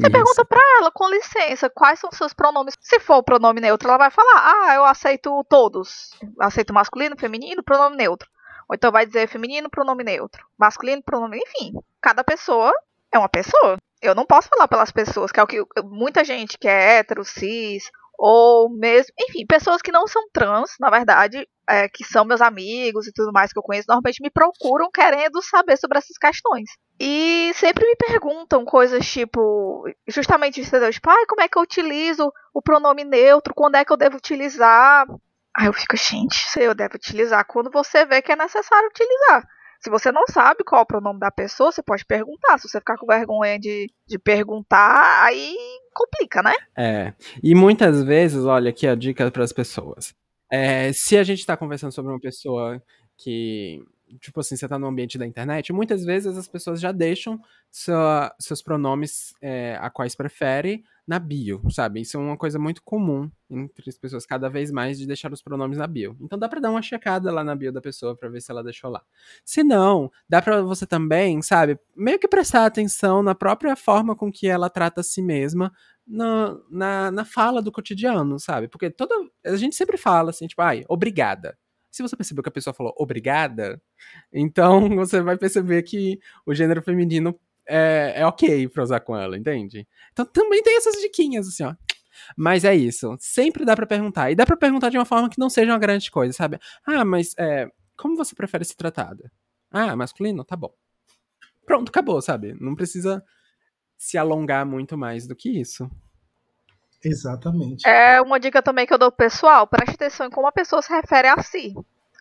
Você 0.00 0.06
Isso. 0.06 0.12
pergunta 0.12 0.44
pra 0.46 0.62
ela, 0.78 0.90
com 0.90 1.10
licença, 1.10 1.68
quais 1.68 1.98
são 2.00 2.10
seus 2.10 2.32
pronomes. 2.32 2.74
Se 2.80 2.98
for 2.98 3.16
o 3.16 3.22
pronome 3.22 3.60
neutro, 3.60 3.86
ela 3.86 3.98
vai 3.98 4.10
falar, 4.10 4.32
ah, 4.34 4.74
eu 4.74 4.84
aceito 4.84 5.44
todos. 5.44 6.18
Aceito 6.38 6.72
masculino, 6.72 7.16
feminino, 7.18 7.62
pronome 7.62 7.96
neutro. 7.96 8.26
Ou 8.66 8.74
então 8.74 8.90
vai 8.90 9.04
dizer 9.04 9.28
feminino, 9.28 9.68
pronome 9.68 10.02
neutro. 10.02 10.46
Masculino, 10.58 11.02
pronome. 11.02 11.38
Enfim, 11.38 11.74
cada 12.00 12.24
pessoa 12.24 12.72
é 13.12 13.18
uma 13.18 13.28
pessoa. 13.28 13.76
Eu 14.00 14.14
não 14.14 14.24
posso 14.24 14.48
falar 14.48 14.66
pelas 14.68 14.90
pessoas, 14.90 15.30
que 15.30 15.38
é 15.38 15.42
o 15.42 15.46
que 15.46 15.62
muita 15.84 16.24
gente 16.24 16.56
que 16.56 16.66
é 16.66 16.98
hétero, 16.98 17.22
cis, 17.22 17.90
ou 18.18 18.70
mesmo. 18.70 19.12
Enfim, 19.18 19.44
pessoas 19.46 19.82
que 19.82 19.92
não 19.92 20.06
são 20.06 20.30
trans, 20.32 20.76
na 20.80 20.88
verdade, 20.88 21.46
é, 21.68 21.88
que 21.90 22.04
são 22.04 22.24
meus 22.24 22.40
amigos 22.40 23.06
e 23.06 23.12
tudo 23.12 23.32
mais 23.32 23.52
que 23.52 23.58
eu 23.58 23.62
conheço, 23.62 23.88
normalmente 23.88 24.22
me 24.22 24.30
procuram 24.30 24.90
querendo 24.90 25.42
saber 25.42 25.76
sobre 25.76 25.98
essas 25.98 26.16
questões. 26.16 26.70
E 27.02 27.50
sempre 27.54 27.86
me 27.86 27.96
perguntam 27.96 28.62
coisas 28.62 29.10
tipo, 29.10 29.84
justamente 30.06 30.60
isso, 30.60 30.68
entendeu? 30.68 30.92
Tipo, 30.92 31.08
como 31.26 31.40
é 31.40 31.48
que 31.48 31.56
eu 31.56 31.62
utilizo 31.62 32.30
o 32.52 32.60
pronome 32.60 33.04
neutro? 33.04 33.54
Quando 33.54 33.76
é 33.76 33.84
que 33.86 33.90
eu 33.90 33.96
devo 33.96 34.18
utilizar? 34.18 35.06
Aí 35.56 35.66
eu 35.66 35.72
fico, 35.72 35.96
gente, 35.96 36.36
sei, 36.50 36.66
eu 36.66 36.74
devo 36.74 36.96
utilizar 36.96 37.42
quando 37.46 37.70
você 37.70 38.04
vê 38.04 38.20
que 38.20 38.30
é 38.30 38.36
necessário 38.36 38.90
utilizar. 38.90 39.48
Se 39.80 39.88
você 39.88 40.12
não 40.12 40.24
sabe 40.28 40.62
qual 40.62 40.80
é 40.80 40.82
o 40.82 40.86
pronome 40.86 41.18
da 41.18 41.30
pessoa, 41.30 41.72
você 41.72 41.82
pode 41.82 42.04
perguntar. 42.04 42.58
Se 42.58 42.68
você 42.68 42.78
ficar 42.78 42.98
com 42.98 43.06
vergonha 43.06 43.58
de, 43.58 43.90
de 44.06 44.18
perguntar, 44.18 45.24
aí 45.24 45.56
complica, 45.94 46.42
né? 46.42 46.52
É. 46.76 47.14
E 47.42 47.54
muitas 47.54 48.04
vezes, 48.04 48.44
olha 48.44 48.68
aqui 48.68 48.86
a 48.86 48.94
dica 48.94 49.30
para 49.30 49.42
as 49.42 49.54
pessoas. 49.54 50.14
É, 50.52 50.92
se 50.92 51.16
a 51.16 51.22
gente 51.22 51.38
está 51.38 51.56
conversando 51.56 51.92
sobre 51.92 52.12
uma 52.12 52.20
pessoa 52.20 52.82
que, 53.16 53.82
tipo 54.18 54.40
assim, 54.40 54.56
você 54.56 54.66
está 54.66 54.78
no 54.78 54.86
ambiente 54.86 55.18
da 55.18 55.26
internet, 55.26 55.72
muitas 55.72 56.04
vezes 56.04 56.36
as 56.36 56.48
pessoas 56.48 56.80
já 56.80 56.92
deixam 56.92 57.40
sua, 57.70 58.34
seus 58.38 58.62
pronomes 58.62 59.34
é, 59.40 59.76
a 59.80 59.90
quais 59.90 60.14
prefere 60.14 60.84
na 61.06 61.18
bio, 61.18 61.60
sabe? 61.70 62.00
Isso 62.00 62.16
é 62.16 62.20
uma 62.20 62.36
coisa 62.36 62.58
muito 62.58 62.82
comum 62.82 63.30
entre 63.50 63.88
as 63.88 63.98
pessoas, 63.98 64.24
cada 64.24 64.48
vez 64.48 64.70
mais, 64.70 64.98
de 64.98 65.06
deixar 65.06 65.32
os 65.32 65.42
pronomes 65.42 65.76
na 65.76 65.86
bio. 65.86 66.16
Então 66.20 66.38
dá 66.38 66.48
para 66.48 66.60
dar 66.60 66.70
uma 66.70 66.82
checada 66.82 67.32
lá 67.32 67.42
na 67.42 67.54
bio 67.54 67.72
da 67.72 67.80
pessoa 67.80 68.16
para 68.16 68.28
ver 68.28 68.40
se 68.40 68.50
ela 68.50 68.62
deixou 68.62 68.90
lá. 68.90 69.02
Se 69.44 69.64
não, 69.64 70.10
dá 70.28 70.40
para 70.40 70.62
você 70.62 70.86
também, 70.86 71.42
sabe, 71.42 71.78
meio 71.96 72.18
que 72.18 72.28
prestar 72.28 72.66
atenção 72.66 73.22
na 73.22 73.34
própria 73.34 73.74
forma 73.74 74.14
com 74.14 74.30
que 74.30 74.46
ela 74.46 74.70
trata 74.70 75.00
a 75.00 75.04
si 75.04 75.20
mesma 75.20 75.72
na, 76.06 76.56
na, 76.68 77.10
na 77.10 77.24
fala 77.24 77.62
do 77.62 77.72
cotidiano, 77.72 78.38
sabe? 78.38 78.68
Porque 78.68 78.90
toda. 78.90 79.14
A 79.44 79.56
gente 79.56 79.76
sempre 79.76 79.96
fala 79.96 80.30
assim, 80.30 80.46
tipo, 80.46 80.60
ai, 80.62 80.84
obrigada. 80.88 81.56
Se 81.90 82.02
você 82.02 82.16
percebeu 82.16 82.42
que 82.42 82.48
a 82.48 82.52
pessoa 82.52 82.74
falou 82.74 82.94
obrigada, 82.96 83.80
então 84.32 84.88
você 84.96 85.20
vai 85.20 85.36
perceber 85.36 85.82
que 85.82 86.18
o 86.46 86.54
gênero 86.54 86.82
feminino 86.82 87.38
é, 87.66 88.14
é 88.16 88.26
ok 88.26 88.68
pra 88.68 88.82
usar 88.82 89.00
com 89.00 89.16
ela, 89.16 89.36
entende? 89.36 89.86
Então 90.12 90.24
também 90.26 90.62
tem 90.62 90.76
essas 90.76 90.96
diquinhas, 91.00 91.48
assim, 91.48 91.64
ó. 91.64 91.74
Mas 92.36 92.64
é 92.64 92.74
isso. 92.74 93.16
Sempre 93.18 93.64
dá 93.64 93.74
pra 93.74 93.86
perguntar. 93.86 94.30
E 94.30 94.34
dá 94.34 94.44
pra 94.44 94.56
perguntar 94.56 94.90
de 94.90 94.98
uma 94.98 95.04
forma 95.04 95.30
que 95.30 95.38
não 95.38 95.48
seja 95.48 95.72
uma 95.72 95.78
grande 95.78 96.10
coisa, 96.10 96.32
sabe? 96.32 96.58
Ah, 96.84 97.04
mas 97.04 97.34
é, 97.38 97.68
como 97.96 98.16
você 98.16 98.34
prefere 98.34 98.64
ser 98.64 98.74
tratada? 98.74 99.30
Ah, 99.70 99.94
masculino? 99.96 100.44
Tá 100.44 100.56
bom. 100.56 100.72
Pronto, 101.64 101.88
acabou, 101.88 102.20
sabe? 102.20 102.56
Não 102.60 102.74
precisa 102.74 103.24
se 103.96 104.18
alongar 104.18 104.66
muito 104.66 104.96
mais 104.98 105.26
do 105.26 105.36
que 105.36 105.48
isso. 105.60 105.88
Exatamente. 107.02 107.86
É 107.88 108.20
uma 108.20 108.38
dica 108.38 108.62
também 108.62 108.86
que 108.86 108.92
eu 108.92 108.98
dou 108.98 109.10
pro 109.10 109.24
pessoal, 109.26 109.66
preste 109.66 109.94
atenção 109.94 110.26
em 110.26 110.30
como 110.30 110.46
a 110.46 110.52
pessoa 110.52 110.82
se 110.82 110.92
refere 110.92 111.28
a 111.28 111.42
si. 111.42 111.74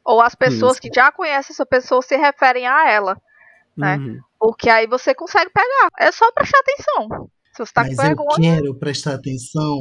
Ou 0.06 0.22
as 0.22 0.34
pessoas 0.36 0.74
Isso. 0.74 0.82
que 0.82 0.90
já 0.94 1.12
conhecem 1.12 1.54
essa 1.54 1.66
pessoa 1.66 2.02
se 2.02 2.16
referem 2.16 2.66
a 2.68 2.90
ela. 2.90 3.22
Né? 3.76 3.98
Uhum. 3.98 4.20
Porque 4.40 4.70
aí 4.70 4.88
você 4.88 5.14
consegue 5.14 5.52
pegar. 5.52 5.90
É 6.00 6.12
só 6.12 6.32
prestar 6.32 6.60
atenção. 6.60 7.30
Se 7.54 7.66
você 7.66 7.74
tá 7.74 7.84
Mas 7.84 7.96
com 7.96 8.02
eu 8.02 8.08
vergonha, 8.08 8.56
quero 8.56 8.76
prestar 8.76 9.16
atenção. 9.16 9.80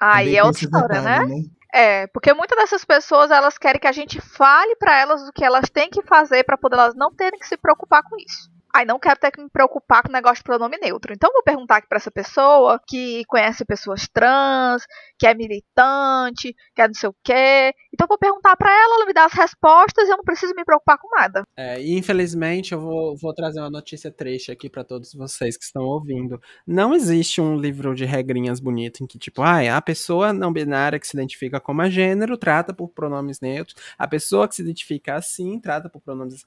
aí 0.00 0.36
é 0.36 0.42
outra 0.44 0.64
história, 0.64 1.00
né? 1.02 1.18
detalhe, 1.20 1.50
É, 1.72 2.06
porque 2.08 2.32
muitas 2.32 2.58
dessas 2.58 2.84
pessoas 2.84 3.30
elas 3.30 3.58
querem 3.58 3.80
que 3.80 3.86
a 3.86 3.92
gente 3.92 4.20
fale 4.20 4.74
pra 4.76 4.98
elas 4.98 5.28
o 5.28 5.32
que 5.32 5.44
elas 5.44 5.68
têm 5.68 5.90
que 5.90 6.02
fazer 6.02 6.44
pra 6.44 6.56
poder 6.56 6.76
elas 6.76 6.94
não 6.94 7.12
terem 7.14 7.38
que 7.38 7.46
se 7.46 7.56
preocupar 7.56 8.02
com 8.02 8.16
isso. 8.16 8.50
Aí 8.74 8.84
não 8.84 8.98
quero 8.98 9.18
ter 9.18 9.30
que 9.32 9.42
me 9.42 9.50
preocupar 9.50 10.02
com 10.02 10.08
o 10.08 10.12
negócio 10.12 10.36
de 10.36 10.44
pronome 10.44 10.78
neutro. 10.78 11.12
Então 11.12 11.32
vou 11.32 11.42
perguntar 11.42 11.76
aqui 11.76 11.88
pra 11.88 11.96
essa 11.96 12.10
pessoa 12.10 12.80
que 12.86 13.24
conhece 13.26 13.64
pessoas 13.64 14.06
trans, 14.08 14.86
que 15.18 15.26
é 15.26 15.34
militante, 15.34 16.54
que 16.74 16.82
é 16.82 16.86
não 16.86 16.94
sei 16.94 17.08
o 17.08 17.16
quê. 17.24 17.74
Então 17.92 18.04
eu 18.04 18.08
vou 18.08 18.18
perguntar 18.18 18.56
pra 18.56 18.70
ela, 18.70 18.96
ela 18.96 19.06
me 19.06 19.12
dá 19.12 19.24
as 19.24 19.32
respostas 19.32 20.08
e 20.08 20.12
eu 20.12 20.16
não 20.16 20.24
preciso 20.24 20.54
me 20.54 20.64
preocupar 20.64 20.98
com 20.98 21.08
nada. 21.14 21.42
É, 21.56 21.80
e 21.80 21.96
infelizmente 21.96 22.72
eu 22.72 22.80
vou, 22.80 23.16
vou 23.16 23.34
trazer 23.34 23.60
uma 23.60 23.70
notícia 23.70 24.10
triste 24.10 24.50
aqui 24.52 24.70
pra 24.70 24.84
todos 24.84 25.12
vocês 25.12 25.56
que 25.56 25.64
estão 25.64 25.82
ouvindo. 25.82 26.40
Não 26.66 26.94
existe 26.94 27.40
um 27.40 27.56
livro 27.56 27.94
de 27.94 28.04
regrinhas 28.04 28.60
bonito 28.60 29.02
em 29.02 29.06
que, 29.06 29.18
tipo, 29.18 29.42
ah, 29.42 29.76
a 29.76 29.82
pessoa 29.82 30.32
não 30.32 30.52
binária 30.52 30.98
que 30.98 31.06
se 31.06 31.16
identifica 31.16 31.60
como 31.60 31.80
gênero 31.90 32.36
trata 32.36 32.72
por 32.72 32.88
pronomes 32.88 33.40
neutros, 33.40 33.76
a 33.98 34.06
pessoa 34.06 34.46
que 34.46 34.54
se 34.54 34.62
identifica 34.62 35.14
assim 35.14 35.58
trata 35.58 35.88
por 35.88 36.00
pronomes. 36.00 36.44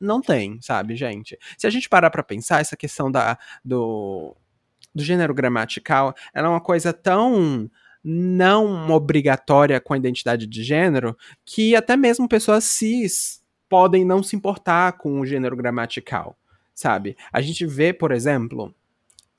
Não 0.00 0.20
tem, 0.20 0.60
sabe, 0.60 0.94
gente? 0.96 1.38
Se 1.58 1.66
a 1.66 1.70
gente 1.70 1.88
parar 1.88 2.10
pra 2.10 2.22
pensar, 2.22 2.60
essa 2.60 2.76
questão 2.76 3.10
da, 3.10 3.38
do, 3.64 4.36
do 4.94 5.02
gênero 5.02 5.34
gramatical, 5.34 6.14
ela 6.32 6.48
é 6.48 6.50
uma 6.50 6.60
coisa 6.60 6.92
tão 6.92 7.70
não 8.04 8.90
obrigatória 8.90 9.80
com 9.80 9.94
a 9.94 9.96
identidade 9.96 10.46
de 10.46 10.62
gênero 10.62 11.16
que 11.44 11.74
até 11.74 11.96
mesmo 11.96 12.28
pessoas 12.28 12.64
cis 12.64 13.42
podem 13.68 14.04
não 14.04 14.22
se 14.22 14.36
importar 14.36 14.92
com 14.98 15.18
o 15.18 15.26
gênero 15.26 15.56
gramatical, 15.56 16.36
sabe? 16.74 17.16
A 17.32 17.40
gente 17.40 17.64
vê, 17.64 17.92
por 17.94 18.12
exemplo, 18.12 18.74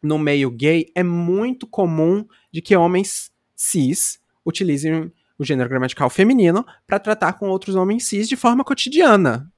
no 0.02 0.18
meio 0.18 0.50
gay, 0.50 0.92
é 0.96 1.04
muito 1.04 1.68
comum 1.68 2.26
de 2.52 2.62
que 2.62 2.76
homens 2.76 3.32
cis 3.56 4.20
utilizem 4.46 5.12
o 5.38 5.44
gênero 5.44 5.70
gramatical 5.70 6.10
feminino 6.10 6.66
para 6.88 7.00
tratar 7.00 7.34
com 7.34 7.50
outros 7.50 7.76
homens 7.76 8.06
cis 8.06 8.28
de 8.28 8.36
forma 8.36 8.64
cotidiana. 8.64 9.52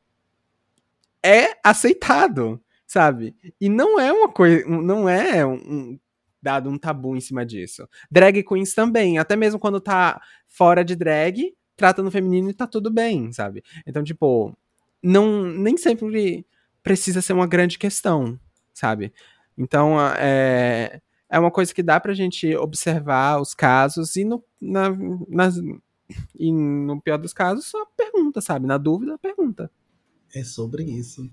É 1.24 1.58
aceitado, 1.64 2.62
sabe? 2.86 3.36
E 3.60 3.70
não 3.70 4.00
é 4.00 4.12
uma 4.12 4.30
coisa, 4.30 4.66
não 4.68 5.08
é 5.08 5.46
um, 5.46 6.00
dado 6.42 6.70
um 6.70 6.78
tabu 6.78 7.16
em 7.16 7.22
cima 7.22 7.46
disso. 7.46 7.88
Drag 8.12 8.44
queens 8.44 8.74
também, 8.74 9.18
até 9.18 9.36
mesmo 9.36 9.60
quando 9.60 9.80
tá 9.82 10.22
fora 10.48 10.84
de 10.84 10.96
drag, 10.96 11.54
trata 11.76 12.02
no 12.04 12.12
feminino 12.12 12.50
e 12.50 12.54
tá 12.54 12.66
tudo 12.68 12.92
bem, 12.92 13.32
sabe? 13.32 13.64
Então, 13.86 14.04
tipo, 14.04 14.56
não 15.02 15.44
nem 15.44 15.78
sempre 15.78 16.46
precisa 16.84 17.22
ser 17.22 17.34
uma 17.34 17.48
grande 17.48 17.78
questão, 17.78 18.40
sabe? 18.74 19.14
Então, 19.58 19.96
é, 20.18 21.02
é 21.30 21.40
uma 21.40 21.52
coisa 21.52 21.74
que 21.74 21.84
dá 21.84 22.00
pra 22.00 22.14
gente 22.14 22.56
observar 22.56 23.42
os 23.42 23.54
casos 23.54 24.16
e 24.16 24.24
no, 24.26 24.44
na, 24.62 24.90
nas- 25.28 25.58
e 26.38 26.52
no 26.52 27.02
pior 27.02 27.18
dos 27.18 27.34
casos, 27.34 27.66
só 27.66 27.86
pergunta, 27.98 28.42
sabe? 28.42 28.66
Na 28.68 28.78
dúvida, 28.78 29.18
pergunta. 29.18 29.70
É 30.34 30.44
sobre 30.44 30.84
isso. 30.84 31.30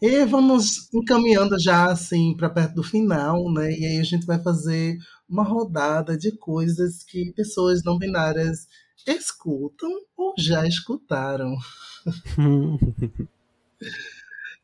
E 0.00 0.24
vamos 0.24 0.92
encaminhando 0.92 1.58
já 1.58 1.90
assim 1.90 2.34
para 2.36 2.48
perto 2.48 2.76
do 2.76 2.82
final, 2.82 3.52
né? 3.52 3.70
E 3.72 3.84
aí 3.84 3.98
a 3.98 4.04
gente 4.04 4.26
vai 4.26 4.42
fazer 4.42 4.96
uma 5.28 5.42
rodada 5.42 6.16
de 6.16 6.32
coisas 6.32 7.04
que 7.04 7.32
pessoas 7.32 7.82
não 7.84 7.98
binárias 7.98 8.66
escutam 9.06 9.90
ou 10.16 10.34
já 10.38 10.66
escutaram. 10.66 11.56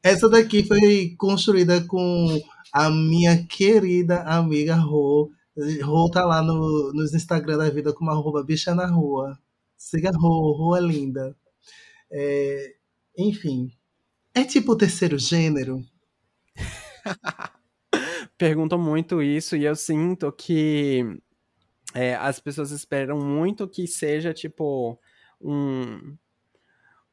Essa 0.02 0.28
daqui 0.28 0.64
foi 0.64 1.14
construída 1.16 1.82
com 1.86 2.40
a 2.72 2.90
minha 2.90 3.46
querida 3.46 4.22
amiga 4.22 4.74
Rô. 4.74 5.30
Rô 5.82 6.10
tá 6.10 6.24
lá 6.24 6.42
no, 6.42 6.92
nos 6.92 7.14
Instagram 7.14 7.58
da 7.58 7.70
vida 7.70 7.92
como 7.92 8.10
arroba 8.10 8.42
bicha 8.42 8.74
na 8.74 8.86
rua. 8.86 9.38
Siga 9.76 10.10
Rô, 10.14 10.52
Rô 10.52 10.76
é 10.76 10.80
linda. 10.80 11.36
É, 12.10 12.74
enfim, 13.16 13.70
é 14.34 14.44
tipo 14.44 14.72
o 14.72 14.76
terceiro 14.76 15.18
gênero? 15.18 15.84
Perguntam 18.36 18.78
muito 18.78 19.22
isso 19.22 19.56
e 19.56 19.64
eu 19.64 19.76
sinto 19.76 20.32
que 20.32 21.02
é, 21.94 22.16
as 22.16 22.40
pessoas 22.40 22.70
esperam 22.72 23.18
muito 23.18 23.68
que 23.68 23.86
seja 23.86 24.34
tipo 24.34 24.98
um, 25.40 26.16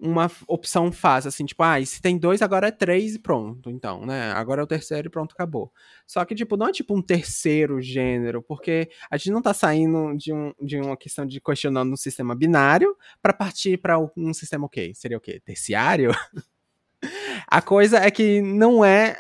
uma 0.02 0.32
opção 0.47 0.91
fácil, 0.91 1.28
assim, 1.28 1.45
tipo, 1.45 1.62
ah, 1.62 1.84
se 1.86 2.02
tem 2.02 2.18
dois, 2.18 2.41
agora 2.41 2.70
é 2.70 2.72
três 2.72 3.14
e 3.14 3.20
pronto, 3.20 3.70
então, 3.70 4.04
né? 4.04 4.32
Agora 4.32 4.62
é 4.62 4.64
o 4.64 4.68
terceiro 4.68 5.08
e 5.08 5.12
pronto, 5.12 5.34
acabou. 5.34 5.72
Só 6.08 6.26
que, 6.26 6.34
tipo, 6.34 6.58
não 6.58 6.70
é 6.70 6.72
tipo 6.72 6.97
um 6.97 7.02
terceiro 7.02 7.80
gênero, 7.80 8.41
porque 8.41 8.89
a 9.12 9.18
gente 9.18 9.32
não 9.32 9.41
tá 9.41 9.54
saindo 9.54 10.18
de, 10.18 10.34
um, 10.34 10.52
de 10.60 10.78
uma 10.78 10.97
questão 10.97 11.24
de 11.24 11.39
questionando 11.39 11.93
um 11.93 11.97
sistema 11.97 12.34
binário 12.34 12.97
para 13.22 13.32
partir 13.32 13.78
para 13.78 13.99
um 14.18 14.34
sistema 14.34 14.64
o 14.64 14.66
okay, 14.66 14.88
quê? 14.88 14.95
Seria 14.95 15.18
o 15.18 15.22
quê? 15.22 15.39
Terciário? 15.45 16.12
a 17.47 17.62
coisa 17.62 17.99
é 17.99 18.10
que 18.10 18.41
não 18.41 18.84
é 18.84 19.20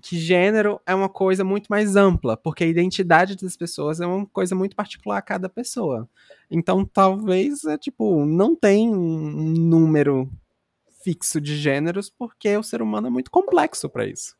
que 0.00 0.16
gênero 0.16 0.80
é 0.86 0.94
uma 0.94 1.08
coisa 1.08 1.44
muito 1.44 1.66
mais 1.68 1.96
ampla, 1.96 2.36
porque 2.36 2.64
a 2.64 2.66
identidade 2.66 3.36
das 3.36 3.56
pessoas 3.56 4.00
é 4.00 4.06
uma 4.06 4.26
coisa 4.26 4.54
muito 4.54 4.76
particular 4.76 5.18
a 5.18 5.22
cada 5.22 5.48
pessoa. 5.48 6.08
Então, 6.50 6.84
talvez, 6.84 7.64
é, 7.64 7.76
tipo, 7.76 8.24
não 8.24 8.56
tem 8.56 8.88
um 8.88 9.52
número 9.52 10.30
fixo 11.02 11.40
de 11.40 11.56
gêneros, 11.56 12.10
porque 12.10 12.56
o 12.56 12.62
ser 12.62 12.82
humano 12.82 13.06
é 13.06 13.10
muito 13.10 13.30
complexo 13.30 13.88
para 13.88 14.06
isso. 14.06 14.36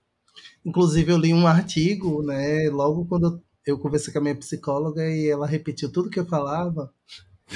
Inclusive, 0.65 1.13
eu 1.13 1.19
li 1.19 1.33
um 1.33 1.47
artigo, 1.47 2.23
né, 2.23 2.69
logo 2.71 3.05
quando 3.07 3.43
eu 3.67 3.79
conversei 3.79 4.13
com 4.13 4.19
a 4.19 4.23
minha 4.23 4.37
psicóloga 4.37 5.09
e 5.09 5.29
ela 5.29 5.47
repetiu 5.47 5.91
tudo 5.93 6.11
que 6.11 6.19
eu 6.19 6.27
falava, 6.27 6.93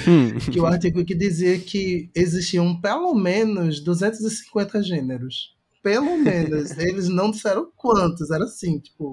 hum. 0.07 0.37
que 0.51 0.59
o 0.59 0.65
artigo 0.65 1.03
que 1.03 1.15
dizia 1.15 1.59
que 1.59 2.09
existiam 2.15 2.79
pelo 2.79 3.13
menos 3.15 3.79
250 3.79 4.83
gêneros. 4.83 5.55
Pelo 5.81 6.17
menos. 6.17 6.71
Eles 6.77 7.09
não 7.09 7.31
disseram 7.31 7.71
quantos, 7.75 8.29
era 8.29 8.45
assim, 8.45 8.79
tipo, 8.79 9.11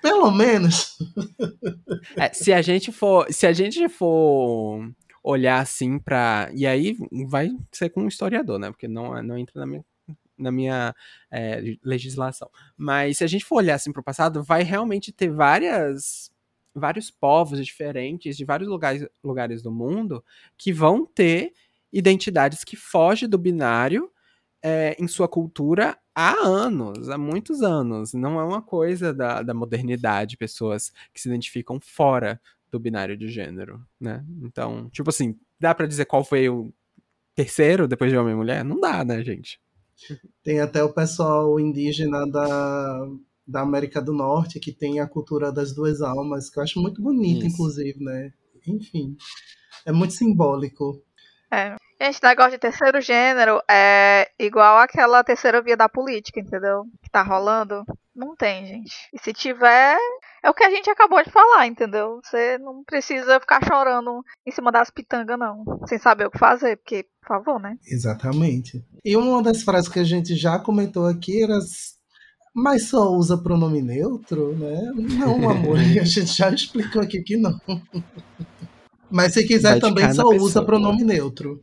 pelo 0.00 0.30
menos. 0.30 0.98
É, 2.16 2.32
se 2.32 2.52
a 2.52 2.62
gente 2.62 2.92
for, 2.92 3.26
se 3.32 3.46
a 3.46 3.52
gente 3.52 3.88
for 3.88 4.90
olhar 5.22 5.60
assim 5.60 5.98
para 5.98 6.50
e 6.54 6.66
aí 6.66 6.96
vai 7.28 7.50
ser 7.70 7.90
com 7.90 8.02
um 8.02 8.08
historiador, 8.08 8.58
né? 8.58 8.70
Porque 8.70 8.88
não 8.88 9.22
não 9.22 9.38
entra 9.38 9.60
na 9.60 9.66
minha 9.66 9.84
na 10.38 10.50
minha 10.50 10.94
é, 11.30 11.62
legislação. 11.84 12.50
Mas 12.76 13.18
se 13.18 13.24
a 13.24 13.26
gente 13.26 13.44
for 13.44 13.56
olhar 13.56 13.74
assim 13.74 13.92
para 13.92 14.00
o 14.00 14.04
passado, 14.04 14.42
vai 14.42 14.62
realmente 14.62 15.12
ter 15.12 15.30
várias 15.30 16.30
vários 16.74 17.10
povos 17.10 17.64
diferentes 17.64 18.36
de 18.36 18.44
vários 18.44 18.68
lugares, 18.68 19.06
lugares 19.22 19.62
do 19.62 19.70
mundo 19.70 20.24
que 20.56 20.72
vão 20.72 21.04
ter 21.04 21.52
identidades 21.92 22.64
que 22.64 22.76
fogem 22.76 23.28
do 23.28 23.36
binário 23.36 24.10
é, 24.62 24.96
em 24.98 25.08
sua 25.08 25.28
cultura 25.28 25.98
há 26.14 26.32
anos, 26.46 27.08
há 27.08 27.16
muitos 27.16 27.62
anos. 27.62 28.12
Não 28.12 28.38
é 28.38 28.44
uma 28.44 28.62
coisa 28.62 29.12
da, 29.12 29.42
da 29.42 29.54
modernidade, 29.54 30.36
pessoas 30.36 30.92
que 31.12 31.20
se 31.20 31.28
identificam 31.28 31.78
fora 31.80 32.40
do 32.70 32.78
binário 32.78 33.16
de 33.16 33.28
gênero, 33.28 33.84
né? 34.00 34.24
Então, 34.42 34.88
tipo 34.90 35.10
assim, 35.10 35.36
dá 35.58 35.74
para 35.74 35.86
dizer 35.86 36.04
qual 36.04 36.22
foi 36.22 36.48
o 36.48 36.72
terceiro 37.34 37.88
depois 37.88 38.10
de 38.10 38.16
homem 38.16 38.32
e 38.32 38.36
mulher? 38.36 38.64
Não 38.64 38.78
dá, 38.78 39.04
né, 39.04 39.22
gente? 39.24 39.60
Tem 40.42 40.60
até 40.60 40.82
o 40.82 40.92
pessoal 40.92 41.58
indígena 41.58 42.26
da, 42.30 43.08
da 43.46 43.60
América 43.62 44.00
do 44.00 44.12
Norte 44.12 44.60
que 44.60 44.72
tem 44.72 45.00
a 45.00 45.08
cultura 45.08 45.52
das 45.52 45.74
duas 45.74 46.00
almas, 46.00 46.48
que 46.48 46.58
eu 46.58 46.62
acho 46.62 46.80
muito 46.80 47.02
bonita, 47.02 47.44
inclusive, 47.44 48.02
né? 48.02 48.32
Enfim, 48.66 49.16
é 49.84 49.92
muito 49.92 50.14
simbólico. 50.14 51.02
É. 51.52 51.76
Gente, 52.02 52.18
negócio 52.22 52.52
de 52.52 52.58
terceiro 52.58 52.98
gênero 53.02 53.60
é 53.70 54.26
igual 54.38 54.78
aquela 54.78 55.22
terceira 55.22 55.60
via 55.60 55.76
da 55.76 55.86
política, 55.86 56.40
entendeu? 56.40 56.84
Que 57.02 57.10
tá 57.10 57.22
rolando. 57.22 57.84
Não 58.16 58.34
tem, 58.34 58.66
gente. 58.66 58.92
E 59.12 59.18
se 59.22 59.34
tiver, 59.34 59.98
é 60.42 60.48
o 60.48 60.54
que 60.54 60.64
a 60.64 60.70
gente 60.70 60.88
acabou 60.88 61.22
de 61.22 61.30
falar, 61.30 61.66
entendeu? 61.66 62.18
Você 62.24 62.56
não 62.56 62.82
precisa 62.84 63.38
ficar 63.38 63.62
chorando 63.62 64.24
em 64.46 64.50
cima 64.50 64.72
das 64.72 64.90
pitangas, 64.90 65.38
não. 65.38 65.62
Sem 65.86 65.98
saber 65.98 66.26
o 66.26 66.30
que 66.30 66.38
fazer, 66.38 66.78
porque, 66.78 67.04
por 67.20 67.28
favor, 67.28 67.60
né? 67.60 67.76
Exatamente. 67.86 68.82
E 69.04 69.14
uma 69.14 69.42
das 69.42 69.62
frases 69.62 69.90
que 69.90 69.98
a 69.98 70.04
gente 70.04 70.34
já 70.36 70.58
comentou 70.58 71.06
aqui 71.06 71.42
era. 71.42 71.58
Mas 72.54 72.88
só 72.88 73.10
usa 73.10 73.36
pronome 73.36 73.82
neutro, 73.82 74.56
né? 74.56 74.90
Não, 74.94 75.34
amor, 75.50 75.78
a 75.78 75.82
gente 75.82 76.24
já 76.24 76.50
explicou 76.50 77.02
aqui 77.02 77.22
que 77.22 77.36
não. 77.36 77.60
Mas 79.10 79.34
se 79.34 79.46
quiser 79.46 79.78
também 79.80 80.10
só 80.14 80.24
usa 80.28 80.64
pronome 80.64 81.04
neutro. 81.04 81.60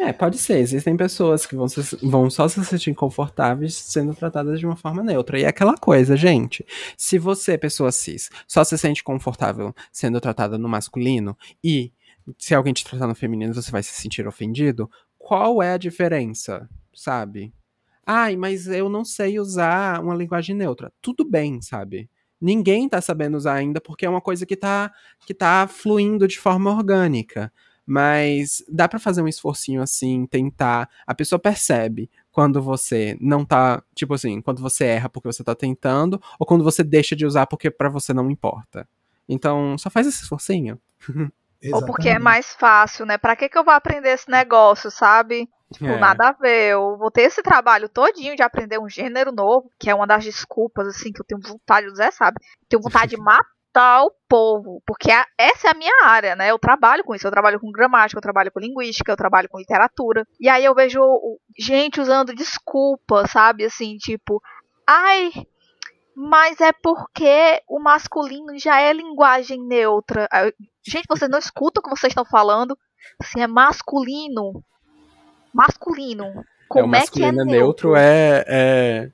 É, 0.00 0.12
pode 0.12 0.38
ser. 0.38 0.58
Existem 0.58 0.96
pessoas 0.96 1.44
que 1.44 1.54
vão, 1.54 1.68
se, 1.68 1.96
vão 2.02 2.30
só 2.30 2.48
se 2.48 2.64
sentir 2.64 2.94
confortáveis 2.94 3.74
sendo 3.74 4.14
tratadas 4.14 4.58
de 4.58 4.64
uma 4.64 4.76
forma 4.76 5.02
neutra. 5.02 5.38
E 5.38 5.44
é 5.44 5.48
aquela 5.48 5.76
coisa, 5.76 6.16
gente. 6.16 6.64
Se 6.96 7.18
você, 7.18 7.58
pessoa 7.58 7.92
cis, 7.92 8.30
só 8.48 8.64
se 8.64 8.78
sente 8.78 9.04
confortável 9.04 9.74
sendo 9.92 10.20
tratada 10.20 10.56
no 10.56 10.68
masculino 10.68 11.36
e 11.62 11.92
se 12.38 12.54
alguém 12.54 12.72
te 12.72 12.84
tratar 12.84 13.06
no 13.06 13.14
feminino 13.14 13.52
você 13.52 13.70
vai 13.70 13.82
se 13.82 13.92
sentir 13.92 14.26
ofendido, 14.26 14.90
qual 15.18 15.62
é 15.62 15.74
a 15.74 15.78
diferença? 15.78 16.68
Sabe? 16.94 17.52
Ai, 18.06 18.36
mas 18.36 18.66
eu 18.66 18.88
não 18.88 19.04
sei 19.04 19.38
usar 19.38 20.00
uma 20.02 20.14
linguagem 20.14 20.56
neutra. 20.56 20.92
Tudo 21.02 21.28
bem, 21.28 21.60
sabe? 21.60 22.10
Ninguém 22.40 22.88
tá 22.88 23.00
sabendo 23.00 23.36
usar 23.36 23.54
ainda 23.54 23.80
porque 23.80 24.06
é 24.06 24.10
uma 24.10 24.20
coisa 24.20 24.46
que 24.46 24.56
tá, 24.56 24.90
que 25.26 25.34
tá 25.34 25.68
fluindo 25.68 26.26
de 26.26 26.38
forma 26.38 26.70
orgânica. 26.70 27.52
Mas 27.92 28.62
dá 28.68 28.86
para 28.86 29.00
fazer 29.00 29.20
um 29.20 29.26
esforcinho 29.26 29.82
assim, 29.82 30.24
tentar. 30.24 30.88
A 31.04 31.12
pessoa 31.12 31.40
percebe 31.40 32.08
quando 32.30 32.62
você 32.62 33.18
não 33.20 33.44
tá, 33.44 33.82
tipo 33.96 34.14
assim, 34.14 34.40
quando 34.40 34.62
você 34.62 34.84
erra 34.84 35.08
porque 35.08 35.26
você 35.26 35.42
tá 35.42 35.56
tentando, 35.56 36.22
ou 36.38 36.46
quando 36.46 36.62
você 36.62 36.84
deixa 36.84 37.16
de 37.16 37.26
usar 37.26 37.48
porque 37.48 37.68
para 37.68 37.88
você 37.88 38.14
não 38.14 38.30
importa. 38.30 38.86
Então, 39.28 39.76
só 39.76 39.90
faz 39.90 40.06
esse 40.06 40.22
esforcinho. 40.22 40.80
Ou 41.74 41.84
porque 41.84 42.08
é 42.08 42.18
mais 42.18 42.54
fácil, 42.54 43.04
né? 43.04 43.18
Pra 43.18 43.36
que, 43.36 43.46
que 43.46 43.58
eu 43.58 43.62
vou 43.62 43.74
aprender 43.74 44.08
esse 44.08 44.30
negócio, 44.30 44.90
sabe? 44.90 45.46
Tipo, 45.70 45.88
é. 45.88 45.98
nada 45.98 46.28
a 46.28 46.32
ver. 46.32 46.72
Eu 46.72 46.96
vou 46.96 47.10
ter 47.10 47.22
esse 47.22 47.42
trabalho 47.42 47.86
todinho 47.86 48.34
de 48.34 48.42
aprender 48.42 48.80
um 48.80 48.88
gênero 48.88 49.30
novo, 49.30 49.70
que 49.78 49.90
é 49.90 49.94
uma 49.94 50.06
das 50.06 50.24
desculpas, 50.24 50.86
assim, 50.86 51.12
que 51.12 51.20
eu 51.20 51.24
tenho 51.26 51.40
vontade 51.42 51.86
de 51.86 51.92
usar, 51.92 52.12
sabe? 52.12 52.38
Tenho 52.66 52.80
vontade 52.80 53.10
de 53.10 53.18
matar 53.18 53.44
tal 53.72 54.12
povo, 54.28 54.82
porque 54.86 55.10
a, 55.10 55.26
essa 55.38 55.68
é 55.68 55.70
a 55.70 55.74
minha 55.74 56.04
área, 56.04 56.36
né? 56.36 56.50
Eu 56.50 56.58
trabalho 56.58 57.04
com 57.04 57.14
isso, 57.14 57.26
eu 57.26 57.30
trabalho 57.30 57.60
com 57.60 57.70
gramática, 57.70 58.18
eu 58.18 58.22
trabalho 58.22 58.50
com 58.52 58.60
linguística, 58.60 59.10
eu 59.10 59.16
trabalho 59.16 59.48
com 59.48 59.58
literatura. 59.58 60.26
E 60.38 60.48
aí 60.48 60.64
eu 60.64 60.74
vejo 60.74 61.00
gente 61.58 62.00
usando 62.00 62.34
desculpa, 62.34 63.26
sabe? 63.26 63.64
Assim, 63.64 63.96
tipo, 63.96 64.42
ai, 64.86 65.30
mas 66.14 66.60
é 66.60 66.72
porque 66.72 67.62
o 67.68 67.80
masculino 67.80 68.58
já 68.58 68.80
é 68.80 68.92
linguagem 68.92 69.64
neutra. 69.66 70.28
Gente, 70.86 71.06
vocês 71.08 71.30
não 71.30 71.38
escutam 71.38 71.80
o 71.80 71.84
que 71.84 71.90
vocês 71.90 72.10
estão 72.10 72.24
falando? 72.24 72.76
Assim, 73.20 73.40
é 73.40 73.46
masculino. 73.46 74.64
Masculino. 75.52 76.44
Como 76.68 76.84
é, 76.84 76.86
o 76.86 76.88
masculino 76.88 77.28
é 77.28 77.32
que 77.32 77.40
é 77.40 77.44
neutro? 77.44 77.90
neutro 77.90 77.96
é, 77.96 78.44
é 78.46 79.10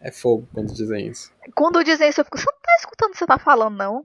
é 0.00 0.10
fogo 0.10 0.48
quando 0.52 0.72
dizem 0.72 1.08
isso. 1.08 1.32
Quando 1.54 1.84
dizem 1.84 2.08
isso, 2.08 2.20
eu 2.20 2.24
fico, 2.24 2.38
você 2.38 2.46
não 2.50 2.60
tá 2.60 2.76
escutando 2.78 3.10
o 3.10 3.12
que 3.12 3.18
você 3.18 3.26
tá 3.26 3.38
falando, 3.38 3.76
não? 3.76 4.04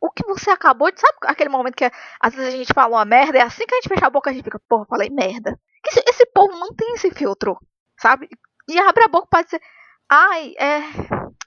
O 0.00 0.10
que 0.10 0.26
você 0.26 0.50
acabou 0.50 0.90
de. 0.90 1.00
Sabe 1.00 1.16
aquele 1.22 1.50
momento 1.50 1.76
que 1.76 1.90
às 2.20 2.34
vezes 2.34 2.54
a 2.54 2.56
gente 2.56 2.72
fala 2.74 2.96
uma 2.96 3.04
merda, 3.04 3.38
é 3.38 3.42
assim 3.42 3.64
que 3.66 3.74
a 3.74 3.78
gente 3.78 3.88
fecha 3.88 4.06
a 4.06 4.10
boca, 4.10 4.30
a 4.30 4.32
gente 4.32 4.44
fica, 4.44 4.60
porra, 4.68 4.86
falei 4.86 5.10
merda. 5.10 5.58
Esse, 5.86 6.02
esse 6.08 6.26
povo 6.26 6.58
não 6.58 6.72
tem 6.72 6.94
esse 6.94 7.10
filtro, 7.10 7.56
sabe? 7.98 8.28
E 8.68 8.78
abre 8.78 9.04
a 9.04 9.08
boca 9.08 9.26
pra 9.28 9.42
dizer, 9.42 9.60
ai, 10.08 10.54
é. 10.58 10.80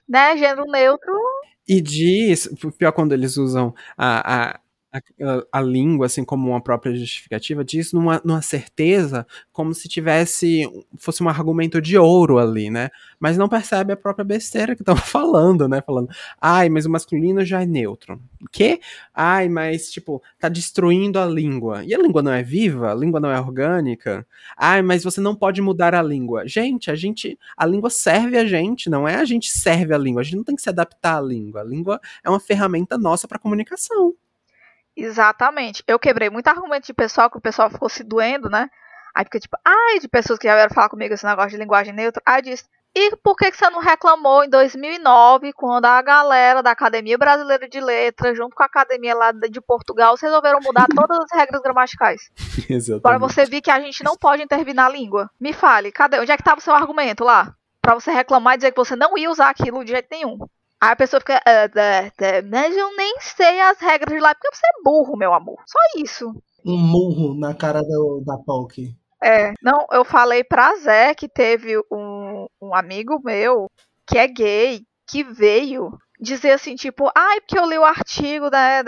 Né, 0.08 0.36
gênero 0.36 0.64
neutro. 0.70 1.12
E 1.68 1.80
diz, 1.80 2.48
pior 2.78 2.92
quando 2.92 3.12
eles 3.12 3.36
usam 3.36 3.74
a, 3.96 4.50
a 4.52 4.60
a, 5.20 5.58
a, 5.58 5.62
língua, 5.62 6.06
assim 6.06 6.24
como 6.24 6.50
uma 6.50 6.60
própria 6.60 6.94
justificativa, 6.94 7.64
diz 7.64 7.92
numa, 7.92 8.20
numa 8.24 8.42
certeza 8.42 9.26
como 9.52 9.74
se 9.74 9.88
tivesse, 9.88 10.62
fosse 10.98 11.22
um 11.22 11.28
argumento 11.28 11.80
de 11.80 11.96
ouro 11.96 12.38
ali, 12.38 12.70
né? 12.70 12.90
Mas 13.18 13.38
não 13.38 13.48
percebe 13.48 13.92
a 13.92 13.96
própria 13.96 14.24
besteira 14.24 14.74
que 14.74 14.82
estão 14.82 14.96
falando, 14.96 15.68
né? 15.68 15.82
Falando, 15.84 16.08
ai, 16.40 16.68
mas 16.68 16.86
o 16.86 16.90
masculino 16.90 17.44
já 17.44 17.62
é 17.62 17.66
neutro. 17.66 18.20
O 18.42 18.48
quê? 18.50 18.80
Ai, 19.14 19.48
mas, 19.48 19.90
tipo, 19.90 20.22
tá 20.38 20.48
destruindo 20.48 21.18
a 21.18 21.26
língua. 21.26 21.84
E 21.84 21.94
a 21.94 21.98
língua 21.98 22.22
não 22.22 22.32
é 22.32 22.42
viva? 22.42 22.92
A 22.92 22.94
língua 22.94 23.18
não 23.18 23.30
é 23.30 23.40
orgânica? 23.40 24.26
Ai, 24.56 24.82
mas 24.82 25.02
você 25.02 25.20
não 25.20 25.34
pode 25.34 25.60
mudar 25.62 25.94
a 25.94 26.02
língua. 26.02 26.46
Gente, 26.46 26.90
a 26.90 26.94
gente, 26.94 27.38
a 27.56 27.66
língua 27.66 27.90
serve 27.90 28.36
a 28.36 28.44
gente, 28.44 28.90
não 28.90 29.08
é 29.08 29.16
a 29.16 29.24
gente 29.24 29.50
serve 29.50 29.94
a 29.94 29.98
língua. 29.98 30.20
A 30.20 30.24
gente 30.24 30.36
não 30.36 30.44
tem 30.44 30.56
que 30.56 30.62
se 30.62 30.68
adaptar 30.68 31.18
à 31.18 31.20
língua. 31.20 31.60
A 31.60 31.64
língua 31.64 32.00
é 32.22 32.30
uma 32.30 32.40
ferramenta 32.40 32.98
nossa 32.98 33.26
para 33.26 33.38
comunicação. 33.38 34.14
Exatamente. 34.96 35.84
Eu 35.86 35.98
quebrei 35.98 36.30
muito 36.30 36.48
argumento 36.48 36.86
de 36.86 36.94
pessoal 36.94 37.30
que 37.30 37.36
o 37.36 37.40
pessoal 37.40 37.68
ficou 37.68 37.88
se 37.88 38.02
doendo, 38.02 38.48
né? 38.48 38.70
Aí 39.14 39.24
fica 39.24 39.38
tipo, 39.40 39.56
ai, 39.64 39.98
de 39.98 40.08
pessoas 40.08 40.38
que 40.38 40.46
já 40.46 40.54
vieram 40.54 40.74
falar 40.74 40.88
comigo 40.88 41.12
esse 41.12 41.24
negócio 41.24 41.50
de 41.50 41.56
linguagem 41.56 41.92
neutra. 41.92 42.22
Aí 42.24 42.42
disse, 42.42 42.64
e 42.98 43.14
por 43.16 43.36
que, 43.36 43.50
que 43.50 43.58
você 43.58 43.68
não 43.68 43.80
reclamou 43.80 44.42
em 44.42 44.48
2009, 44.48 45.52
quando 45.52 45.84
a 45.84 46.00
galera 46.00 46.62
da 46.62 46.70
Academia 46.70 47.18
Brasileira 47.18 47.68
de 47.68 47.78
Letras, 47.78 48.34
junto 48.38 48.56
com 48.56 48.62
a 48.62 48.66
Academia 48.66 49.14
lá 49.14 49.32
de 49.32 49.60
Portugal, 49.60 50.16
resolveram 50.20 50.60
mudar 50.62 50.86
todas 50.96 51.18
as 51.18 51.38
regras 51.38 51.60
gramaticais? 51.60 52.30
Exatamente. 52.68 53.02
Para 53.02 53.18
você 53.18 53.44
ver 53.44 53.60
que 53.60 53.70
a 53.70 53.78
gente 53.78 54.02
não 54.02 54.16
pode 54.16 54.42
intervir 54.42 54.74
na 54.74 54.88
língua. 54.88 55.30
Me 55.38 55.52
fale, 55.52 55.92
cadê? 55.92 56.18
Onde 56.18 56.32
é 56.32 56.36
que 56.36 56.40
estava 56.40 56.58
o 56.58 56.62
seu 56.62 56.74
argumento 56.74 57.22
lá? 57.22 57.54
Para 57.82 57.94
você 57.94 58.10
reclamar 58.10 58.54
e 58.54 58.56
dizer 58.56 58.72
que 58.72 58.78
você 58.78 58.96
não 58.96 59.16
ia 59.18 59.30
usar 59.30 59.50
aquilo 59.50 59.84
de 59.84 59.90
jeito 59.90 60.08
nenhum. 60.10 60.38
Aí 60.80 60.90
a 60.90 60.96
pessoa 60.96 61.20
fica, 61.20 61.36
ah, 61.36 61.68
tá, 61.68 62.42
mas 62.50 62.76
eu 62.76 62.94
nem 62.96 63.16
sei 63.20 63.60
as 63.60 63.78
regras 63.78 64.14
de 64.14 64.20
lá, 64.20 64.34
porque 64.34 64.54
você 64.54 64.66
é 64.66 64.82
burro, 64.84 65.16
meu 65.16 65.32
amor. 65.32 65.56
Só 65.66 65.78
isso. 66.02 66.30
Um 66.64 66.76
murro 66.76 67.34
na 67.34 67.54
cara 67.54 67.82
do, 67.82 68.22
da 68.24 68.36
POC. 68.36 68.94
É, 69.22 69.54
não, 69.62 69.86
eu 69.90 70.04
falei 70.04 70.44
pra 70.44 70.76
Zé 70.76 71.14
que 71.14 71.28
teve 71.28 71.78
um, 71.90 72.46
um 72.60 72.74
amigo 72.74 73.20
meu 73.24 73.70
que 74.06 74.18
é 74.18 74.28
gay, 74.28 74.82
que 75.06 75.24
veio 75.24 75.98
dizer 76.20 76.52
assim, 76.52 76.74
tipo, 76.74 77.10
ai, 77.14 77.38
ah, 77.38 77.40
porque 77.40 77.58
eu 77.58 77.66
li 77.68 77.78
o 77.78 77.84
artigo 77.84 78.50
né, 78.50 78.82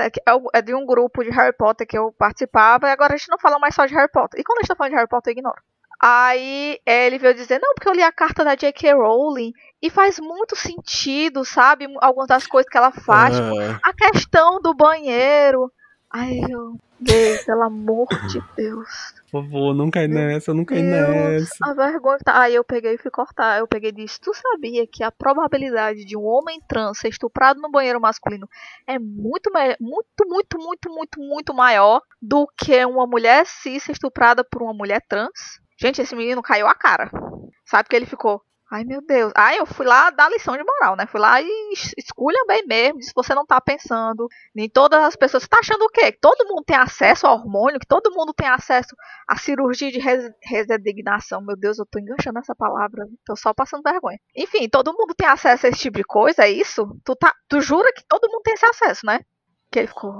é 0.54 0.62
de 0.62 0.74
um 0.74 0.86
grupo 0.86 1.22
de 1.22 1.30
Harry 1.30 1.54
Potter 1.56 1.86
que 1.86 1.96
eu 1.96 2.12
participava, 2.12 2.88
e 2.88 2.90
agora 2.90 3.14
a 3.14 3.16
gente 3.16 3.30
não 3.30 3.38
fala 3.38 3.58
mais 3.58 3.74
só 3.74 3.86
de 3.86 3.94
Harry 3.94 4.10
Potter. 4.10 4.40
E 4.40 4.44
quando 4.44 4.58
a 4.58 4.60
gente 4.62 4.68
tá 4.68 4.76
falando 4.76 4.92
de 4.92 4.96
Harry 4.96 5.08
Potter, 5.08 5.32
eu 5.32 5.38
ignoro. 5.38 5.62
Aí 6.00 6.78
ele 6.86 7.18
veio 7.18 7.34
dizer, 7.34 7.60
não, 7.60 7.74
porque 7.74 7.88
eu 7.88 7.92
li 7.92 8.02
a 8.02 8.12
carta 8.12 8.44
da 8.44 8.54
J.K. 8.54 8.94
Rowling 8.94 9.52
e 9.80 9.90
faz 9.90 10.18
muito 10.18 10.56
sentido, 10.56 11.44
sabe? 11.44 11.86
Algumas 12.00 12.28
das 12.28 12.46
coisas 12.46 12.70
que 12.70 12.76
ela 12.76 12.92
faz. 12.92 13.36
Tipo, 13.36 13.54
a 13.82 13.92
questão 13.92 14.60
do 14.60 14.74
banheiro. 14.74 15.70
Ai, 16.10 16.40
eu. 16.48 16.76
Deus, 17.00 17.44
pelo 17.44 17.62
amor 17.62 18.08
de 18.26 18.42
Deus. 18.56 18.88
Por 19.30 19.44
favor, 19.44 19.74
não 19.74 19.90
cai 19.90 20.08
nessa, 20.08 20.52
não 20.52 20.64
cai 20.64 20.82
nessa. 20.82 21.54
A 21.62 21.72
vergonha 21.72 22.18
tá. 22.24 22.40
Aí 22.40 22.54
eu 22.54 22.64
peguei 22.64 22.94
e 22.94 22.98
fui 22.98 23.10
cortar. 23.10 23.58
Eu 23.58 23.68
peguei 23.68 23.90
e 23.90 23.94
disse: 23.94 24.20
Tu 24.20 24.32
sabia 24.34 24.86
que 24.86 25.04
a 25.04 25.12
probabilidade 25.12 26.04
de 26.04 26.16
um 26.16 26.24
homem 26.24 26.60
trans 26.66 26.98
ser 26.98 27.08
estuprado 27.08 27.60
no 27.60 27.70
banheiro 27.70 28.00
masculino 28.00 28.48
é 28.86 28.98
muito, 28.98 29.50
muito, 29.80 30.26
muito, 30.26 30.58
muito, 30.58 30.90
muito, 30.90 31.20
muito 31.20 31.54
maior 31.54 32.02
do 32.20 32.48
que 32.56 32.84
uma 32.84 33.06
mulher 33.06 33.46
cis 33.46 33.84
ser 33.84 33.92
estuprada 33.92 34.42
por 34.42 34.62
uma 34.62 34.74
mulher 34.74 35.00
trans? 35.08 35.60
Gente, 35.80 36.02
esse 36.02 36.16
menino 36.16 36.42
caiu 36.42 36.66
a 36.66 36.74
cara. 36.74 37.10
Sabe 37.64 37.88
que 37.88 37.94
ele 37.94 38.06
ficou. 38.06 38.42
Ai, 38.70 38.84
meu 38.84 39.00
Deus. 39.00 39.32
Aí 39.34 39.56
eu 39.56 39.64
fui 39.64 39.86
lá 39.86 40.10
dar 40.10 40.28
lição 40.30 40.54
de 40.54 40.62
moral, 40.62 40.94
né? 40.94 41.06
Fui 41.06 41.18
lá 41.18 41.40
e 41.40 41.72
escolha 41.96 42.38
bem 42.46 42.66
mesmo. 42.66 43.02
Se 43.02 43.12
você 43.14 43.34
não 43.34 43.46
tá 43.46 43.58
pensando, 43.62 44.28
nem 44.54 44.68
todas 44.68 45.02
as 45.02 45.16
pessoas. 45.16 45.44
Você 45.44 45.48
tá 45.48 45.58
achando 45.60 45.82
o 45.84 45.88
quê? 45.88 46.12
Que 46.12 46.18
todo 46.20 46.46
mundo 46.46 46.62
tem 46.64 46.76
acesso 46.76 47.26
ao 47.26 47.38
hormônio, 47.38 47.80
que 47.80 47.86
todo 47.86 48.12
mundo 48.14 48.34
tem 48.34 48.46
acesso 48.46 48.94
à 49.26 49.38
cirurgia 49.38 49.90
de 49.90 49.98
res 49.98 50.30
resignação. 50.42 51.40
Meu 51.40 51.56
Deus, 51.56 51.78
eu 51.78 51.86
tô 51.86 51.98
enganchando 51.98 52.38
essa 52.40 52.54
palavra. 52.54 53.06
Tô 53.24 53.34
só 53.34 53.54
passando 53.54 53.82
vergonha. 53.82 54.18
Enfim, 54.36 54.68
todo 54.68 54.92
mundo 54.92 55.14
tem 55.14 55.26
acesso 55.26 55.66
a 55.66 55.70
esse 55.70 55.80
tipo 55.80 55.96
de 55.96 56.04
coisa, 56.04 56.44
é 56.44 56.50
isso? 56.50 56.86
Tu, 57.04 57.16
tá, 57.16 57.34
tu 57.48 57.62
jura 57.62 57.90
que 57.94 58.04
todo 58.06 58.30
mundo 58.30 58.42
tem 58.42 58.52
esse 58.52 58.66
acesso, 58.66 59.06
né? 59.06 59.20
Que 59.72 59.78
ele 59.78 59.88
ficou. 59.88 60.12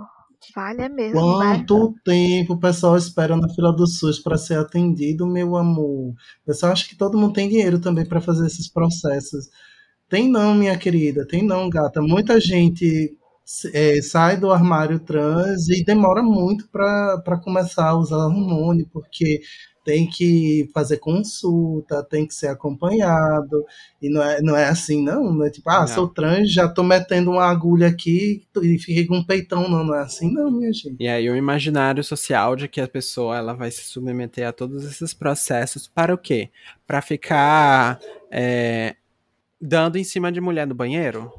Vale 0.55 0.83
é 0.83 0.89
mesmo. 0.89 1.21
Quanto 1.21 1.89
né? 1.89 1.95
tempo 2.05 2.55
o 2.55 2.61
pessoal 2.61 2.97
espera 2.97 3.37
na 3.37 3.49
fila 3.49 3.73
do 3.73 3.87
SUS 3.87 4.19
para 4.19 4.39
ser 4.39 4.59
atendido, 4.59 5.27
meu 5.27 5.57
amor? 5.57 6.11
O 6.11 6.15
pessoal 6.47 6.73
acha 6.73 6.89
que 6.89 6.97
todo 6.97 7.19
mundo 7.19 7.33
tem 7.33 7.49
dinheiro 7.49 7.79
também 7.79 8.07
para 8.07 8.21
fazer 8.21 8.47
esses 8.47 8.69
processos. 8.69 9.49
Tem 10.09 10.29
não, 10.31 10.55
minha 10.55 10.77
querida, 10.79 11.27
tem 11.27 11.43
não, 11.45 11.69
gata. 11.69 12.01
Muita 12.01 12.41
gente 12.41 13.17
é, 13.73 14.01
sai 14.03 14.37
do 14.37 14.51
armário 14.51 14.99
trans 15.01 15.69
e 15.69 15.85
demora 15.85 16.23
muito 16.23 16.69
para 16.69 17.41
começar 17.43 17.89
a 17.89 17.97
usar 17.97 18.27
hormônio, 18.27 18.89
porque 18.93 19.41
tem 19.89 20.07
que 20.07 20.69
fazer 20.75 20.99
consulta, 20.99 22.05
tem 22.05 22.27
que 22.27 22.35
ser 22.35 22.49
acompanhado, 22.49 23.65
e 24.03 24.11
não 24.11 24.23
é, 24.23 24.43
não 24.43 24.55
é 24.55 24.67
assim, 24.67 25.03
não, 25.03 25.33
não 25.33 25.47
é 25.47 25.51
tipo, 25.51 25.71
ah, 25.71 25.81
não. 25.81 25.89
sou 25.89 26.07
trans, 26.07 26.53
já 26.53 26.69
tô 26.69 26.83
metendo 26.83 27.31
uma 27.31 27.47
agulha 27.47 27.89
aqui 27.89 28.47
e 28.63 28.79
fiquei 28.79 29.07
com 29.07 29.17
um 29.17 29.25
peitão, 29.25 29.67
não, 29.67 29.83
não 29.83 29.95
é 29.95 30.03
assim, 30.03 30.31
não, 30.31 30.51
minha 30.51 30.71
gente. 30.75 30.97
E 31.01 31.09
aí 31.09 31.31
o 31.31 31.35
imaginário 31.35 32.05
social 32.05 32.55
de 32.55 32.69
que 32.69 32.83
a 32.83 32.87
pessoa 32.87 33.39
ela 33.39 33.55
vai 33.55 33.71
se 33.71 33.83
submeter 33.85 34.47
a 34.47 34.53
todos 34.53 34.85
esses 34.85 35.15
processos 35.15 35.89
para 35.89 36.13
o 36.13 36.19
quê? 36.19 36.51
Para 36.87 37.01
ficar 37.01 37.99
é, 38.31 38.95
dando 39.59 39.97
em 39.97 40.05
cima 40.05 40.31
de 40.31 40.39
mulher 40.39 40.67
no 40.67 40.75
banheiro? 40.75 41.33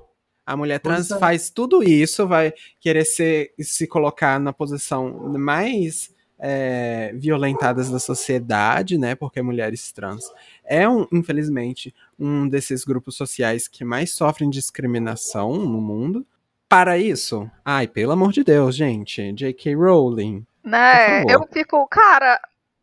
A 0.44 0.58
mulher 0.58 0.80
trans 0.80 1.12
é. 1.12 1.20
faz 1.20 1.52
tudo 1.52 1.84
isso, 1.84 2.28
vai 2.28 2.52
querer 2.82 3.06
ser, 3.06 3.54
se 3.60 3.86
colocar 3.86 4.40
na 4.40 4.52
posição 4.52 5.32
mais 5.38 6.18
é, 6.40 7.12
violentadas 7.16 7.90
da 7.90 8.00
sociedade, 8.00 8.98
né? 8.98 9.14
Porque 9.14 9.42
mulheres 9.42 9.92
trans 9.92 10.24
é, 10.64 10.88
um, 10.88 11.06
infelizmente, 11.12 11.94
um 12.18 12.48
desses 12.48 12.86
grupos 12.86 13.16
sociais 13.16 13.68
que 13.68 13.84
mais 13.84 14.12
sofrem 14.12 14.50
discriminação 14.50 15.54
no 15.54 15.82
mundo. 15.82 16.26
Para 16.70 17.00
isso, 17.00 17.50
ai, 17.66 17.88
pelo 17.88 18.12
amor 18.12 18.32
de 18.32 18.44
Deus, 18.44 18.76
gente, 18.76 19.34
J.K. 19.34 19.74
Rowling. 19.74 20.46
Né? 20.64 21.24
Eu 21.24 21.48
fico, 21.52 21.88
cara, 21.88 22.40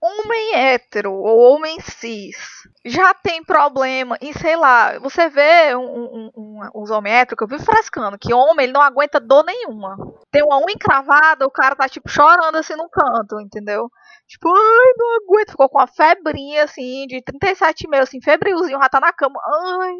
homem 0.07 0.55
hétero 0.55 1.13
ou 1.13 1.55
homem 1.55 1.81
cis 1.81 2.37
já 2.85 3.13
tem 3.13 3.43
problema 3.43 4.17
em, 4.21 4.33
sei 4.33 4.57
lá, 4.57 4.99
você 5.01 5.29
vê 5.29 5.75
um, 5.75 5.83
um, 5.83 6.31
um, 6.37 6.61
uns 6.75 6.91
homens 6.91 7.15
héteros 7.15 7.39
que 7.39 7.45
eu 7.45 7.59
vi 7.59 7.65
frescando, 7.65 8.19
que 8.19 8.33
homem 8.33 8.65
ele 8.65 8.73
não 8.73 8.81
aguenta 8.81 9.19
dor 9.19 9.45
nenhuma. 9.45 9.97
Tem 10.31 10.43
uma 10.43 10.59
unha 10.59 10.73
encravada, 10.73 11.47
o 11.47 11.51
cara 11.51 11.75
tá 11.75 11.89
tipo 11.89 12.09
chorando 12.09 12.57
assim 12.57 12.75
no 12.77 12.89
canto, 12.89 13.41
entendeu? 13.41 13.91
Tipo, 14.29 14.49
ai, 14.49 14.93
não 14.97 15.17
aguento. 15.17 15.51
Ficou 15.51 15.69
com 15.69 15.79
uma 15.79 15.87
febrinha 15.87 16.65
assim, 16.65 17.07
de 17.07 17.23
37,5, 17.23 18.03
assim, 18.03 18.21
febrilzinho, 18.23 18.79
já 18.79 18.89
tá 18.89 19.01
na 19.01 19.13
cama. 19.13 19.41
Ai, 19.81 19.95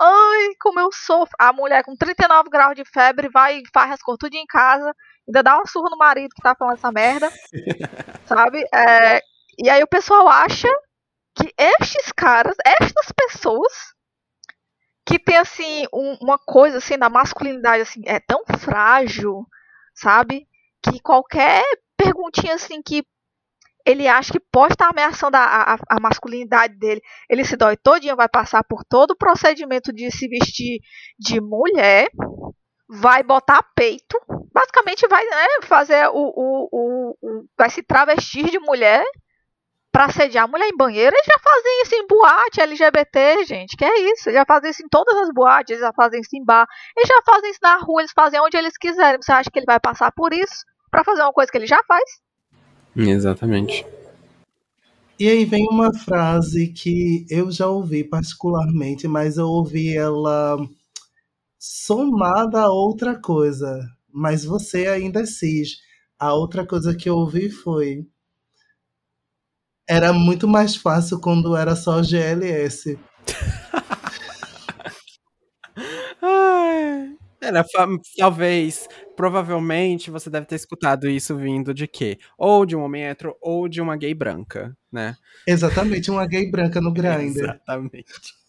ai, 0.00 0.54
como 0.60 0.80
eu 0.80 0.90
sofro. 0.92 1.34
A 1.38 1.52
mulher 1.52 1.84
com 1.84 1.96
39 1.96 2.50
graus 2.50 2.74
de 2.74 2.84
febre 2.84 3.28
vai 3.28 3.58
e 3.58 3.62
faz 3.72 3.92
as 3.92 4.00
tudo 4.18 4.34
em 4.34 4.46
casa 4.46 4.94
ainda 5.28 5.42
dá 5.42 5.56
uma 5.56 5.66
surra 5.66 5.90
no 5.90 5.96
marido 5.96 6.34
que 6.34 6.42
tá 6.42 6.54
falando 6.54 6.74
essa 6.74 6.92
merda, 6.92 7.30
sabe? 8.26 8.64
É, 8.72 9.20
e 9.58 9.68
aí 9.70 9.82
o 9.82 9.88
pessoal 9.88 10.28
acha 10.28 10.68
que 11.34 11.52
estes 11.56 12.12
caras, 12.12 12.56
estas 12.64 13.12
pessoas, 13.12 13.72
que 15.06 15.18
tem 15.18 15.36
assim 15.36 15.86
um, 15.92 16.16
uma 16.20 16.38
coisa 16.38 16.78
assim 16.78 16.98
da 16.98 17.08
masculinidade 17.08 17.82
assim 17.82 18.02
é 18.06 18.20
tão 18.20 18.42
frágil, 18.58 19.46
sabe? 19.94 20.46
Que 20.82 21.00
qualquer 21.00 21.64
perguntinha 21.96 22.54
assim 22.54 22.82
que 22.82 23.04
ele 23.84 24.06
acha 24.06 24.32
que 24.32 24.40
pode 24.40 24.74
estar 24.74 24.90
ameaçando 24.90 25.36
a, 25.36 25.74
a, 25.74 25.78
a, 25.90 26.00
masculinidade 26.00 26.76
dele, 26.78 27.00
ele 27.28 27.44
se 27.44 27.56
dói 27.56 27.76
todinho, 27.76 28.14
vai 28.14 28.28
passar 28.28 28.62
por 28.62 28.84
todo 28.84 29.10
o 29.10 29.16
procedimento 29.16 29.92
de 29.92 30.08
se 30.10 30.28
vestir 30.28 30.80
de 31.18 31.40
mulher, 31.40 32.08
vai 32.88 33.22
botar 33.22 33.62
peito, 33.74 34.20
basicamente 34.52 35.06
vai 35.08 35.24
né, 35.24 35.46
fazer 35.62 36.08
o, 36.08 36.32
o, 36.36 36.68
o, 36.72 37.16
o, 37.22 37.44
vai 37.56 37.70
se 37.70 37.82
travestir 37.82 38.50
de 38.50 38.58
mulher 38.58 39.04
para 39.92 40.10
sediar 40.10 40.48
mulher 40.48 40.68
em 40.68 40.76
banheiro. 40.76 41.14
Eles 41.14 41.26
já 41.26 41.38
fazem 41.38 41.82
isso 41.82 41.94
em 41.94 42.06
boate 42.06 42.60
LGBT, 42.60 43.44
gente. 43.44 43.76
Que 43.76 43.84
é 43.84 44.12
isso? 44.12 44.28
Eles 44.28 44.38
já 44.38 44.44
fazem 44.46 44.70
isso 44.70 44.82
em 44.82 44.88
todas 44.88 45.14
as 45.16 45.30
boates, 45.32 45.70
eles 45.70 45.82
já 45.82 45.92
fazem 45.92 46.20
isso 46.20 46.34
em 46.34 46.44
bar, 46.44 46.66
eles 46.96 47.08
já 47.08 47.22
fazem 47.24 47.50
isso 47.50 47.60
na 47.62 47.76
rua, 47.76 48.00
eles 48.00 48.12
fazem 48.12 48.40
onde 48.40 48.56
eles 48.56 48.76
quiserem. 48.76 49.20
Você 49.20 49.32
acha 49.32 49.50
que 49.50 49.58
ele 49.58 49.66
vai 49.66 49.78
passar 49.78 50.10
por 50.12 50.32
isso 50.32 50.64
para 50.90 51.04
fazer 51.04 51.22
uma 51.22 51.32
coisa 51.32 51.50
que 51.50 51.58
ele 51.58 51.66
já 51.66 51.80
faz? 51.86 52.04
Exatamente. 52.96 53.86
E 55.18 55.28
aí 55.28 55.44
vem 55.44 55.66
uma 55.70 55.94
frase 55.94 56.68
que 56.68 57.26
eu 57.30 57.50
já 57.50 57.68
ouvi 57.68 58.02
particularmente, 58.02 59.06
mas 59.06 59.36
eu 59.36 59.46
ouvi 59.46 59.96
ela 59.96 60.58
somada 61.64 62.62
a 62.62 62.72
outra 62.72 63.16
coisa, 63.16 63.88
mas 64.12 64.44
você 64.44 64.88
ainda 64.88 65.20
é 65.20 65.26
cis. 65.26 65.76
A 66.18 66.34
outra 66.34 66.66
coisa 66.66 66.92
que 66.92 67.08
eu 67.08 67.14
ouvi 67.14 67.50
foi 67.50 68.04
era 69.88 70.12
muito 70.12 70.48
mais 70.48 70.74
fácil 70.74 71.20
quando 71.20 71.56
era 71.56 71.76
só 71.76 72.02
GLS. 72.02 72.98
era, 77.40 77.64
talvez, 78.18 78.88
provavelmente 79.14 80.10
você 80.10 80.28
deve 80.28 80.46
ter 80.46 80.56
escutado 80.56 81.08
isso 81.08 81.36
vindo 81.36 81.72
de 81.72 81.86
quê? 81.86 82.18
Ou 82.36 82.66
de 82.66 82.74
um 82.74 82.82
homem 82.82 83.04
hétero 83.04 83.36
ou 83.40 83.68
de 83.68 83.80
uma 83.80 83.96
gay 83.96 84.14
branca, 84.14 84.76
né? 84.90 85.16
Exatamente, 85.46 86.10
uma 86.10 86.26
gay 86.26 86.50
branca 86.50 86.80
no 86.80 86.90
Grindr. 86.92 87.44
Exatamente. 87.44 88.41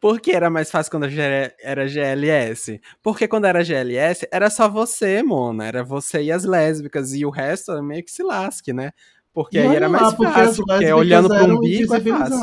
Por 0.00 0.20
que 0.20 0.32
era 0.32 0.50
mais 0.50 0.70
fácil 0.70 0.90
quando 0.90 1.06
era 1.06 1.86
GLS? 1.86 2.80
Porque 3.02 3.28
quando 3.28 3.44
era 3.44 3.62
GLS, 3.62 4.26
era 4.32 4.50
só 4.50 4.68
você, 4.68 5.22
Mona. 5.22 5.66
Era 5.66 5.84
você 5.84 6.22
e 6.22 6.32
as 6.32 6.44
lésbicas. 6.44 7.12
E 7.14 7.24
o 7.24 7.30
resto 7.30 7.80
meio 7.82 8.04
que 8.04 8.10
se 8.10 8.22
lasque, 8.22 8.72
né? 8.72 8.92
Porque 9.32 9.58
aí 9.58 9.74
era 9.74 9.88
mais 9.88 10.18
lá, 10.18 10.32
fácil. 10.32 10.64
Porque 10.66 10.92
olhando 10.92 11.28
para 11.28 11.44
um 11.44 11.60
bico 11.60 11.94
é 11.94 12.00
fácil. 12.00 12.38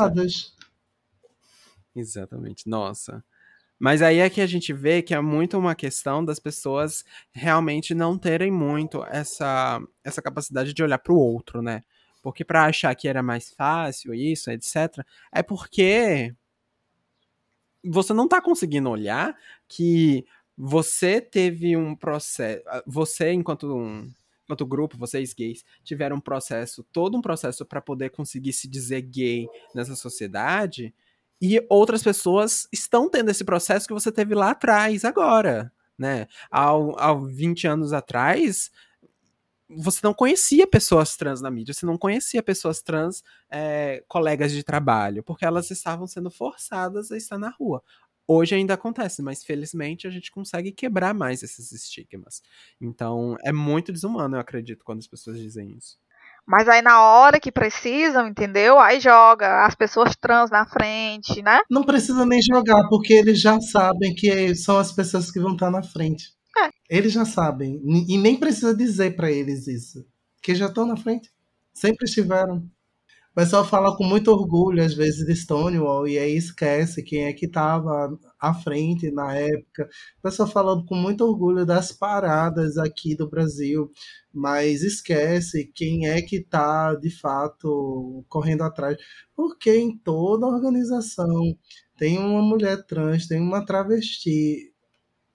Exatamente. 1.94 2.68
Nossa. 2.68 3.22
Mas 3.78 4.02
aí 4.02 4.18
é 4.18 4.28
que 4.28 4.42
a 4.42 4.46
gente 4.46 4.72
vê 4.74 5.00
que 5.00 5.14
é 5.14 5.20
muito 5.20 5.56
uma 5.56 5.74
questão 5.74 6.22
das 6.22 6.38
pessoas 6.38 7.02
realmente 7.32 7.94
não 7.94 8.18
terem 8.18 8.50
muito 8.50 9.02
essa, 9.04 9.80
essa 10.04 10.20
capacidade 10.20 10.74
de 10.74 10.82
olhar 10.82 10.98
para 10.98 11.14
o 11.14 11.18
outro, 11.18 11.62
né? 11.62 11.82
Porque 12.22 12.44
para 12.44 12.66
achar 12.66 12.94
que 12.94 13.08
era 13.08 13.22
mais 13.22 13.50
fácil 13.50 14.12
isso, 14.12 14.50
etc, 14.50 15.02
é 15.32 15.42
porque 15.42 16.34
você 17.84 18.12
não 18.12 18.28
tá 18.28 18.40
conseguindo 18.40 18.90
olhar 18.90 19.36
que 19.68 20.24
você 20.56 21.20
teve 21.20 21.76
um 21.76 21.94
processo. 21.96 22.62
Você, 22.86 23.32
enquanto 23.32 23.74
um, 23.74 24.10
enquanto 24.44 24.66
grupo, 24.66 24.98
vocês 24.98 25.32
gays, 25.32 25.64
tiveram 25.84 26.16
um 26.16 26.20
processo, 26.20 26.84
todo 26.92 27.16
um 27.16 27.22
processo 27.22 27.64
para 27.64 27.80
poder 27.80 28.10
conseguir 28.10 28.52
se 28.52 28.68
dizer 28.68 29.02
gay 29.02 29.48
nessa 29.74 29.94
sociedade, 29.94 30.92
e 31.40 31.64
outras 31.70 32.02
pessoas 32.02 32.68
estão 32.70 33.08
tendo 33.08 33.30
esse 33.30 33.44
processo 33.44 33.86
que 33.86 33.94
você 33.94 34.12
teve 34.12 34.34
lá 34.34 34.50
atrás, 34.50 35.04
agora, 35.04 35.72
né? 35.96 36.26
Há, 36.50 36.72
há 36.98 37.14
20 37.14 37.66
anos 37.66 37.92
atrás, 37.94 38.70
você 39.76 40.00
não 40.02 40.12
conhecia 40.12 40.66
pessoas 40.66 41.16
trans 41.16 41.40
na 41.40 41.50
mídia, 41.50 41.74
você 41.74 41.86
não 41.86 41.96
conhecia 41.96 42.42
pessoas 42.42 42.82
trans 42.82 43.22
é, 43.50 44.02
colegas 44.08 44.52
de 44.52 44.62
trabalho, 44.62 45.22
porque 45.22 45.44
elas 45.44 45.70
estavam 45.70 46.06
sendo 46.06 46.30
forçadas 46.30 47.10
a 47.10 47.16
estar 47.16 47.38
na 47.38 47.50
rua. 47.50 47.82
Hoje 48.26 48.54
ainda 48.54 48.74
acontece, 48.74 49.22
mas 49.22 49.42
felizmente 49.42 50.06
a 50.06 50.10
gente 50.10 50.30
consegue 50.30 50.70
quebrar 50.70 51.12
mais 51.12 51.42
esses 51.42 51.72
estigmas. 51.72 52.42
Então 52.80 53.36
é 53.44 53.52
muito 53.52 53.92
desumano, 53.92 54.36
eu 54.36 54.40
acredito, 54.40 54.84
quando 54.84 55.00
as 55.00 55.06
pessoas 55.06 55.38
dizem 55.38 55.76
isso. 55.76 55.98
Mas 56.46 56.68
aí 56.68 56.82
na 56.82 57.02
hora 57.02 57.38
que 57.38 57.52
precisam, 57.52 58.26
entendeu? 58.26 58.78
Aí 58.78 58.98
joga 59.00 59.64
as 59.66 59.74
pessoas 59.74 60.16
trans 60.16 60.50
na 60.50 60.66
frente, 60.66 61.42
né? 61.42 61.60
Não 61.70 61.84
precisa 61.84 62.24
nem 62.24 62.40
jogar, 62.42 62.88
porque 62.88 63.12
eles 63.12 63.40
já 63.40 63.60
sabem 63.60 64.14
que 64.14 64.54
são 64.54 64.78
as 64.78 64.92
pessoas 64.92 65.30
que 65.30 65.40
vão 65.40 65.52
estar 65.52 65.70
na 65.70 65.82
frente. 65.82 66.39
É. 66.56 66.70
Eles 66.88 67.12
já 67.12 67.24
sabem. 67.24 67.80
E 68.08 68.18
nem 68.18 68.38
precisa 68.38 68.74
dizer 68.74 69.16
para 69.16 69.30
eles 69.30 69.66
isso. 69.66 70.04
Que 70.42 70.54
já 70.54 70.66
estão 70.66 70.86
na 70.86 70.96
frente. 70.96 71.30
Sempre 71.72 72.06
estiveram. 72.06 72.68
O 73.32 73.34
pessoal 73.34 73.64
fala 73.64 73.96
com 73.96 74.04
muito 74.04 74.28
orgulho, 74.32 74.84
às 74.84 74.92
vezes, 74.92 75.24
de 75.24 75.34
Stonewall, 75.36 76.06
e 76.06 76.18
aí 76.18 76.36
esquece 76.36 77.00
quem 77.02 77.26
é 77.26 77.32
que 77.32 77.46
estava 77.46 78.18
à 78.40 78.52
frente 78.52 79.08
na 79.12 79.34
época. 79.36 79.88
O 80.18 80.22
pessoal 80.22 80.48
falando 80.48 80.84
com 80.84 80.96
muito 80.96 81.24
orgulho 81.24 81.64
das 81.64 81.92
paradas 81.92 82.76
aqui 82.76 83.14
do 83.14 83.30
Brasil, 83.30 83.88
mas 84.34 84.82
esquece 84.82 85.70
quem 85.74 86.08
é 86.08 86.20
que 86.20 86.36
está, 86.38 86.94
de 86.96 87.10
fato, 87.10 88.24
correndo 88.28 88.62
atrás. 88.64 88.96
Porque 89.36 89.76
em 89.76 89.96
toda 89.96 90.46
organização 90.46 91.56
tem 91.96 92.18
uma 92.18 92.42
mulher 92.42 92.84
trans, 92.84 93.28
tem 93.28 93.40
uma 93.40 93.64
travesti 93.64 94.69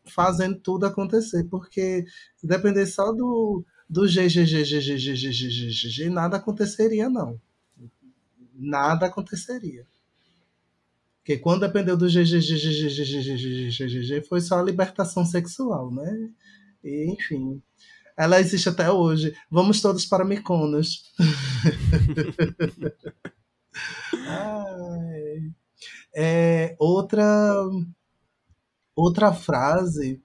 fazendo 0.07 0.59
tudo 0.59 0.85
acontecer, 0.85 1.43
porque 1.45 2.05
se 2.35 2.45
depender 2.47 2.85
só 2.85 3.11
do, 3.11 3.65
do 3.89 4.07
GGGGGGGGG, 4.07 6.09
nada 6.09 6.37
aconteceria, 6.37 7.09
não. 7.09 7.41
Nada 8.53 9.07
aconteceria. 9.07 9.85
Porque 11.17 11.37
quando 11.37 11.61
dependeu 11.61 11.97
do 11.97 12.07
GGGGGGGGG, 12.07 14.21
foi 14.27 14.41
só 14.41 14.59
a 14.59 14.63
libertação 14.63 15.25
sexual, 15.25 15.91
né? 15.91 16.29
E, 16.83 17.11
enfim, 17.11 17.59
ela 18.15 18.39
existe 18.39 18.69
até 18.69 18.91
hoje. 18.91 19.35
Vamos 19.49 19.81
todos 19.81 20.05
para 20.05 20.23
Mykonos. 20.23 21.11
é, 26.13 26.75
outra 26.79 27.23
Outra 28.95 29.33
frase 29.33 30.21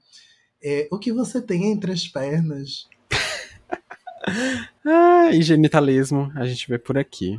é 0.62 0.88
o 0.92 0.98
que 0.98 1.12
você 1.12 1.42
tem 1.42 1.72
entre 1.72 1.92
as 1.92 2.06
pernas. 2.06 2.86
ah, 4.86 5.30
e 5.32 5.42
genitalismo, 5.42 6.30
a 6.36 6.44
gente 6.44 6.68
vê 6.68 6.78
por 6.78 6.96
aqui. 6.96 7.38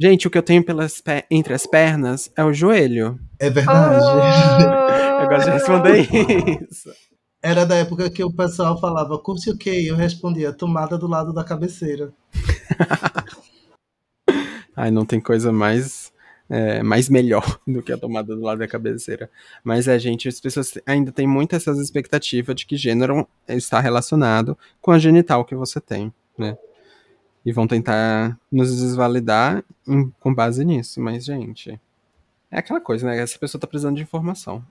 Gente, 0.00 0.26
o 0.26 0.30
que 0.30 0.38
eu 0.38 0.42
tenho 0.42 0.64
pelas 0.64 1.02
entre 1.30 1.52
as 1.52 1.66
pernas 1.66 2.32
é 2.36 2.42
o 2.42 2.52
joelho. 2.52 3.20
É 3.38 3.50
verdade. 3.50 4.02
Oh! 4.02 5.22
eu 5.22 5.28
gosto 5.28 5.44
de 5.44 5.50
responder 5.50 6.08
isso. 6.70 6.90
Era 7.42 7.66
da 7.66 7.74
época 7.74 8.08
que 8.08 8.22
o 8.22 8.32
pessoal 8.32 8.80
falava, 8.80 9.18
curte 9.18 9.50
o 9.50 9.58
quê? 9.58 9.80
E 9.80 9.88
eu 9.88 9.96
respondia, 9.96 10.52
tomada 10.52 10.96
do 10.96 11.08
lado 11.08 11.32
da 11.32 11.42
cabeceira. 11.42 12.12
Ai, 14.74 14.90
não 14.90 15.04
tem 15.04 15.20
coisa 15.20 15.52
mais 15.52 16.11
é, 16.52 16.82
mais 16.82 17.08
melhor 17.08 17.58
do 17.66 17.82
que 17.82 17.90
a 17.90 17.96
tomada 17.96 18.36
do 18.36 18.42
lado 18.42 18.58
da 18.58 18.68
cabeceira. 18.68 19.30
Mas 19.64 19.88
é, 19.88 19.98
gente, 19.98 20.28
as 20.28 20.38
pessoas 20.38 20.74
ainda 20.84 21.10
têm 21.10 21.26
muito 21.26 21.56
essas 21.56 21.78
expectativas 21.78 22.54
de 22.54 22.66
que 22.66 22.76
gênero 22.76 23.26
está 23.48 23.80
relacionado 23.80 24.56
com 24.78 24.90
a 24.90 24.98
genital 24.98 25.46
que 25.46 25.54
você 25.54 25.80
tem, 25.80 26.12
né? 26.36 26.58
E 27.44 27.52
vão 27.52 27.66
tentar 27.66 28.38
nos 28.52 28.76
desvalidar 28.76 29.64
em, 29.88 30.10
com 30.20 30.34
base 30.34 30.62
nisso. 30.62 31.00
Mas, 31.00 31.24
gente, 31.24 31.80
é 32.50 32.58
aquela 32.58 32.82
coisa, 32.82 33.06
né? 33.06 33.18
Essa 33.18 33.38
pessoa 33.38 33.58
tá 33.58 33.66
precisando 33.66 33.96
de 33.96 34.02
informação. 34.02 34.62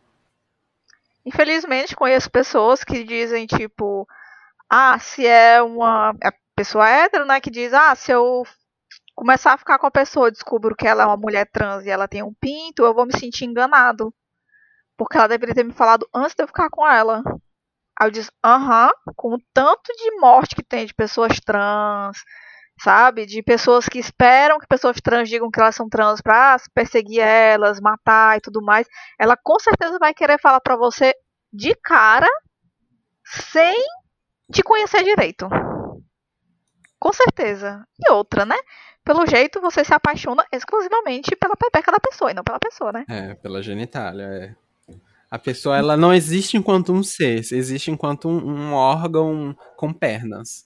Infelizmente, 1.26 1.96
conheço 1.96 2.30
pessoas 2.30 2.84
que 2.84 3.04
dizem, 3.04 3.48
tipo, 3.48 4.08
ah, 4.70 5.00
se 5.00 5.26
é 5.26 5.62
uma. 5.64 6.16
É 6.24 6.32
pessoa 6.56 6.88
hétero, 6.88 7.26
né? 7.26 7.42
Que 7.42 7.50
diz, 7.50 7.74
ah, 7.74 7.96
se 7.96 8.12
eu 8.12 8.46
começar 9.22 9.54
a 9.54 9.58
ficar 9.58 9.78
com 9.78 9.86
a 9.86 9.92
pessoa, 9.92 10.32
descubro 10.32 10.76
que 10.76 10.88
ela 10.88 11.04
é 11.04 11.06
uma 11.06 11.16
mulher 11.16 11.48
trans 11.54 11.86
e 11.86 11.92
ela 11.92 12.08
tem 12.08 12.24
um 12.24 12.34
pinto, 12.34 12.84
eu 12.84 12.92
vou 12.92 13.06
me 13.06 13.16
sentir 13.16 13.46
enganado. 13.46 14.12
Porque 14.98 15.16
ela 15.16 15.28
deveria 15.28 15.54
ter 15.54 15.64
me 15.64 15.74
falado 15.74 16.10
antes 16.12 16.34
de 16.34 16.42
eu 16.42 16.48
ficar 16.48 16.72
com 16.72 16.88
ela. 16.88 17.22
Aí 18.00 18.08
eu 18.08 18.10
disse, 18.10 18.32
aham, 18.44 18.90
com 19.16 19.36
o 19.36 19.42
tanto 19.54 19.94
de 19.96 20.20
morte 20.20 20.56
que 20.56 20.64
tem 20.64 20.88
de 20.88 20.94
pessoas 20.96 21.40
trans, 21.40 22.18
sabe? 22.80 23.28
De 23.28 23.44
pessoas 23.44 23.88
que 23.88 24.00
esperam 24.00 24.58
que 24.58 24.66
pessoas 24.66 24.98
trans 25.00 25.30
digam 25.30 25.52
que 25.52 25.60
elas 25.60 25.76
são 25.76 25.88
trans 25.88 26.20
pra 26.20 26.58
perseguir 26.74 27.20
elas, 27.20 27.80
matar 27.80 28.40
e 28.40 28.42
tudo 28.42 28.60
mais. 28.60 28.88
Ela 29.20 29.38
com 29.38 29.60
certeza 29.60 30.00
vai 30.00 30.16
querer 30.16 30.40
falar 30.40 30.62
pra 30.62 30.76
você 30.76 31.14
de 31.54 31.76
cara, 31.76 32.28
sem 33.24 33.76
te 34.52 34.64
conhecer 34.64 35.04
direito. 35.04 35.48
Com 37.02 37.12
certeza. 37.12 37.84
E 37.99 38.12
outra, 38.12 38.45
né? 38.45 38.56
pelo 39.04 39.26
jeito 39.26 39.60
você 39.60 39.84
se 39.84 39.93
apaixona 39.93 40.45
exclusivamente 40.52 41.36
pela 41.36 41.56
pepeca 41.56 41.91
da 41.91 41.99
pessoa 41.99 42.32
e 42.32 42.34
não 42.34 42.43
pela 42.43 42.60
pessoa, 42.60 42.91
né? 42.91 43.06
É, 43.10 43.34
pela 43.36 43.62
genitália, 43.62 44.24
é. 44.24 44.56
A 45.30 45.39
pessoa, 45.39 45.78
ela 45.78 45.95
não 45.95 46.14
existe 46.14 46.58
enquanto 46.58 46.91
um 46.91 47.02
ser, 47.02 47.39
existe 47.39 47.89
enquanto 47.89 48.28
um, 48.28 48.38
um 48.38 48.74
órgão 48.74 49.56
com 49.78 49.93
pernas. 49.93 50.66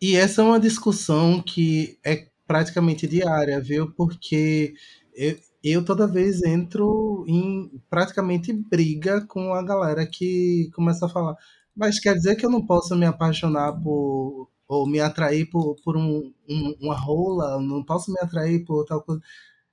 E 0.00 0.14
essa 0.14 0.42
é 0.42 0.44
uma 0.44 0.60
discussão 0.60 1.40
que 1.40 1.98
é 2.04 2.26
praticamente 2.46 3.08
diária, 3.08 3.58
viu? 3.60 3.90
Porque 3.96 4.74
eu, 5.14 5.38
eu 5.62 5.84
toda 5.84 6.06
vez 6.06 6.42
entro 6.42 7.24
em 7.26 7.80
praticamente 7.88 8.52
briga 8.52 9.24
com 9.26 9.54
a 9.54 9.62
galera 9.62 10.06
que 10.06 10.70
começa 10.74 11.06
a 11.06 11.08
falar. 11.08 11.34
Mas 11.74 11.98
quer 11.98 12.14
dizer 12.14 12.36
que 12.36 12.44
eu 12.44 12.50
não 12.50 12.64
posso 12.64 12.94
me 12.94 13.06
apaixonar 13.06 13.72
por 13.72 14.50
ou 14.74 14.86
me 14.86 15.00
atrair 15.00 15.46
por, 15.46 15.76
por 15.82 15.96
um, 15.96 16.32
um, 16.48 16.76
uma 16.80 16.96
rola, 16.96 17.60
não 17.60 17.82
posso 17.82 18.12
me 18.12 18.18
atrair 18.20 18.64
por 18.64 18.84
tal 18.84 19.02
coisa. 19.02 19.22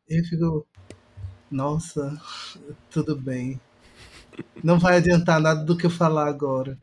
Eu 0.07 0.23
fico, 0.25 0.67
nossa, 1.49 2.19
tudo 2.89 3.15
bem. 3.15 3.59
Não 4.63 4.79
vai 4.79 4.97
adiantar 4.97 5.39
nada 5.39 5.63
do 5.63 5.77
que 5.77 5.85
eu 5.85 5.89
falar 5.89 6.27
agora. 6.27 6.77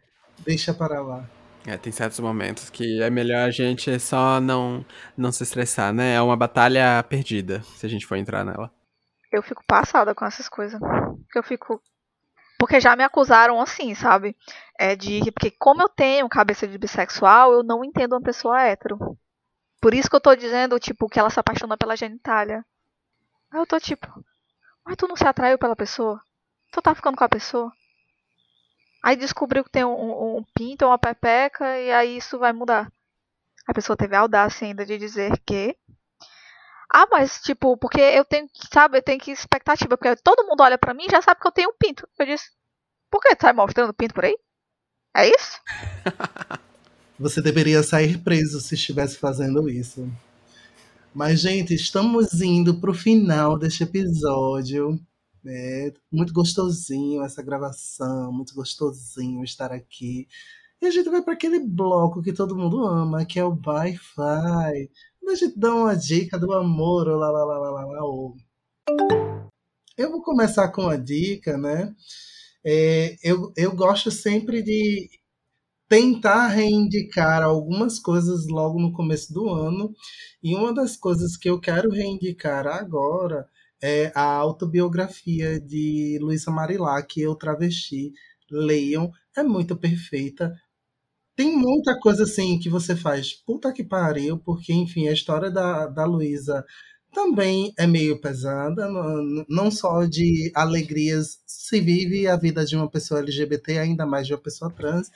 Deixa 0.44 0.72
para 0.72 1.00
lá. 1.00 1.28
É, 1.66 1.76
tem 1.76 1.92
certos 1.92 2.18
momentos 2.20 2.70
que 2.70 3.02
é 3.02 3.10
melhor 3.10 3.46
a 3.46 3.50
gente 3.50 3.98
só 3.98 4.40
não, 4.40 4.84
não 5.16 5.30
se 5.30 5.42
estressar, 5.42 5.92
né? 5.92 6.14
É 6.14 6.22
uma 6.22 6.36
batalha 6.36 7.02
perdida 7.02 7.62
se 7.76 7.84
a 7.84 7.88
gente 7.88 8.06
for 8.06 8.16
entrar 8.16 8.44
nela. 8.44 8.70
Eu 9.30 9.42
fico 9.42 9.62
passada 9.66 10.14
com 10.14 10.24
essas 10.24 10.48
coisas. 10.48 10.80
Eu 11.34 11.42
fico, 11.42 11.82
porque 12.59 12.80
já 12.80 12.96
me 12.96 13.04
acusaram 13.04 13.61
assim, 13.61 13.94
sabe? 13.94 14.36
É 14.78 14.96
de 14.96 15.30
porque 15.32 15.50
como 15.52 15.80
eu 15.82 15.88
tenho 15.88 16.28
cabeça 16.28 16.66
de 16.66 16.76
bissexual, 16.76 17.52
eu 17.52 17.62
não 17.62 17.84
entendo 17.84 18.12
uma 18.14 18.22
pessoa 18.22 18.61
hétero. 18.61 18.98
Por 19.80 19.94
isso 19.94 20.11
que 20.11 20.16
eu 20.16 20.20
tô 20.20 20.34
dizendo, 20.34 20.78
tipo, 20.80 21.09
que 21.09 21.20
ela 21.20 21.30
se 21.30 21.38
apaixona 21.38 21.76
pela 21.76 21.96
genitália. 21.96 22.64
Aí 23.50 23.61
eu 23.61 23.66
tô 23.66 23.78
tipo, 23.78 24.09
mas 24.84 24.96
tu 24.96 25.06
não 25.06 25.16
se 25.16 25.24
atraiu 25.24 25.56
pela 25.56 25.76
pessoa? 25.76 26.20
Tu 26.72 26.82
tá 26.82 26.94
ficando 26.94 27.16
com 27.16 27.24
a 27.24 27.28
pessoa? 27.28 27.72
Aí 29.02 29.14
descobriu 29.16 29.62
que 29.62 29.70
tem 29.70 29.84
um, 29.84 29.94
um, 29.94 30.36
um 30.38 30.44
pinto, 30.54 30.84
uma 30.84 30.98
pepeca, 30.98 31.78
e 31.78 31.92
aí 31.92 32.16
isso 32.16 32.38
vai 32.38 32.52
mudar. 32.52 32.92
A 33.66 33.72
pessoa 33.72 33.96
teve 33.96 34.16
a 34.16 34.20
audácia 34.20 34.66
ainda 34.66 34.84
de 34.84 34.98
dizer 34.98 35.38
que 35.46 35.76
ah, 36.93 37.07
mas 37.11 37.41
tipo, 37.41 37.76
porque 37.76 38.01
eu 38.01 38.24
tenho 38.24 38.49
que, 38.49 38.66
sabe, 38.72 38.99
eu 38.99 39.03
tenho 39.03 39.20
que 39.20 39.30
expectativa, 39.30 39.97
porque 39.97 40.16
todo 40.16 40.47
mundo 40.47 40.62
olha 40.62 40.78
para 40.78 40.95
mim 40.95 41.05
e 41.07 41.11
já 41.11 41.20
sabe 41.20 41.41
que 41.41 41.47
eu 41.47 41.53
tenho 41.53 41.70
um 41.70 41.76
pinto. 41.78 42.09
Eu 42.18 42.26
disse, 42.26 42.47
por 43.11 43.20
que 43.20 43.36
sai 43.41 43.53
mostrando 43.53 43.93
pinto 43.93 44.14
por 44.14 44.24
aí? 44.24 44.36
É 45.16 45.28
isso? 45.28 45.61
Você 47.18 47.43
deveria 47.43 47.82
sair 47.82 48.18
preso 48.18 48.61
se 48.61 48.74
estivesse 48.74 49.18
fazendo 49.18 49.68
isso. 49.68 50.09
Mas, 51.12 51.41
gente, 51.41 51.74
estamos 51.74 52.41
indo 52.41 52.78
pro 52.80 52.95
final 52.95 53.59
deste 53.59 53.82
episódio. 53.82 55.01
É 55.45 55.93
muito 56.12 56.32
gostosinho 56.32 57.24
essa 57.24 57.43
gravação, 57.43 58.32
muito 58.32 58.55
gostosinho 58.55 59.43
estar 59.43 59.72
aqui. 59.72 60.28
E 60.80 60.86
a 60.86 60.91
gente 60.91 61.09
vai 61.11 61.20
para 61.20 61.32
aquele 61.32 61.59
bloco 61.59 62.22
que 62.22 62.32
todo 62.32 62.57
mundo 62.57 62.84
ama, 62.84 63.24
que 63.24 63.39
é 63.41 63.45
o 63.45 63.59
Wi-Fi. 63.66 64.91
A 65.28 65.34
gente 65.34 65.58
dá 65.58 65.74
uma 65.74 65.94
dica 65.94 66.38
do 66.38 66.52
amor, 66.54 67.06
lá, 67.06 67.30
lá, 67.30 67.44
lá, 67.44 67.58
lá, 67.58 67.70
lá, 67.70 67.84
lá. 67.84 68.00
Eu 69.96 70.10
vou 70.10 70.22
começar 70.22 70.68
com 70.68 70.88
a 70.88 70.96
dica, 70.96 71.58
né? 71.58 71.94
É, 72.64 73.14
eu, 73.22 73.52
eu 73.54 73.76
gosto 73.76 74.10
sempre 74.10 74.62
de 74.62 75.10
tentar 75.86 76.48
reivindicar 76.48 77.42
algumas 77.42 77.98
coisas 77.98 78.46
logo 78.48 78.80
no 78.80 78.92
começo 78.92 79.32
do 79.32 79.50
ano. 79.50 79.92
E 80.42 80.54
uma 80.54 80.72
das 80.72 80.96
coisas 80.96 81.36
que 81.36 81.50
eu 81.50 81.60
quero 81.60 81.90
reivindicar 81.90 82.66
agora 82.66 83.46
é 83.82 84.10
a 84.14 84.24
autobiografia 84.24 85.60
de 85.60 86.18
Luísa 86.22 86.50
Marilac, 86.50 87.20
Eu 87.20 87.34
Travesti. 87.34 88.12
Leiam, 88.50 89.12
é 89.36 89.42
muito 89.42 89.76
perfeita 89.76 90.58
tem 91.39 91.57
muita 91.57 91.97
coisa 92.01 92.24
assim 92.24 92.59
que 92.59 92.68
você 92.68 92.97
faz, 92.97 93.32
puta 93.32 93.72
que 93.72 93.84
pariu, 93.84 94.39
porque, 94.39 94.72
enfim, 94.72 95.07
a 95.07 95.12
história 95.12 95.49
da, 95.49 95.86
da 95.86 96.05
Luísa 96.05 96.66
também 97.12 97.72
é 97.78 97.86
meio 97.86 98.20
pesada, 98.20 98.89
não, 98.89 99.45
não 99.49 99.70
só 99.70 100.05
de 100.05 100.51
alegrias 100.53 101.39
se 101.47 101.80
vive 101.80 102.26
a 102.26 102.34
vida 102.34 102.64
de 102.64 102.74
uma 102.74 102.91
pessoa 102.91 103.20
LGBT, 103.20 103.78
ainda 103.78 104.05
mais 104.05 104.26
de 104.26 104.34
uma 104.34 104.41
pessoa 104.41 104.68
trans. 104.68 105.12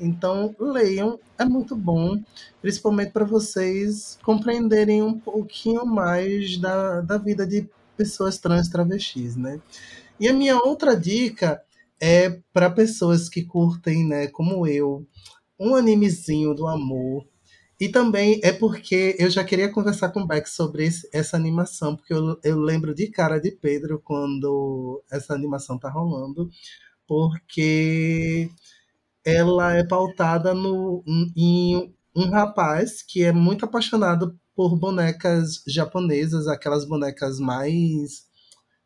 Então, 0.00 0.56
leiam, 0.58 1.20
é 1.38 1.44
muito 1.44 1.76
bom, 1.76 2.18
principalmente 2.62 3.12
para 3.12 3.26
vocês 3.26 4.18
compreenderem 4.22 5.02
um 5.02 5.20
pouquinho 5.20 5.84
mais 5.84 6.56
da, 6.56 7.02
da 7.02 7.18
vida 7.18 7.46
de 7.46 7.68
pessoas 7.94 8.38
trans 8.38 8.70
travestis, 8.70 9.36
né? 9.36 9.60
E 10.18 10.28
a 10.28 10.32
minha 10.32 10.56
outra 10.56 10.96
dica 10.96 11.60
é 12.00 12.40
para 12.54 12.70
pessoas 12.70 13.28
que 13.28 13.44
curtem, 13.44 14.06
né, 14.06 14.28
como 14.28 14.66
eu, 14.66 15.04
um 15.58 15.74
animezinho 15.74 16.54
do 16.54 16.66
amor. 16.66 17.26
E 17.80 17.88
também 17.88 18.40
é 18.42 18.52
porque 18.52 19.14
eu 19.18 19.30
já 19.30 19.44
queria 19.44 19.70
conversar 19.70 20.10
com 20.10 20.20
o 20.20 20.26
Beck 20.26 20.48
sobre 20.48 20.84
esse, 20.86 21.08
essa 21.12 21.36
animação, 21.36 21.94
porque 21.94 22.12
eu, 22.12 22.38
eu 22.42 22.58
lembro 22.58 22.94
de 22.94 23.08
cara 23.08 23.38
de 23.38 23.52
Pedro 23.52 24.00
quando 24.02 25.02
essa 25.10 25.32
animação 25.34 25.78
tá 25.78 25.88
rolando, 25.88 26.50
porque 27.06 28.50
ela 29.24 29.74
é 29.74 29.84
pautada 29.84 30.54
no, 30.54 31.04
em 31.36 31.94
um 32.16 32.30
rapaz 32.30 33.02
que 33.02 33.22
é 33.22 33.32
muito 33.32 33.64
apaixonado 33.64 34.38
por 34.56 34.76
bonecas 34.76 35.62
japonesas, 35.66 36.48
aquelas 36.48 36.84
bonecas 36.84 37.38
mais 37.38 38.26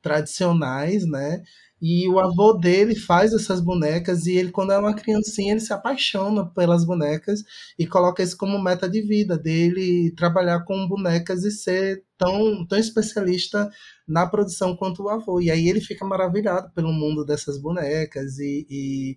tradicionais, 0.02 1.06
né? 1.06 1.42
E 1.84 2.08
o 2.08 2.20
avô 2.20 2.52
dele 2.52 2.94
faz 2.94 3.32
essas 3.34 3.60
bonecas 3.60 4.24
e 4.26 4.36
ele, 4.36 4.52
quando 4.52 4.72
é 4.72 4.78
uma 4.78 4.94
criancinha, 4.94 5.50
ele 5.52 5.60
se 5.60 5.72
apaixona 5.72 6.46
pelas 6.46 6.84
bonecas 6.84 7.42
e 7.76 7.86
coloca 7.88 8.22
isso 8.22 8.36
como 8.36 8.62
meta 8.62 8.88
de 8.88 9.02
vida 9.02 9.36
dele, 9.36 10.14
trabalhar 10.16 10.64
com 10.64 10.86
bonecas 10.86 11.42
e 11.44 11.50
ser 11.50 12.04
tão, 12.16 12.64
tão 12.68 12.78
especialista 12.78 13.68
na 14.06 14.24
produção 14.28 14.76
quanto 14.76 15.02
o 15.02 15.08
avô. 15.08 15.40
E 15.40 15.50
aí 15.50 15.68
ele 15.68 15.80
fica 15.80 16.04
maravilhado 16.04 16.70
pelo 16.72 16.92
mundo 16.92 17.24
dessas 17.24 17.58
bonecas 17.60 18.38
e, 18.38 18.64
e 18.70 19.16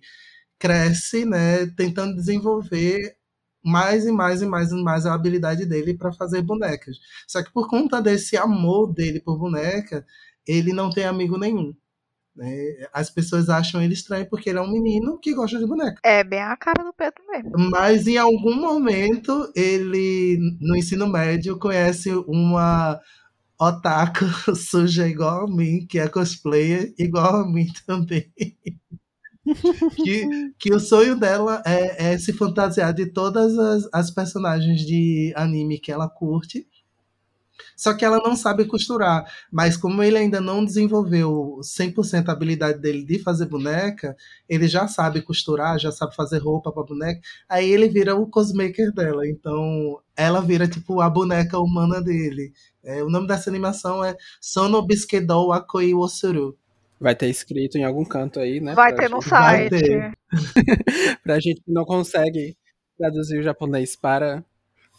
cresce, 0.58 1.24
né, 1.24 1.66
tentando 1.76 2.14
desenvolver 2.16 3.16
mais 3.64 4.06
e 4.06 4.12
mais 4.12 4.42
e 4.42 4.46
mais 4.46 4.72
e 4.72 4.76
mais 4.82 5.06
a 5.06 5.14
habilidade 5.14 5.66
dele 5.66 5.94
para 5.96 6.12
fazer 6.12 6.42
bonecas. 6.42 6.96
Só 7.28 7.42
que 7.44 7.52
por 7.52 7.68
conta 7.68 8.00
desse 8.02 8.36
amor 8.36 8.92
dele 8.92 9.20
por 9.20 9.38
boneca, 9.38 10.06
ele 10.46 10.72
não 10.72 10.90
tem 10.90 11.04
amigo 11.04 11.38
nenhum. 11.38 11.74
Né? 12.36 12.86
As 12.92 13.08
pessoas 13.08 13.48
acham 13.48 13.80
ele 13.80 13.94
estranho 13.94 14.28
porque 14.28 14.50
ele 14.50 14.58
é 14.58 14.62
um 14.62 14.70
menino 14.70 15.18
que 15.18 15.34
gosta 15.34 15.58
de 15.58 15.66
boneca. 15.66 16.00
É 16.04 16.22
bem 16.22 16.40
a 16.40 16.56
cara 16.56 16.84
do 16.84 16.92
Pedro 16.92 17.22
mesmo. 17.28 17.52
Mas 17.70 18.06
em 18.06 18.18
algum 18.18 18.54
momento 18.54 19.50
ele, 19.56 20.38
no 20.60 20.76
ensino 20.76 21.08
médio, 21.08 21.58
conhece 21.58 22.10
uma 22.26 23.00
otaku 23.58 24.26
suja 24.54 25.08
igual 25.08 25.46
a 25.46 25.50
mim, 25.50 25.86
que 25.86 25.98
é 25.98 26.08
cosplayer 26.08 26.94
igual 26.98 27.36
a 27.36 27.48
mim 27.48 27.68
também. 27.86 28.30
que, 29.94 30.52
que 30.58 30.74
o 30.74 30.80
sonho 30.80 31.16
dela 31.16 31.62
é, 31.64 32.12
é 32.12 32.18
se 32.18 32.32
fantasiar 32.32 32.92
de 32.92 33.06
todas 33.06 33.56
as, 33.58 33.88
as 33.92 34.10
personagens 34.10 34.80
de 34.84 35.32
anime 35.36 35.78
que 35.78 35.90
ela 35.90 36.08
curte 36.08 36.66
só 37.76 37.94
que 37.94 38.04
ela 38.04 38.18
não 38.18 38.36
sabe 38.36 38.64
costurar. 38.64 39.30
Mas 39.50 39.76
como 39.76 40.02
ele 40.02 40.18
ainda 40.18 40.40
não 40.40 40.64
desenvolveu 40.64 41.58
100% 41.62 42.28
a 42.28 42.32
habilidade 42.32 42.80
dele 42.80 43.04
de 43.04 43.18
fazer 43.18 43.46
boneca, 43.46 44.16
ele 44.48 44.68
já 44.68 44.88
sabe 44.88 45.22
costurar, 45.22 45.78
já 45.78 45.92
sabe 45.92 46.14
fazer 46.14 46.38
roupa 46.38 46.72
para 46.72 46.82
boneca. 46.82 47.20
Aí 47.48 47.70
ele 47.70 47.88
vira 47.88 48.14
o 48.14 48.26
cosmaker 48.26 48.92
dela. 48.92 49.26
Então 49.26 50.00
ela 50.16 50.40
vira 50.40 50.66
tipo 50.66 51.00
a 51.00 51.10
boneca 51.10 51.58
humana 51.58 52.00
dele. 52.00 52.52
É, 52.82 53.02
o 53.02 53.10
nome 53.10 53.26
dessa 53.26 53.50
animação 53.50 54.04
é 54.04 54.16
Sono 54.40 54.80
Bisquedou 54.86 55.52
Akoi 55.52 55.94
Osuru. 55.94 56.56
Vai 56.98 57.14
ter 57.14 57.28
escrito 57.28 57.76
em 57.76 57.84
algum 57.84 58.04
canto 58.04 58.40
aí, 58.40 58.60
né? 58.60 58.74
Vai 58.74 58.94
ter 58.94 59.10
no 59.10 59.20
site. 59.20 59.70
Ter. 59.70 60.12
pra 61.22 61.38
gente 61.38 61.60
que 61.60 61.70
não 61.70 61.84
consegue 61.84 62.56
traduzir 62.96 63.38
o 63.38 63.42
japonês 63.42 63.94
para 63.94 64.42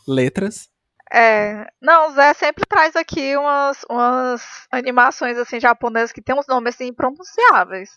letras. 0.08 0.70
É, 1.12 1.66
não, 1.82 2.10
o 2.10 2.14
Zé 2.14 2.34
sempre 2.34 2.66
traz 2.68 2.96
aqui 2.96 3.36
umas, 3.38 3.86
umas 3.90 4.42
animações 4.72 5.38
assim 5.38 5.60
japonesas 5.60 6.12
que 6.12 6.22
tem 6.22 6.38
uns 6.38 6.48
nomes 6.48 6.76
assim 6.76 6.88
impronunciáveis. 6.88 7.90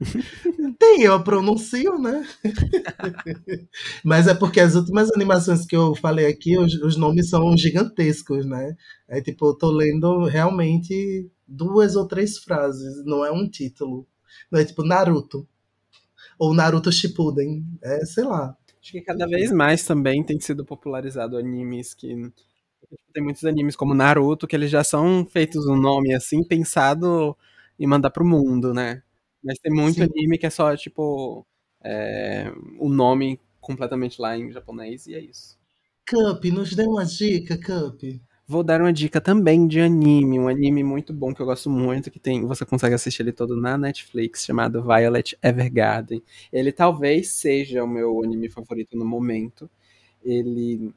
Tem, 0.78 1.02
eu 1.02 1.22
pronuncio, 1.22 1.98
né? 1.98 2.24
Mas 4.04 4.28
é 4.28 4.34
porque 4.34 4.60
as 4.60 4.74
últimas 4.74 5.10
animações 5.10 5.66
que 5.66 5.76
eu 5.76 5.94
falei 5.96 6.26
aqui, 6.26 6.56
os, 6.56 6.72
os 6.74 6.96
nomes 6.96 7.28
são 7.28 7.56
gigantescos, 7.56 8.46
né? 8.46 8.76
É 9.08 9.20
tipo, 9.20 9.46
eu 9.46 9.54
tô 9.54 9.70
lendo 9.70 10.24
realmente 10.24 11.28
duas 11.46 11.96
ou 11.96 12.06
três 12.06 12.38
frases, 12.38 13.04
não 13.04 13.24
é 13.24 13.32
um 13.32 13.48
título. 13.48 14.06
Não 14.50 14.60
é 14.60 14.64
tipo 14.64 14.84
Naruto. 14.84 15.48
Ou 16.38 16.54
Naruto 16.54 16.92
Shippuden. 16.92 17.64
É, 17.82 18.04
sei 18.04 18.24
lá. 18.24 18.56
Acho 18.80 18.92
que 18.92 19.00
cada 19.00 19.26
vez 19.26 19.50
mais 19.50 19.84
também 19.84 20.22
tem 20.22 20.38
sido 20.38 20.64
popularizado 20.64 21.36
animes 21.36 21.92
que 21.92 22.14
tem 23.12 23.22
muitos 23.22 23.44
animes 23.44 23.76
como 23.76 23.94
Naruto, 23.94 24.46
que 24.46 24.56
eles 24.56 24.70
já 24.70 24.82
são 24.84 25.26
feitos 25.26 25.66
um 25.66 25.76
nome 25.76 26.14
assim, 26.14 26.42
pensado 26.42 27.36
em 27.78 27.86
mandar 27.86 28.10
pro 28.10 28.24
mundo, 28.24 28.72
né? 28.72 29.02
Mas 29.42 29.58
tem 29.58 29.72
muito 29.72 29.96
Sim. 29.96 30.02
anime 30.04 30.38
que 30.38 30.46
é 30.46 30.50
só, 30.50 30.76
tipo, 30.76 31.46
é, 31.82 32.52
o 32.78 32.88
nome 32.88 33.40
completamente 33.60 34.20
lá 34.20 34.36
em 34.36 34.50
japonês 34.50 35.06
e 35.06 35.14
é 35.14 35.20
isso. 35.20 35.58
Cup, 36.08 36.44
nos 36.46 36.74
dê 36.74 36.84
uma 36.84 37.04
dica, 37.04 37.58
Cup. 37.58 38.02
Vou 38.46 38.62
dar 38.62 38.80
uma 38.80 38.92
dica 38.92 39.20
também 39.20 39.66
de 39.68 39.78
anime, 39.78 40.38
um 40.38 40.48
anime 40.48 40.82
muito 40.82 41.12
bom 41.12 41.34
que 41.34 41.42
eu 41.42 41.44
gosto 41.44 41.68
muito, 41.68 42.10
que 42.10 42.18
tem, 42.18 42.46
você 42.46 42.64
consegue 42.64 42.94
assistir 42.94 43.20
ele 43.20 43.32
todo 43.32 43.54
na 43.54 43.76
Netflix, 43.76 44.42
chamado 44.46 44.82
Violet 44.82 45.36
Evergarden. 45.42 46.22
Ele 46.50 46.72
talvez 46.72 47.28
seja 47.28 47.84
o 47.84 47.86
meu 47.86 48.24
anime 48.24 48.48
favorito 48.48 48.96
no 48.96 49.04
momento. 49.04 49.68
Ele 50.24 50.94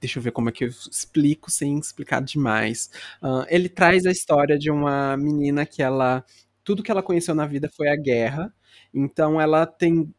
deixa 0.00 0.18
eu 0.18 0.22
ver 0.22 0.32
como 0.32 0.48
é 0.48 0.52
que 0.52 0.64
eu 0.64 0.68
explico 0.68 1.50
sem 1.50 1.78
explicar 1.78 2.20
demais. 2.22 2.90
Uh, 3.22 3.44
ele 3.48 3.68
traz 3.68 4.06
a 4.06 4.10
história 4.10 4.58
de 4.58 4.70
uma 4.70 5.16
menina 5.16 5.66
que 5.66 5.82
ela. 5.82 6.24
Tudo 6.64 6.82
que 6.82 6.90
ela 6.90 7.02
conheceu 7.02 7.34
na 7.34 7.46
vida 7.46 7.68
foi 7.74 7.88
a 7.88 7.96
guerra. 7.96 8.52
Então 8.94 9.40
ela 9.40 9.66
tem 9.66 10.12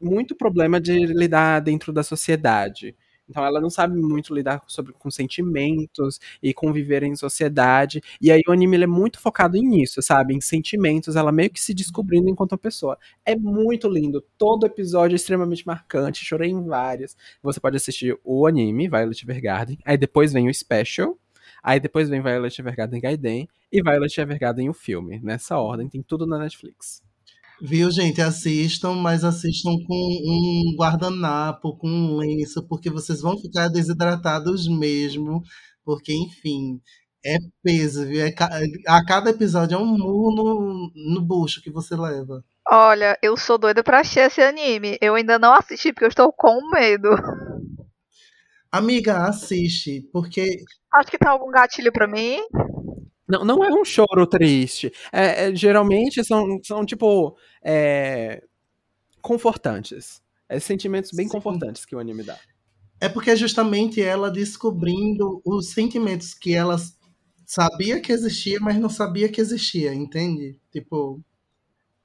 muito 0.00 0.34
problema 0.36 0.80
de 0.80 1.06
lidar 1.06 1.60
dentro 1.60 1.92
da 1.92 2.02
sociedade. 2.02 2.96
Então 3.28 3.44
ela 3.44 3.60
não 3.60 3.70
sabe 3.70 3.96
muito 4.00 4.34
lidar 4.34 4.62
sobre, 4.66 4.92
com 4.92 5.10
sentimentos 5.10 6.20
e 6.42 6.52
conviver 6.52 7.02
em 7.02 7.16
sociedade. 7.16 8.00
E 8.20 8.30
aí 8.30 8.42
o 8.46 8.52
anime 8.52 8.82
é 8.82 8.86
muito 8.86 9.18
focado 9.20 9.58
nisso, 9.58 10.02
sabe? 10.02 10.34
Em 10.34 10.40
sentimentos, 10.40 11.16
ela 11.16 11.32
meio 11.32 11.50
que 11.50 11.60
se 11.60 11.74
descobrindo 11.74 12.28
enquanto 12.28 12.56
pessoa. 12.58 12.98
É 13.24 13.36
muito 13.36 13.88
lindo. 13.88 14.24
Todo 14.36 14.66
episódio 14.66 15.14
é 15.14 15.16
extremamente 15.16 15.66
marcante. 15.66 16.24
Chorei 16.24 16.50
em 16.50 16.64
vários. 16.64 17.16
Você 17.42 17.60
pode 17.60 17.76
assistir 17.76 18.18
o 18.24 18.46
anime, 18.46 18.88
Violet 18.88 19.22
Evergarden. 19.24 19.78
Aí 19.84 19.96
depois 19.96 20.32
vem 20.32 20.48
o 20.48 20.54
special. 20.54 21.18
Aí 21.62 21.80
depois 21.80 22.08
vem 22.08 22.22
Violet 22.22 22.60
Evergarden 22.60 23.00
Gaiden. 23.00 23.48
E 23.72 23.82
Violet 23.82 24.20
Evergarden 24.20 24.68
o 24.68 24.74
filme. 24.74 25.20
Nessa 25.22 25.58
ordem, 25.58 25.88
tem 25.88 26.02
tudo 26.02 26.26
na 26.26 26.38
Netflix. 26.38 27.05
Viu, 27.60 27.90
gente? 27.90 28.20
Assistam, 28.20 28.94
mas 28.94 29.24
assistam 29.24 29.70
com 29.86 29.94
um 29.94 30.76
guardanapo, 30.78 31.76
com 31.78 31.88
um 31.88 32.16
lenço, 32.16 32.66
porque 32.68 32.90
vocês 32.90 33.20
vão 33.22 33.38
ficar 33.38 33.68
desidratados 33.68 34.68
mesmo. 34.68 35.42
Porque, 35.84 36.12
enfim, 36.12 36.80
é 37.24 37.38
peso, 37.62 38.04
viu? 38.06 38.26
É 38.26 38.34
a 38.86 39.04
cada 39.04 39.30
episódio 39.30 39.74
é 39.74 39.78
um 39.78 39.86
murro 39.86 40.34
no, 40.34 40.92
no 41.14 41.22
bucho 41.22 41.62
que 41.62 41.70
você 41.70 41.96
leva. 41.96 42.44
Olha, 42.68 43.16
eu 43.22 43.36
sou 43.36 43.56
doida 43.56 43.82
pra 43.82 44.00
assistir 44.00 44.20
esse 44.20 44.42
anime. 44.42 44.98
Eu 45.00 45.14
ainda 45.14 45.38
não 45.38 45.54
assisti 45.54 45.92
porque 45.92 46.04
eu 46.04 46.08
estou 46.08 46.32
com 46.32 46.58
medo. 46.70 47.08
Amiga, 48.70 49.26
assiste, 49.26 50.02
porque. 50.12 50.56
Acho 50.92 51.10
que 51.10 51.18
tem 51.18 51.28
algum 51.28 51.50
gatilho 51.50 51.92
pra 51.92 52.06
mim. 52.06 52.38
Não, 53.28 53.44
não 53.44 53.64
é 53.64 53.70
um 53.72 53.84
choro 53.84 54.26
triste. 54.26 54.92
É, 55.12 55.46
é, 55.46 55.54
geralmente 55.54 56.24
são, 56.24 56.60
são 56.62 56.86
tipo, 56.86 57.36
é, 57.64 58.42
confortantes. 59.20 60.22
É 60.48 60.60
sentimentos 60.60 61.10
bem 61.12 61.26
Sim. 61.26 61.32
confortantes 61.32 61.84
que 61.84 61.96
o 61.96 61.98
anime 61.98 62.22
dá. 62.22 62.38
É 63.00 63.08
porque 63.08 63.30
é 63.30 63.36
justamente 63.36 64.00
ela 64.00 64.30
descobrindo 64.30 65.42
os 65.44 65.70
sentimentos 65.70 66.32
que 66.32 66.54
ela 66.54 66.76
sabia 67.44 68.00
que 68.00 68.12
existia, 68.12 68.58
mas 68.60 68.78
não 68.78 68.88
sabia 68.88 69.28
que 69.28 69.40
existia, 69.40 69.92
entende? 69.92 70.58
Tipo, 70.72 71.20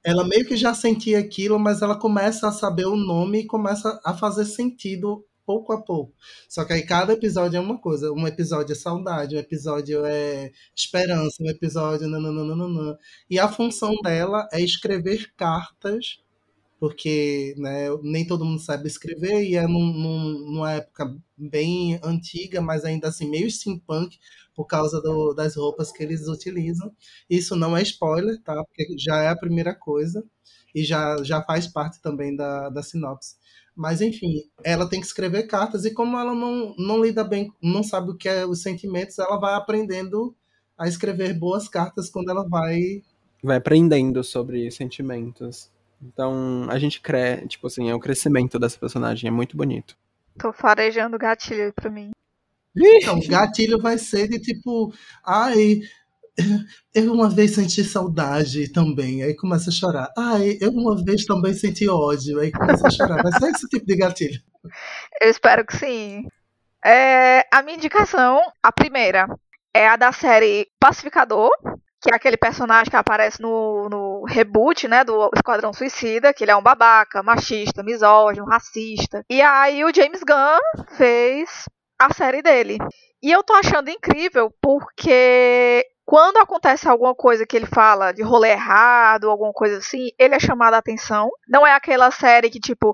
ela 0.04 0.24
meio 0.24 0.44
que 0.44 0.56
já 0.56 0.74
sentia 0.74 1.18
aquilo, 1.18 1.58
mas 1.58 1.80
ela 1.82 1.98
começa 1.98 2.48
a 2.48 2.52
saber 2.52 2.86
o 2.86 2.96
nome 2.96 3.40
e 3.40 3.46
começa 3.46 4.00
a 4.04 4.14
fazer 4.14 4.44
sentido 4.44 5.24
pouco 5.46 5.72
a 5.72 5.80
pouco. 5.82 6.14
Só 6.48 6.64
que 6.64 6.72
aí 6.72 6.82
cada 6.82 7.12
episódio 7.12 7.56
é 7.56 7.60
uma 7.60 7.78
coisa. 7.78 8.12
Um 8.12 8.26
episódio 8.26 8.72
é 8.72 8.76
saudade, 8.76 9.36
um 9.36 9.38
episódio 9.38 10.04
é 10.04 10.52
esperança, 10.74 11.42
um 11.42 11.48
episódio. 11.48 12.08
Nananana. 12.08 12.98
E 13.28 13.38
a 13.38 13.48
função 13.48 13.94
dela 14.02 14.48
é 14.52 14.60
escrever 14.60 15.32
cartas 15.36 16.22
porque 16.82 17.54
né, 17.58 17.86
nem 18.02 18.26
todo 18.26 18.44
mundo 18.44 18.60
sabe 18.60 18.88
escrever 18.88 19.44
e 19.44 19.54
é 19.54 19.68
num, 19.68 19.92
num, 19.92 20.38
numa 20.50 20.72
época 20.72 21.16
bem 21.38 22.00
antiga, 22.02 22.60
mas 22.60 22.84
ainda 22.84 23.06
assim 23.06 23.30
meio 23.30 23.48
steampunk 23.48 24.18
por 24.52 24.66
causa 24.66 25.00
do, 25.00 25.32
das 25.32 25.54
roupas 25.54 25.92
que 25.92 26.02
eles 26.02 26.26
utilizam. 26.26 26.92
Isso 27.30 27.54
não 27.54 27.76
é 27.76 27.82
spoiler, 27.82 28.42
tá? 28.42 28.64
Porque 28.64 28.98
já 28.98 29.22
é 29.22 29.28
a 29.28 29.36
primeira 29.36 29.72
coisa 29.72 30.24
e 30.74 30.82
já, 30.82 31.22
já 31.22 31.40
faz 31.40 31.68
parte 31.68 32.02
também 32.02 32.34
da, 32.34 32.68
da 32.68 32.82
sinopse. 32.82 33.36
Mas 33.74 34.00
enfim, 34.00 34.42
ela 34.62 34.88
tem 34.88 35.00
que 35.00 35.06
escrever 35.06 35.44
cartas 35.44 35.84
e 35.84 35.92
como 35.92 36.18
ela 36.18 36.34
não, 36.34 36.74
não 36.78 37.02
lida 37.02 37.24
bem, 37.24 37.52
não 37.62 37.82
sabe 37.82 38.10
o 38.10 38.16
que 38.16 38.28
é 38.28 38.44
os 38.44 38.62
sentimentos, 38.62 39.18
ela 39.18 39.38
vai 39.38 39.54
aprendendo 39.54 40.34
a 40.76 40.86
escrever 40.86 41.32
boas 41.32 41.68
cartas 41.68 42.10
quando 42.10 42.30
ela 42.30 42.46
vai 42.46 43.02
vai 43.42 43.56
aprendendo 43.56 44.22
sobre 44.22 44.70
sentimentos. 44.70 45.70
Então, 46.00 46.66
a 46.68 46.78
gente 46.78 47.00
cresce, 47.00 47.48
tipo 47.48 47.66
assim, 47.66 47.88
é 47.88 47.94
o 47.94 48.00
crescimento 48.00 48.58
dessa 48.58 48.78
personagem, 48.78 49.28
é 49.28 49.30
muito 49.30 49.56
bonito. 49.56 49.96
Tô 50.38 50.52
farejando 50.52 51.18
gatilho 51.18 51.72
pra 51.72 51.90
mim. 51.90 52.10
Então, 52.76 53.20
gatilho 53.28 53.80
vai 53.80 53.98
ser 53.98 54.28
de 54.28 54.40
tipo, 54.40 54.92
ai, 55.24 55.80
eu 56.94 57.12
uma 57.12 57.28
vez 57.28 57.54
senti 57.54 57.84
saudade 57.84 58.72
também, 58.72 59.22
aí 59.22 59.34
começa 59.34 59.70
a 59.70 59.72
chorar. 59.72 60.10
Ai, 60.16 60.56
eu 60.60 60.70
uma 60.70 61.02
vez 61.02 61.24
também 61.24 61.52
senti 61.52 61.88
ódio, 61.88 62.40
aí 62.40 62.50
começa 62.50 62.86
a 62.86 62.90
chorar. 62.90 63.22
Vai 63.22 63.32
ser 63.32 63.50
esse 63.50 63.68
tipo 63.68 63.86
de 63.86 63.96
gatilho. 63.96 64.40
Eu 65.20 65.30
espero 65.30 65.64
que 65.66 65.76
sim. 65.76 66.26
É, 66.84 67.46
a 67.52 67.62
minha 67.62 67.76
indicação, 67.76 68.40
a 68.62 68.72
primeira, 68.72 69.26
é 69.74 69.86
a 69.86 69.96
da 69.96 70.12
série 70.12 70.68
Pacificador, 70.80 71.50
que 72.00 72.10
é 72.12 72.16
aquele 72.16 72.36
personagem 72.36 72.90
que 72.90 72.96
aparece 72.96 73.40
no, 73.40 73.88
no 73.88 74.24
reboot, 74.24 74.88
né, 74.88 75.04
do 75.04 75.30
Esquadrão 75.34 75.72
Suicida, 75.72 76.34
que 76.34 76.42
ele 76.42 76.50
é 76.50 76.56
um 76.56 76.62
babaca, 76.62 77.22
machista, 77.22 77.82
misógino, 77.82 78.46
racista. 78.46 79.24
E 79.30 79.40
aí 79.40 79.84
o 79.84 79.94
James 79.94 80.22
Gunn 80.26 80.86
fez 80.96 81.68
a 82.00 82.12
série 82.12 82.42
dele. 82.42 82.78
E 83.22 83.30
eu 83.30 83.44
tô 83.44 83.52
achando 83.54 83.88
incrível 83.88 84.52
porque 84.60 85.86
quando 86.04 86.38
acontece 86.38 86.88
alguma 86.88 87.14
coisa 87.14 87.46
que 87.46 87.56
ele 87.56 87.66
fala 87.66 88.12
de 88.12 88.22
rolê 88.22 88.50
errado, 88.50 89.30
alguma 89.30 89.52
coisa 89.52 89.78
assim, 89.78 90.08
ele 90.18 90.34
é 90.34 90.40
chamado 90.40 90.74
a 90.74 90.78
atenção. 90.78 91.30
Não 91.48 91.66
é 91.66 91.72
aquela 91.72 92.10
série 92.10 92.50
que, 92.50 92.60
tipo, 92.60 92.92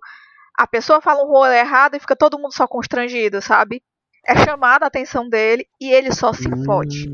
a 0.57 0.67
pessoa 0.67 1.01
fala 1.01 1.25
um 1.25 1.29
rolê 1.29 1.59
errado 1.59 1.97
e 1.97 2.01
fica 2.01 2.17
todo 2.17 2.39
mundo 2.39 2.53
só 2.53 2.67
constrangido, 2.67 3.41
sabe? 3.41 3.83
É 4.27 4.37
chamada 4.45 4.85
a 4.85 4.89
atenção 4.89 5.29
dele 5.29 5.67
e 5.81 5.91
ele 5.91 6.13
só 6.13 6.33
se 6.33 6.49
hum. 6.49 6.65
fode. 6.65 7.09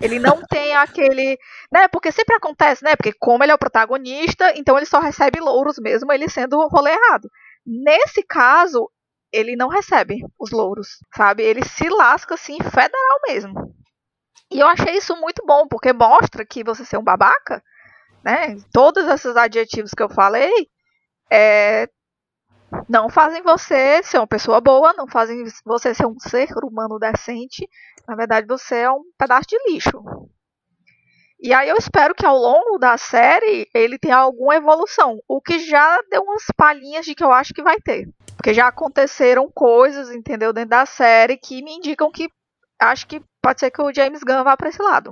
Ele 0.00 0.18
não 0.18 0.42
tem 0.42 0.74
aquele. 0.74 1.38
Né, 1.72 1.88
porque 1.88 2.12
sempre 2.12 2.34
acontece, 2.34 2.84
né? 2.84 2.96
Porque 2.96 3.12
como 3.12 3.42
ele 3.42 3.52
é 3.52 3.54
o 3.54 3.58
protagonista, 3.58 4.52
então 4.56 4.76
ele 4.76 4.86
só 4.86 5.00
recebe 5.00 5.40
louros 5.40 5.78
mesmo, 5.78 6.12
ele 6.12 6.28
sendo 6.28 6.58
o 6.58 6.68
rolê 6.68 6.92
errado. 6.92 7.28
Nesse 7.66 8.22
caso, 8.22 8.90
ele 9.32 9.56
não 9.56 9.68
recebe 9.68 10.20
os 10.38 10.50
louros, 10.50 10.98
sabe? 11.14 11.42
Ele 11.42 11.64
se 11.64 11.88
lasca 11.88 12.34
assim, 12.34 12.58
federal 12.58 13.20
mesmo. 13.26 13.77
E 14.50 14.60
eu 14.60 14.66
achei 14.66 14.96
isso 14.96 15.14
muito 15.16 15.44
bom, 15.46 15.66
porque 15.68 15.92
mostra 15.92 16.44
que 16.44 16.64
você 16.64 16.84
ser 16.84 16.96
um 16.98 17.04
babaca, 17.04 17.62
né? 18.24 18.56
Todos 18.72 19.06
esses 19.06 19.36
adjetivos 19.36 19.92
que 19.92 20.02
eu 20.02 20.08
falei, 20.08 20.68
é, 21.30 21.88
não 22.88 23.08
fazem 23.08 23.42
você 23.42 24.02
ser 24.02 24.18
uma 24.18 24.26
pessoa 24.26 24.60
boa, 24.60 24.92
não 24.94 25.06
fazem 25.06 25.44
você 25.64 25.94
ser 25.94 26.06
um 26.06 26.18
ser 26.18 26.48
humano 26.62 26.98
decente. 26.98 27.68
Na 28.06 28.16
verdade, 28.16 28.46
você 28.46 28.76
é 28.76 28.90
um 28.90 29.02
pedaço 29.18 29.46
de 29.48 29.58
lixo. 29.70 30.02
E 31.40 31.52
aí 31.52 31.68
eu 31.68 31.76
espero 31.76 32.14
que 32.14 32.26
ao 32.26 32.36
longo 32.36 32.78
da 32.78 32.98
série 32.98 33.68
ele 33.72 33.96
tenha 33.96 34.16
alguma 34.16 34.56
evolução, 34.56 35.20
o 35.28 35.40
que 35.40 35.60
já 35.60 36.00
deu 36.10 36.22
umas 36.22 36.42
palhinhas 36.56 37.06
de 37.06 37.14
que 37.14 37.22
eu 37.22 37.30
acho 37.30 37.54
que 37.54 37.62
vai 37.62 37.78
ter. 37.80 38.08
Porque 38.36 38.52
já 38.52 38.66
aconteceram 38.66 39.48
coisas, 39.48 40.10
entendeu, 40.10 40.52
dentro 40.52 40.70
da 40.70 40.84
série 40.84 41.36
que 41.36 41.62
me 41.62 41.76
indicam 41.76 42.10
que 42.10 42.28
acho 42.80 43.06
que 43.06 43.22
pode 43.48 43.60
ser 43.60 43.70
que 43.70 43.80
o 43.80 43.94
James 43.94 44.22
Gunn 44.22 44.44
vá 44.44 44.58
para 44.58 44.68
esse 44.68 44.82
lado. 44.82 45.10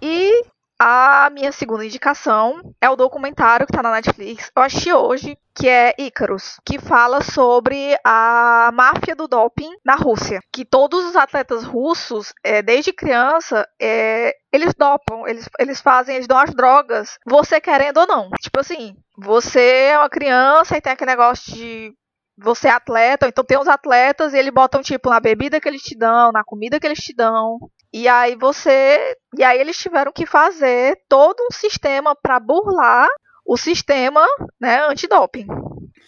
E 0.00 0.42
a 0.80 1.28
minha 1.30 1.52
segunda 1.52 1.84
indicação 1.84 2.62
é 2.80 2.88
o 2.88 2.96
documentário 2.96 3.66
que 3.66 3.72
está 3.72 3.82
na 3.82 3.92
Netflix. 3.92 4.50
Eu 4.56 4.62
achei 4.62 4.92
hoje, 4.94 5.36
que 5.54 5.68
é 5.68 5.94
Icarus, 5.98 6.58
que 6.64 6.78
fala 6.78 7.20
sobre 7.20 7.94
a 8.02 8.70
máfia 8.72 9.14
do 9.14 9.28
doping 9.28 9.70
na 9.84 9.96
Rússia. 9.96 10.40
Que 10.50 10.64
todos 10.64 11.04
os 11.04 11.14
atletas 11.14 11.62
russos, 11.62 12.32
é, 12.42 12.62
desde 12.62 12.90
criança, 12.90 13.68
é, 13.78 14.34
eles 14.50 14.72
dopam, 14.72 15.28
eles, 15.28 15.46
eles 15.58 15.82
fazem, 15.82 16.16
eles 16.16 16.26
dão 16.26 16.38
as 16.38 16.54
drogas, 16.54 17.18
você 17.26 17.60
querendo 17.60 17.98
ou 17.98 18.06
não. 18.06 18.30
Tipo 18.40 18.60
assim, 18.60 18.96
você 19.18 19.90
é 19.90 19.98
uma 19.98 20.08
criança 20.08 20.74
e 20.74 20.80
tem 20.80 20.94
aquele 20.94 21.10
negócio 21.10 21.52
de 21.52 21.92
você 22.36 22.68
é 22.68 22.72
atleta, 22.72 23.28
então 23.28 23.44
tem 23.44 23.58
uns 23.58 23.68
atletas 23.68 24.34
e 24.34 24.38
eles 24.38 24.52
botam 24.52 24.82
tipo 24.82 25.08
na 25.08 25.20
bebida 25.20 25.60
que 25.60 25.68
eles 25.68 25.82
te 25.82 25.96
dão, 25.96 26.32
na 26.32 26.44
comida 26.44 26.80
que 26.80 26.86
eles 26.86 26.98
te 26.98 27.14
dão. 27.14 27.58
E 27.92 28.08
aí 28.08 28.34
você, 28.34 29.16
e 29.38 29.44
aí 29.44 29.60
eles 29.60 29.78
tiveram 29.78 30.12
que 30.12 30.26
fazer 30.26 30.98
todo 31.08 31.40
um 31.48 31.52
sistema 31.52 32.14
para 32.14 32.40
burlar 32.40 33.08
o 33.46 33.56
sistema, 33.56 34.26
né, 34.60 34.80
antidoping. 34.88 35.46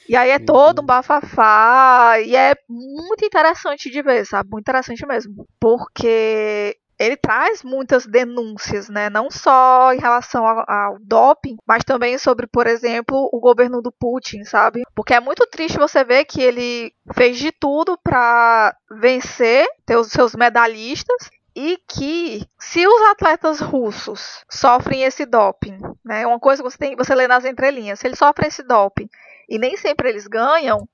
E 0.09 0.17
aí 0.17 0.31
é 0.31 0.39
todo 0.39 0.83
um 0.83 0.87
bafafá 0.87 2.19
e 2.21 2.35
é 2.35 2.55
muito 2.69 3.25
interessante 3.25 3.91
de 3.91 4.03
ver, 4.03 4.25
sabe? 4.25 4.49
Muito 4.51 4.63
interessante 4.63 5.05
mesmo, 5.07 5.47
porque 5.61 6.77
ele 6.99 7.17
traz 7.17 7.63
muitas 7.63 8.07
denúncias, 8.07 8.89
né? 8.89 9.11
Não 9.11 9.31
só 9.31 9.93
em 9.93 9.99
relação 9.99 10.47
ao, 10.47 10.65
ao, 10.69 10.99
doping, 11.01 11.57
mas 11.67 11.85
também 11.85 12.17
sobre, 12.19 12.47
por 12.47 12.67
exemplo, 12.67 13.29
o 13.33 13.39
governo 13.39 13.83
do 13.83 13.93
Putin, 13.93 14.45
sabe? 14.45 14.83
Porque 14.95 15.15
é 15.15 15.21
muito 15.21 15.47
triste 15.47 15.79
você 15.79 16.03
ver 16.03 16.25
que 16.25 16.41
ele 16.41 16.93
fez 17.15 17.39
de 17.39 17.53
tudo 17.53 17.99
para 18.03 18.75
vencer, 18.91 19.67
ter 19.85 19.97
os 19.97 20.09
seus 20.09 20.35
medalhistas. 20.35 21.31
E 21.59 21.79
que 21.89 22.47
se 22.59 22.87
os 22.87 23.03
atletas 23.11 23.61
russos 23.61 24.45
sofrem 24.47 25.05
esse 25.05 25.25
doping, 25.25 25.79
né? 26.05 26.27
Uma 26.27 26.39
coisa 26.39 26.63
que 26.63 26.71
você 26.71 26.77
tem, 26.77 26.95
você 26.95 27.15
lê 27.15 27.27
nas 27.27 27.47
entrelinhas, 27.47 27.99
se 27.99 28.07
eles 28.07 28.19
sofrem 28.19 28.49
esse 28.49 28.63
doping 28.63 29.09
e 29.49 29.59
nem 29.59 29.75
sempre 29.75 30.11
eles 30.11 30.27
ganham, 30.27 30.87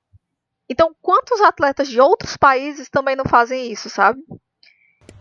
então 0.69 0.95
quantos 1.01 1.41
atletas 1.41 1.89
de 1.89 1.99
outros 1.99 2.37
países 2.37 2.89
também 2.89 3.13
não 3.13 3.25
fazem 3.25 3.69
isso, 3.69 3.89
sabe? 3.89 4.23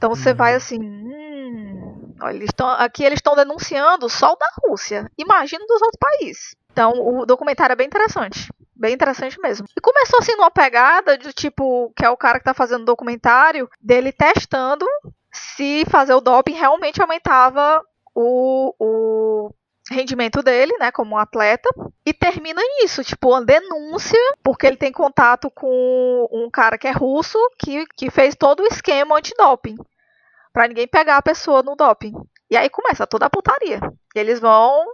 Então 0.02 0.16
você 0.16 0.30
uhum. 0.30 0.36
vai 0.36 0.56
assim, 0.56 0.80
hum, 0.80 2.12
olha, 2.20 2.34
eles 2.34 2.50
tão, 2.52 2.68
aqui 2.70 3.04
eles 3.04 3.18
estão 3.18 3.36
denunciando 3.36 4.08
só 4.08 4.32
o 4.32 4.36
da 4.36 4.48
Rússia. 4.64 5.08
Imagina 5.16 5.64
dos 5.64 5.80
outros 5.80 5.98
países. 6.00 6.56
Então 6.72 6.92
o 6.94 7.24
documentário 7.24 7.74
é 7.74 7.76
bem 7.76 7.86
interessante. 7.86 8.52
Bem 8.74 8.94
interessante 8.94 9.40
mesmo. 9.40 9.64
E 9.76 9.80
começou 9.80 10.18
assim 10.18 10.34
numa 10.34 10.50
pegada 10.50 11.16
de 11.16 11.32
tipo, 11.32 11.92
que 11.96 12.04
é 12.04 12.10
o 12.10 12.16
cara 12.16 12.40
que 12.40 12.44
tá 12.44 12.52
fazendo 12.52 12.82
o 12.82 12.86
documentário, 12.86 13.70
dele 13.80 14.10
testando 14.10 14.84
se 15.30 15.84
fazer 15.88 16.14
o 16.14 16.20
doping 16.20 16.54
realmente 16.54 17.00
aumentava 17.00 17.80
o, 18.12 18.74
o 18.80 19.54
rendimento 19.88 20.42
dele, 20.42 20.76
né, 20.80 20.90
como 20.90 21.14
um 21.14 21.18
atleta, 21.18 21.68
e 22.04 22.12
termina 22.12 22.60
nisso, 22.60 23.04
tipo, 23.04 23.28
uma 23.28 23.44
denúncia, 23.44 24.18
porque 24.42 24.66
ele 24.66 24.76
tem 24.76 24.90
contato 24.90 25.48
com 25.48 26.28
um 26.32 26.50
cara 26.50 26.76
que 26.76 26.88
é 26.88 26.92
russo, 26.92 27.38
que, 27.56 27.86
que 27.96 28.10
fez 28.10 28.34
todo 28.34 28.64
o 28.64 28.66
esquema 28.66 29.16
antidoping 29.16 29.76
para 30.52 30.68
ninguém 30.68 30.86
pegar 30.86 31.16
a 31.16 31.22
pessoa 31.22 31.62
no 31.62 31.74
doping. 31.74 32.12
E 32.50 32.56
aí 32.56 32.68
começa 32.68 33.06
toda 33.06 33.26
a 33.26 33.30
putaria. 33.30 33.80
E 34.14 34.18
eles 34.18 34.38
vão 34.40 34.84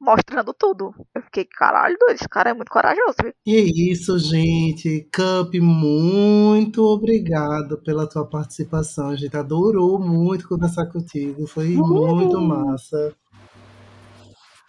mostrando 0.00 0.52
tudo. 0.52 0.92
Eu 1.14 1.22
fiquei, 1.22 1.44
caralho, 1.44 1.96
esse 2.10 2.28
cara 2.28 2.50
é 2.50 2.54
muito 2.54 2.70
corajoso. 2.70 3.16
E 3.46 3.56
é 3.56 3.60
isso, 3.92 4.18
gente. 4.18 5.08
Cup, 5.14 5.54
muito 5.54 6.82
obrigado 6.82 7.78
pela 7.78 8.08
tua 8.08 8.26
participação. 8.26 9.10
A 9.10 9.16
gente 9.16 9.36
adorou 9.36 9.98
muito 9.98 10.48
conversar 10.48 10.86
contigo. 10.86 11.46
Foi 11.46 11.76
uhum. 11.76 12.16
muito 12.16 12.40
massa. 12.40 13.14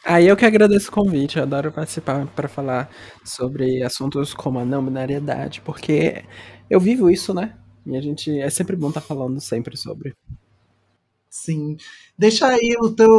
Aí 0.06 0.28
eu 0.28 0.38
que 0.38 0.46
agradeço 0.46 0.90
o 0.90 0.94
convite, 0.94 1.38
eu 1.38 1.44
adoro 1.44 1.70
participar 1.70 2.26
para 2.28 2.48
falar 2.48 2.90
sobre 3.26 3.84
assuntos 3.84 4.34
como 4.34 4.58
a 4.58 4.64
não 4.64 4.82
binariedade, 4.86 5.60
porque 5.60 6.24
eu 6.70 6.80
vivo 6.80 7.10
isso, 7.10 7.34
né? 7.34 7.58
E 7.88 7.96
a 7.96 8.02
gente 8.02 8.38
é 8.40 8.50
sempre 8.50 8.76
bom 8.76 8.90
estar 8.90 9.02
tá 9.02 9.08
falando 9.08 9.40
sempre 9.40 9.78
sobre. 9.78 10.14
Sim. 11.30 11.78
Deixa 12.18 12.48
aí 12.48 12.76
o 12.82 12.92
teu, 12.92 13.10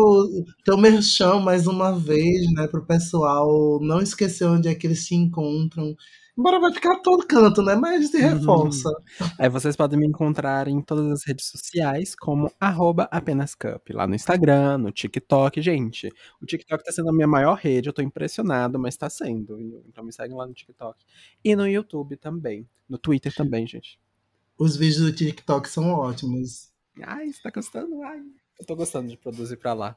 teu 0.65 0.77
merchan 0.77 1.41
mais 1.41 1.67
uma 1.67 1.93
vez, 1.99 2.53
né, 2.53 2.67
para 2.67 2.81
o 2.81 2.87
pessoal 2.87 3.79
não 3.81 4.03
esquecer 4.03 4.45
onde 4.45 4.69
é 4.69 4.75
que 4.75 4.87
eles 4.87 5.07
se 5.07 5.15
encontram. 5.15 5.97
Embora 6.37 6.61
vai 6.61 6.73
ficar 6.73 7.01
todo 7.01 7.27
canto, 7.27 7.63
né? 7.63 7.75
Mas 7.75 7.95
a 7.95 8.05
gente 8.05 8.17
reforça. 8.17 8.89
Uhum. 8.89 9.27
Aí 9.41 9.49
vocês 9.49 9.75
podem 9.75 9.99
me 9.99 10.07
encontrar 10.07 10.69
em 10.69 10.81
todas 10.81 11.11
as 11.11 11.27
redes 11.27 11.47
sociais 11.47 12.15
como 12.15 12.49
apenascup. 13.11 13.93
Lá 13.93 14.07
no 14.07 14.15
Instagram, 14.15 14.79
no 14.79 14.93
TikTok. 14.93 15.61
Gente, 15.61 16.13
o 16.41 16.47
TikTok 16.47 16.85
tá 16.85 16.93
sendo 16.93 17.09
a 17.11 17.13
minha 17.13 17.27
maior 17.27 17.57
rede. 17.57 17.89
Eu 17.89 17.93
tô 17.93 18.03
impressionado, 18.03 18.79
mas 18.79 18.97
tá 18.97 19.11
sendo. 19.11 19.59
Então 19.89 20.05
me 20.05 20.13
seguem 20.13 20.37
lá 20.37 20.47
no 20.47 20.55
TikTok. 20.55 21.05
E 21.45 21.57
no 21.57 21.67
YouTube 21.67 22.17
também. 22.17 22.69
No 22.89 22.99
Twitter 22.99 23.35
também, 23.35 23.67
gente. 23.67 23.99
Os 24.59 24.77
vídeos 24.77 25.03
do 25.03 25.13
TikTok 25.13 25.69
são 25.69 25.91
ótimos. 25.91 26.73
Ai, 27.01 27.33
você 27.33 27.41
tá 27.41 27.51
gostando? 27.51 28.03
Ai, 28.03 28.21
eu 28.59 28.67
tô 28.67 28.75
gostando 28.75 29.09
de 29.09 29.17
produzir 29.17 29.57
pra 29.57 29.73
lá. 29.73 29.97